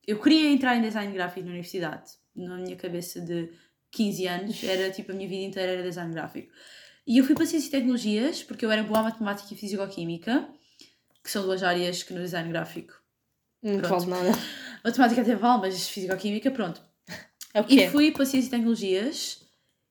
Eu 0.07 0.21
queria 0.21 0.51
entrar 0.51 0.77
em 0.77 0.83
design 0.83 1.13
gráfico 1.13 1.41
na 1.43 1.51
universidade. 1.53 2.11
Na 2.35 2.57
minha 2.57 2.77
cabeça 2.77 3.21
de 3.21 3.51
15 3.91 4.27
anos, 4.27 4.65
era 4.65 4.91
tipo 4.91 5.13
a 5.13 5.15
minha 5.15 5.29
vida 5.29 5.45
inteira 5.45 5.73
era 5.73 5.83
design 5.83 6.13
gráfico. 6.13 6.53
E 7.07 7.19
eu 7.19 7.25
fui 7.25 7.35
para 7.35 7.47
Ciência 7.47 7.69
e 7.69 7.71
Tecnologias 7.71 8.43
porque 8.43 8.65
eu 8.65 8.71
era 8.71 8.83
boa 8.83 9.01
a 9.01 9.03
matemática 9.05 9.53
e 9.53 9.57
fisicoquímica, 9.57 10.49
que 11.23 11.31
são 11.31 11.43
duas 11.45 11.63
áreas 11.63 12.03
que 12.03 12.13
no 12.15 12.21
design 12.21 12.49
gráfico. 12.51 12.95
Não 13.63 13.81
vale 13.81 14.07
nada. 14.07 14.39
Matemática 14.85 15.21
até 15.23 15.35
vale, 15.37 15.61
mas 15.63 15.89
fisicoquímica, 15.89 16.51
pronto. 16.51 16.83
É 17.55 17.61
o 17.61 17.67
E 17.69 17.89
fui 17.91 18.11
para 18.11 18.25
Ciência 18.25 18.49
e 18.49 18.51
Tecnologias 18.51 19.43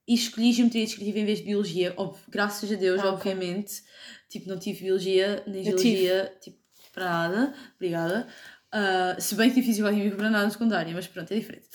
e 0.08 0.13
escolhi 0.15 0.52
Geometria 0.52 0.84
Descritiva 0.84 1.19
em 1.19 1.26
vez 1.26 1.38
de 1.39 1.45
Biologia. 1.45 1.93
Ob- 1.95 2.17
graças 2.28 2.69
a 2.71 2.76
Deus, 2.76 3.00
Ah, 3.02 3.10
obviamente. 3.13 3.84
Tipo, 4.28 4.50
não 4.50 4.58
tive 4.60 4.82
Biologia 4.84 5.43
nem. 5.47 5.63
Geologia, 5.63 6.34
tipo, 6.41 6.58
para 6.91 7.06
nada. 7.06 7.54
Obrigada. 7.76 8.28
Ah, 8.71 9.17
se 9.19 9.36
bem 9.36 9.49
que 9.49 9.55
tive 9.55 9.67
Fisicoquímica 9.67 10.15
para 10.15 10.29
nada 10.29 10.45
no 10.45 10.51
secundário, 10.51 10.93
mas 10.93 11.07
pronto, 11.07 11.31
é 11.31 11.36
diferente. 11.36 11.67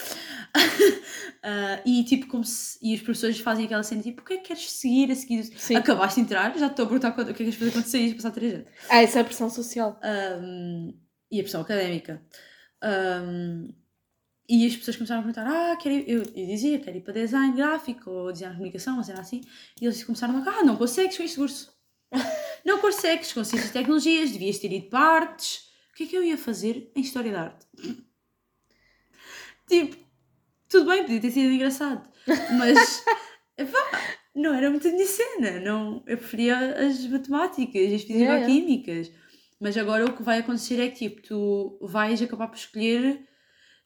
Ah, 1.49 1.81
e 1.87 2.03
tipo, 2.03 2.27
como 2.27 2.43
se... 2.43 2.77
E 2.83 2.93
os 2.93 3.03
professores 3.03 3.39
fazem 3.39 3.67
aquela 3.67 3.85
cena, 3.85 4.03
tipo, 4.03 4.21
o 4.21 4.25
que 4.25 4.35
é 4.35 4.37
que 4.39 4.49
queres 4.49 4.69
seguir 4.69 5.13
a 5.13 5.15
seguir? 5.15 5.45
Sim. 5.45 5.77
Acabaste 5.77 6.17
de 6.17 6.23
entrar, 6.23 6.59
já 6.59 6.67
estou 6.67 6.85
a 6.85 6.89
perguntar 6.89 7.11
o 7.11 7.15
que 7.15 7.21
é 7.21 7.25
que 7.27 7.35
queres 7.35 7.55
fazer 7.55 7.71
quando 7.71 7.85
saís 7.85 8.15
passar 8.15 8.33
três 8.33 8.55
anos. 8.55 8.67
Ah, 8.89 9.01
essa 9.01 9.19
é 9.19 9.23
a 9.23 9.25
pressão 9.25 9.49
social. 9.49 10.01
Um, 10.43 10.93
e 11.31 11.39
a 11.39 11.43
pressão 11.45 11.61
académica. 11.61 12.21
Um, 12.83 13.73
e 14.49 14.67
as 14.67 14.77
pessoas 14.77 14.97
começaram 14.97 15.21
a 15.21 15.25
perguntar: 15.25 15.47
Ah, 15.47 15.77
quero 15.77 15.95
ir, 15.95 16.05
eu, 16.09 16.23
eu 16.23 16.47
dizia, 16.47 16.81
quero 16.81 16.97
ir 16.97 17.03
para 17.03 17.13
design 17.13 17.55
gráfico 17.55 18.11
ou 18.11 18.33
design 18.33 18.53
de 18.53 18.59
comunicação, 18.59 18.95
uma 18.95 19.05
cena 19.05 19.21
assim. 19.21 19.41
E 19.81 19.85
eles 19.85 20.03
começaram 20.03 20.37
a 20.39 20.51
Ah, 20.51 20.65
não 20.65 20.77
consegues 20.77 21.17
com 21.17 21.23
este 21.23 21.37
curso. 21.37 21.73
não 22.65 22.81
consegues 22.81 23.33
com 23.33 23.45
ciências 23.45 23.71
e 23.71 23.73
tecnologias, 23.73 24.33
devias 24.33 24.59
ter 24.59 24.73
ido 24.73 24.89
para 24.89 24.99
artes. 24.99 25.66
O 25.97 25.99
que 25.99 26.05
é 26.05 26.07
que 26.09 26.15
eu 26.19 26.23
ia 26.23 26.37
fazer 26.37 26.93
em 26.95 27.01
História 27.01 27.33
da 27.33 27.41
Arte? 27.45 27.67
tipo, 29.67 29.97
tudo 30.69 30.91
bem, 30.91 31.03
podia 31.05 31.21
ter 31.23 31.31
sido 31.31 31.51
engraçado, 31.55 32.07
mas 32.59 33.03
epá, 33.57 33.79
não 34.35 34.53
era 34.53 34.69
muito 34.71 34.87
a 34.87 34.91
minha 34.91 35.07
cena. 35.07 35.59
Não, 35.61 36.05
eu 36.07 36.19
preferia 36.19 36.87
as 36.87 37.03
matemáticas, 37.07 37.93
as 37.95 38.03
Yeah, 38.03 38.13
yeah. 38.35 38.45
fisicoquímicas. 38.47 39.11
Mas 39.59 39.75
agora 39.79 40.05
o 40.05 40.13
que 40.15 40.23
vai 40.23 40.41
acontecer 40.41 40.79
é 40.81 40.91
que 40.91 41.09
tipo, 41.09 41.23
tu 41.23 41.79
vais 41.81 42.21
acabar 42.21 42.49
por 42.49 42.59
escolher. 42.59 43.27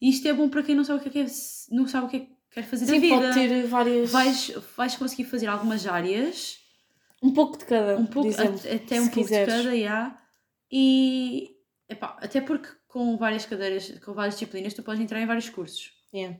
E 0.00 0.10
isto 0.10 0.26
é 0.26 0.32
bom 0.32 0.48
para 0.48 0.64
quem 0.64 0.74
não 0.74 0.82
sabe 0.82 0.98
o 0.98 1.02
que 1.04 1.08
é 1.10 1.12
que, 1.12 1.18
é, 1.20 1.26
não 1.70 1.86
sabe 1.86 2.06
o 2.06 2.08
que 2.08 2.16
é 2.16 2.20
que 2.20 2.32
quer 2.50 2.64
fazer 2.64 2.86
da 2.86 2.92
Sim, 2.92 2.98
vida. 2.98 3.14
pode 3.14 3.34
ter 3.34 3.66
várias. 3.68 4.10
Vais, 4.10 4.48
vais 4.76 4.96
conseguir 4.96 5.24
fazer 5.26 5.46
algumas 5.46 5.86
áreas, 5.86 6.58
Um 7.22 7.32
pouco 7.32 7.56
de 7.56 7.66
cada. 7.66 7.96
um 7.98 8.06
pouco, 8.06 8.28
até 8.30 9.00
um 9.00 9.04
pouco 9.06 9.20
quiseres. 9.28 9.54
de 9.54 9.62
cada, 9.62 9.78
já. 9.78 10.20
E 10.72 11.50
epá, 11.90 12.16
até 12.20 12.40
porque 12.40 12.68
com 12.88 13.16
várias 13.16 13.44
cadeiras, 13.44 13.90
com 14.04 14.12
várias 14.12 14.34
disciplinas, 14.34 14.74
tu 14.74 14.82
podes 14.82 15.02
entrar 15.02 15.20
em 15.20 15.26
vários 15.26 15.48
cursos. 15.48 15.92
Yeah. 16.12 16.38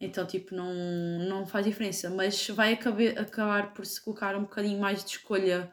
Então, 0.00 0.26
tipo, 0.26 0.54
não, 0.54 0.72
não 1.28 1.46
faz 1.46 1.66
diferença, 1.66 2.08
mas 2.08 2.48
vai 2.48 2.72
acabar, 2.72 3.18
acabar 3.18 3.74
por 3.74 3.84
se 3.84 4.00
colocar 4.02 4.34
um 4.36 4.42
bocadinho 4.42 4.80
mais 4.80 5.04
de 5.04 5.10
escolha 5.10 5.70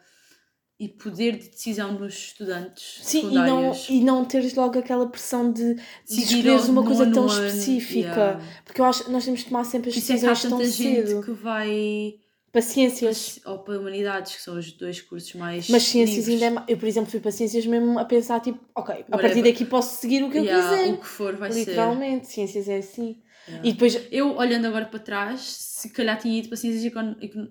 e 0.80 0.88
poder 0.88 1.38
de 1.38 1.50
decisão 1.50 1.94
nos 1.94 2.14
estudantes 2.14 3.00
Sim, 3.02 3.32
e 3.32 3.34
não, 3.34 3.72
e 3.90 4.00
não 4.02 4.26
teres 4.26 4.54
logo 4.54 4.78
aquela 4.78 5.08
pressão 5.08 5.52
de, 5.52 5.74
de 5.74 5.84
escolheres 6.22 6.68
uma 6.68 6.84
coisa 6.84 7.12
tão 7.12 7.26
específica. 7.26 8.10
yeah. 8.10 8.42
Porque 8.64 8.82
eu 8.82 8.86
acho 8.86 9.06
que 9.06 9.12
nós 9.12 9.26
temos 9.26 9.40
de 9.40 9.46
tomar 9.48 9.64
sempre 9.64 9.90
as 9.90 9.98
é 9.98 10.00
que 10.02 10.12
há 10.12 10.16
decisões 10.16 10.42
tão 10.42 10.52
tanta 10.52 10.70
gente 10.70 11.08
cedo. 11.08 11.24
que 11.24 11.32
vai 11.32 12.20
Para 12.58 12.62
ciências. 12.74 13.40
ou 13.46 13.60
para 13.60 13.80
humanidades, 13.80 14.36
que 14.36 14.42
são 14.42 14.58
os 14.58 14.72
dois 14.72 15.00
cursos 15.02 15.34
mais 15.36 15.70
Mas 15.70 15.84
ciências 15.84 16.28
livres. 16.28 16.42
ainda 16.44 16.62
é 16.68 16.74
Eu, 16.74 16.78
por 16.78 16.88
exemplo, 16.88 17.12
fui 17.12 17.20
para 17.20 17.32
ciências 17.32 17.66
mesmo 17.68 18.00
a 18.00 18.06
pensar, 18.06 18.40
tipo, 18.40 18.60
ok, 18.76 18.94
a 18.94 18.98
Whatever. 18.98 19.20
partir 19.22 19.44
daqui 19.44 19.64
posso 19.66 20.02
seguir 20.02 20.24
o 20.24 20.32
que 20.32 20.40
eu 20.40 20.44
Yeah, 20.44 20.76
quiser. 20.78 20.94
O 20.94 20.98
que 20.98 21.06
for 21.06 21.36
vai 21.36 21.52
ser. 21.52 21.60
Literalmente, 21.60 22.28
ciências 22.28 22.68
é 22.68 22.78
assim. 22.78 23.22
Yeah. 23.48 23.68
E 23.70 23.74
depois, 23.74 24.08
Eu, 24.12 24.36
olhando 24.36 24.66
agora 24.66 24.86
para 24.86 25.00
trás, 25.00 25.40
se 25.42 25.90
calhar 25.92 26.18
tinha 26.20 26.40
ido 26.40 26.48
para 26.48 26.58
ciências 26.58 26.84
e 26.84 26.88
econ... 26.88 27.16
econ- 27.22 27.50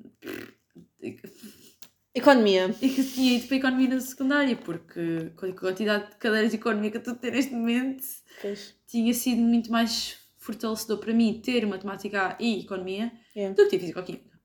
economia. 2.15 2.75
e 2.83 2.89
que 2.89 3.05
tinha 3.05 3.33
ido 3.37 3.47
para 3.47 3.57
a 3.57 3.59
economia 3.59 3.89
na 3.89 4.01
secundária, 4.01 4.57
porque 4.57 5.31
com 5.37 5.47
a 5.47 5.53
quantidade 5.53 6.11
de 6.11 6.17
cadeiras 6.17 6.51
de 6.51 6.57
economia 6.57 6.91
que 6.91 6.97
eu 6.97 7.01
estou 7.01 7.15
a 7.15 7.17
ter 7.17 7.33
neste 7.33 7.53
momento, 7.55 8.05
Pois. 8.43 8.75
tinha 8.87 9.13
sido 9.15 9.41
muito 9.41 9.71
mais 9.71 10.17
fortalecedor 10.39 10.99
para 10.99 11.13
mim 11.13 11.41
ter 11.45 11.67
matemática 11.67 12.37
e 12.41 12.61
economia 12.61 13.13
Yeah. 13.35 13.55
do 13.55 13.65
que 13.65 13.71
ter 13.71 13.79
fisicoquímica. 13.81 14.36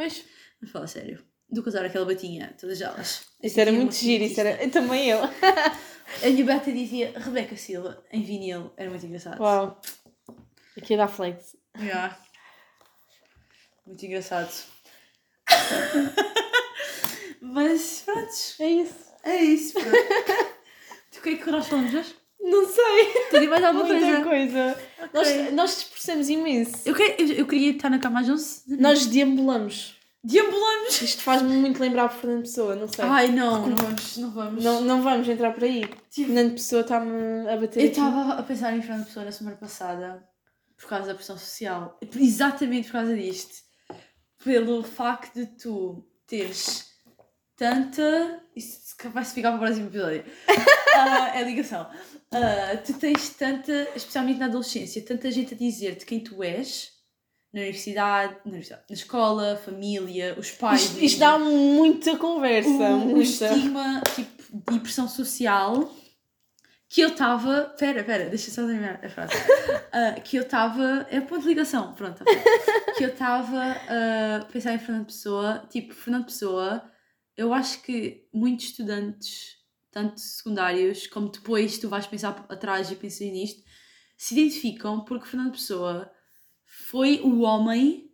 Pois. 0.00 0.24
Mas 0.62 0.70
fala 0.70 0.86
sério. 0.86 1.22
Do 1.50 1.62
que 1.62 1.68
usar 1.68 1.84
aquela 1.84 2.06
batinha, 2.06 2.56
todas 2.58 2.80
elas. 2.80 3.26
Isso 3.42 3.60
era 3.60 3.70
Tinha 3.70 3.82
muito 3.82 3.94
giro, 3.94 4.24
isso 4.24 4.40
era. 4.40 4.66
Também 4.70 5.10
eu. 5.10 5.18
A 6.24 6.26
minha 6.30 6.42
beta 6.42 6.72
dizia 6.72 7.12
Rebeca 7.18 7.54
Silva 7.54 8.02
em 8.10 8.22
vinil, 8.22 8.72
era 8.78 8.88
muito 8.88 9.04
engraçado. 9.04 9.38
Uau. 9.42 9.78
Aqui 10.78 10.96
dá 10.96 11.06
flex. 11.06 11.54
Yeah. 11.78 12.18
Muito 13.86 14.06
engraçado. 14.06 14.50
Mas 17.42 18.02
pronto, 18.06 18.30
É 18.58 18.66
isso. 18.66 19.12
é 19.24 19.36
isso. 19.36 19.74
Pronto. 19.74 19.90
Do 21.14 21.20
que 21.20 21.28
é 21.28 21.36
que 21.36 21.50
nós 21.50 21.66
falamos 21.66 21.92
hoje? 21.92 22.16
Não 22.42 22.66
sei. 22.66 23.06
Tem 23.30 23.48
mais 23.48 23.62
alguma 23.62 23.84
Muita 23.84 24.22
coisa? 24.22 24.24
coisa. 24.24 24.78
Ok. 25.02 25.10
Nós, 25.12 25.52
nós 25.52 25.70
dispersamos 25.76 26.28
imenso. 26.28 26.72
Eu, 26.84 26.94
queria, 26.94 27.20
eu, 27.20 27.28
eu 27.40 27.46
queria 27.46 27.70
estar 27.72 27.90
na 27.90 27.98
cama 27.98 28.20
às 28.20 28.28
11. 28.28 28.76
Nós 28.78 29.06
deambulamos. 29.06 29.96
Deambulamos! 30.22 31.00
Isto 31.00 31.22
faz-me 31.22 31.56
muito 31.56 31.80
lembrar 31.80 32.08
por 32.10 32.18
Fernando 32.20 32.42
Pessoa, 32.42 32.76
não 32.76 32.86
sei. 32.86 33.04
Ai 33.06 33.28
não, 33.28 33.66
não 33.68 33.74
vamos, 33.76 34.16
não 34.18 34.30
vamos. 34.30 34.64
Não, 34.64 34.80
não 34.82 35.02
vamos 35.02 35.26
entrar 35.28 35.52
por 35.54 35.64
aí. 35.64 35.80
Tipo- 36.10 36.26
Fernando 36.28 36.52
Pessoa 36.52 36.82
está-me 36.82 37.48
a 37.48 37.56
bater 37.56 37.82
Eu 37.82 37.88
estava 37.90 38.34
a 38.34 38.42
pensar 38.42 38.76
em 38.76 38.82
Fernando 38.82 39.06
Pessoa 39.06 39.24
na 39.24 39.32
semana 39.32 39.56
passada 39.56 40.22
por 40.78 40.88
causa 40.88 41.06
da 41.08 41.14
pressão 41.14 41.38
social. 41.38 41.98
Exatamente 42.14 42.86
por 42.88 42.92
causa 42.92 43.16
disto. 43.16 43.54
Pelo 44.44 44.82
facto 44.82 45.34
de 45.36 45.46
tu 45.46 46.06
teres 46.26 46.89
tanta. 47.60 48.42
Isso 48.56 48.96
vai-se 49.12 49.34
ficar 49.34 49.50
para 49.50 49.56
o 49.58 49.60
próximo 49.60 49.88
episódio. 49.88 50.24
Ah, 50.92 51.38
é 51.38 51.44
ligação. 51.44 51.88
Ah, 52.32 52.76
tu 52.84 52.92
tens 52.94 53.30
tanta, 53.30 53.88
especialmente 53.94 54.40
na 54.40 54.46
adolescência, 54.46 55.00
tanta 55.02 55.30
gente 55.30 55.54
a 55.54 55.56
dizer-te 55.56 56.04
quem 56.04 56.18
tu 56.18 56.42
és 56.42 56.90
na 57.54 57.60
universidade, 57.60 58.34
na, 58.44 58.50
universidade, 58.50 58.82
na 58.90 58.94
escola, 58.94 59.56
família, 59.64 60.34
os 60.36 60.50
pais. 60.50 60.82
Isto, 60.82 61.04
isto 61.04 61.18
dá 61.20 61.38
muita 61.38 62.16
conversa. 62.16 62.68
o 62.68 62.98
muita. 62.98 63.22
estigma 63.22 64.02
tipo, 64.14 64.74
e 64.74 64.80
pressão 64.80 65.08
social 65.08 65.90
que 66.88 67.00
eu 67.00 67.10
estava. 67.10 67.72
Pera, 67.78 68.02
pera, 68.02 68.28
deixa 68.28 68.50
só 68.50 68.66
terminar 68.66 69.00
a 69.02 69.08
frase. 69.08 69.32
Uh, 69.36 70.20
que 70.22 70.36
eu 70.36 70.42
estava. 70.42 71.06
É 71.08 71.20
ponto 71.20 71.42
de 71.42 71.48
ligação, 71.48 71.94
pronto. 71.94 72.22
ok. 72.22 72.42
que 72.98 73.04
eu 73.04 73.10
estava 73.10 73.62
a 73.62 74.44
pensar 74.52 74.74
em 74.74 74.78
Fernando 74.78 75.06
Pessoa. 75.06 75.62
Tipo, 75.70 75.94
Fernando 75.94 76.24
Pessoa, 76.26 76.89
eu 77.40 77.52
acho 77.54 77.82
que 77.82 78.26
muitos 78.32 78.66
estudantes, 78.66 79.56
tanto 79.90 80.20
secundários 80.20 81.06
como 81.06 81.28
depois 81.30 81.78
tu 81.78 81.88
vais 81.88 82.06
pensar 82.06 82.44
atrás 82.48 82.90
e 82.90 82.96
pensar 82.96 83.24
nisto, 83.24 83.62
se 84.16 84.34
identificam 84.34 85.04
porque 85.04 85.26
Fernando 85.28 85.52
Pessoa 85.52 86.10
foi 86.88 87.20
o 87.22 87.40
homem 87.40 88.10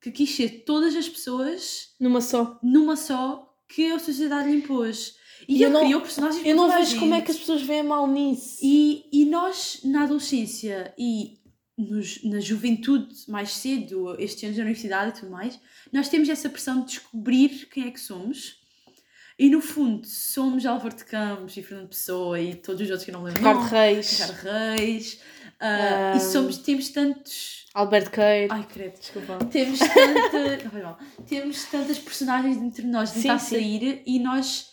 que 0.00 0.10
quis 0.10 0.30
ser 0.34 0.64
todas 0.64 0.94
as 0.96 1.08
pessoas 1.08 1.94
Numa 2.00 2.20
só. 2.20 2.58
numa 2.62 2.96
só 2.96 3.48
que 3.68 3.90
a 3.92 3.98
sociedade 3.98 4.48
lhe 4.50 4.56
impôs. 4.58 5.16
E, 5.48 5.58
E 5.58 5.62
eu 5.62 5.68
ele 5.68 5.74
não- 5.74 5.84
criou 5.84 6.00
personagens 6.00 6.44
Eu 6.44 6.56
não 6.56 6.68
vejo 6.70 6.98
como 6.98 7.14
é 7.14 7.16
gente. 7.18 7.26
que 7.26 7.30
as 7.32 7.38
pessoas 7.38 7.62
veem 7.62 7.82
mal 7.84 8.06
nisso. 8.08 8.58
E, 8.62 9.08
e 9.12 9.24
nós, 9.24 9.80
na 9.84 10.02
adolescência 10.04 10.92
e 10.98 11.37
nos- 11.78 12.22
na 12.24 12.40
juventude 12.40 13.14
mais 13.28 13.50
cedo, 13.52 14.14
estes 14.20 14.42
anos 14.44 14.56
da 14.56 14.62
universidade 14.64 15.10
e 15.16 15.20
tudo 15.20 15.30
mais, 15.32 15.58
nós 15.92 16.08
temos 16.08 16.28
essa 16.28 16.48
pressão 16.50 16.80
de 16.80 16.86
descobrir 16.88 17.68
quem 17.70 17.86
é 17.86 17.90
que 17.90 18.00
somos. 18.00 18.58
E 19.38 19.48
no 19.48 19.60
fundo, 19.60 20.04
somos 20.04 20.66
Álvaro 20.66 20.96
de 20.96 21.04
Campos 21.04 21.56
e 21.56 21.62
Fernando 21.62 21.88
Pessoa 21.90 22.40
e 22.40 22.56
todos 22.56 22.80
os 22.82 22.88
outros 22.90 23.04
que 23.04 23.10
eu 23.10 23.14
não 23.14 23.22
lembro. 23.22 23.38
Ricardo 23.38 23.60
Não, 23.60 23.68
Reis, 23.68 24.10
Ricardo 24.10 24.34
Reis. 24.42 25.20
ah, 25.60 26.12
Ah. 26.12 26.16
E 26.16 26.20
somos, 26.20 26.58
temos 26.58 26.88
tantos. 26.88 27.66
Alberto 27.72 28.10
Queiro. 28.10 28.52
Ai, 28.52 28.66
credo. 28.66 28.98
Desculpa. 28.98 29.38
Temos 29.46 29.78
tanta. 29.78 30.56
não 30.64 30.70
faz 30.72 30.82
mal. 30.82 30.98
Temos 31.28 31.64
tantas 31.66 31.98
personagens 32.00 32.56
entre 32.56 32.84
nós 32.86 33.12
de 33.12 33.22
tentar 33.22 33.38
sim. 33.38 33.54
sair 33.54 34.02
e 34.04 34.18
nós 34.18 34.70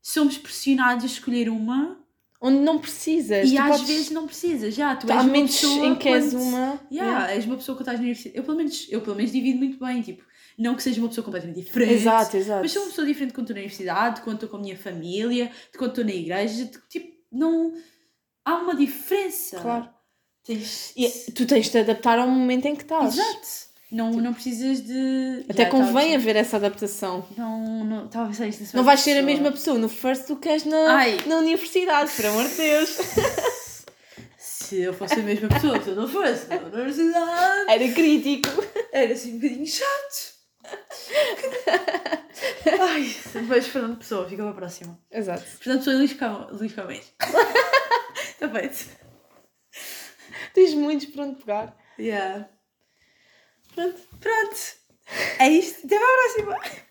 somos 0.00 0.36
pressionados 0.36 1.04
a 1.04 1.06
escolher 1.06 1.48
uma 1.48 2.01
Onde 2.44 2.58
não 2.58 2.78
precisas. 2.80 3.48
e 3.48 3.56
às 3.56 3.68
podes- 3.68 3.86
vezes 3.86 4.10
não 4.10 4.26
precisas. 4.26 4.74
Já, 4.74 4.96
tu 4.96 5.06
Há 5.10 5.16
és 5.16 5.24
uma 5.24 5.32
pessoa 5.32 5.86
em 5.86 5.94
que 5.94 6.08
és 6.08 6.34
uma. 6.34 6.80
Yeah, 6.90 7.32
és 7.32 7.44
uma 7.46 7.56
pessoa 7.56 7.76
que 7.76 7.82
estás 7.82 7.98
na 7.98 8.02
universidade. 8.02 8.36
Eu 8.36 8.42
pelo, 8.42 8.56
menos, 8.56 8.86
eu 8.90 9.00
pelo 9.00 9.14
menos 9.14 9.30
divido 9.30 9.58
muito 9.58 9.78
bem, 9.78 10.02
tipo, 10.02 10.24
não 10.58 10.74
que 10.74 10.82
seja 10.82 11.00
uma 11.00 11.08
pessoa 11.08 11.24
completamente 11.24 11.62
diferente. 11.62 11.92
Exato, 11.94 12.36
exato. 12.36 12.60
Mas 12.62 12.72
sou 12.72 12.82
uma 12.82 12.88
pessoa 12.88 13.06
diferente 13.06 13.32
quando 13.32 13.44
estou 13.46 13.54
na 13.54 13.60
universidade, 13.60 14.20
quando 14.22 14.34
estou 14.34 14.48
com 14.48 14.56
a 14.56 14.60
minha 14.60 14.76
família, 14.76 15.52
de 15.70 15.78
quando 15.78 15.90
estou 15.90 16.04
na 16.04 16.12
igreja. 16.12 16.70
tipo, 16.88 17.12
não. 17.30 17.72
Há 18.44 18.56
uma 18.56 18.74
diferença. 18.74 19.60
Claro. 19.60 19.88
Tens... 20.44 20.92
E 20.96 21.30
tu 21.30 21.46
tens 21.46 21.66
de 21.66 21.70
te 21.70 21.78
adaptar 21.78 22.18
ao 22.18 22.26
momento 22.28 22.66
em 22.66 22.74
que 22.74 22.82
estás. 22.82 23.14
Exato. 23.16 23.71
Não, 23.92 24.10
não 24.12 24.32
precisas 24.32 24.80
de. 24.80 25.44
Até 25.50 25.66
convém 25.66 26.06
estava- 26.06 26.14
haver 26.14 26.36
essa 26.36 26.56
adaptação. 26.56 27.26
Não, 27.36 27.84
não, 27.84 28.06
estava 28.06 28.24
a 28.24 28.28
pensar 28.28 28.46
isto 28.48 28.62
na 28.62 28.68
Não 28.72 28.84
vais 28.84 29.00
ser 29.00 29.18
a 29.18 29.22
mesma 29.22 29.52
pessoa 29.52 29.78
no 29.78 29.88
first 29.88 30.26
do 30.28 30.36
que 30.36 30.48
és 30.48 30.64
na, 30.64 30.96
Ai. 30.96 31.18
na 31.26 31.36
universidade, 31.36 32.10
por 32.16 32.24
amor 32.26 32.48
de 32.48 32.54
Deus. 32.54 32.88
Se 34.38 34.80
eu 34.80 34.94
fosse 34.94 35.14
a 35.14 35.22
mesma 35.22 35.48
pessoa, 35.48 35.78
se 35.82 35.90
eu 35.90 35.94
não 35.96 36.08
fosse 36.08 36.46
na 36.48 36.56
universidade, 36.56 37.70
Era 37.70 37.92
crítico. 37.92 38.48
era 38.90 39.12
assim 39.12 39.32
um 39.32 39.38
bocadinho 39.38 39.66
chato. 39.66 40.32
Ai, 42.80 43.14
depois 43.34 43.66
Fernando 43.66 43.98
Pessoa, 43.98 44.26
fica 44.28 44.42
para 44.42 44.50
a 44.52 44.54
próxima. 44.54 44.98
Exato. 45.10 45.42
Fernando 45.42 45.78
Pessoa 45.80 45.94
e 45.94 45.98
Luís, 45.98 46.72
Camões. 46.72 47.12
Está 48.30 48.48
feito. 48.48 48.86
Tens 50.54 50.74
muitos 50.74 51.06
para 51.06 51.24
onde 51.24 51.36
pegar. 51.36 51.76
Yeah. 51.98 52.48
Pronto. 53.74 54.00
Pronto. 54.20 54.56
É 55.38 55.48
isto. 55.48 55.86
Até 55.86 55.96
a 55.96 56.00
próxima. 56.00 56.82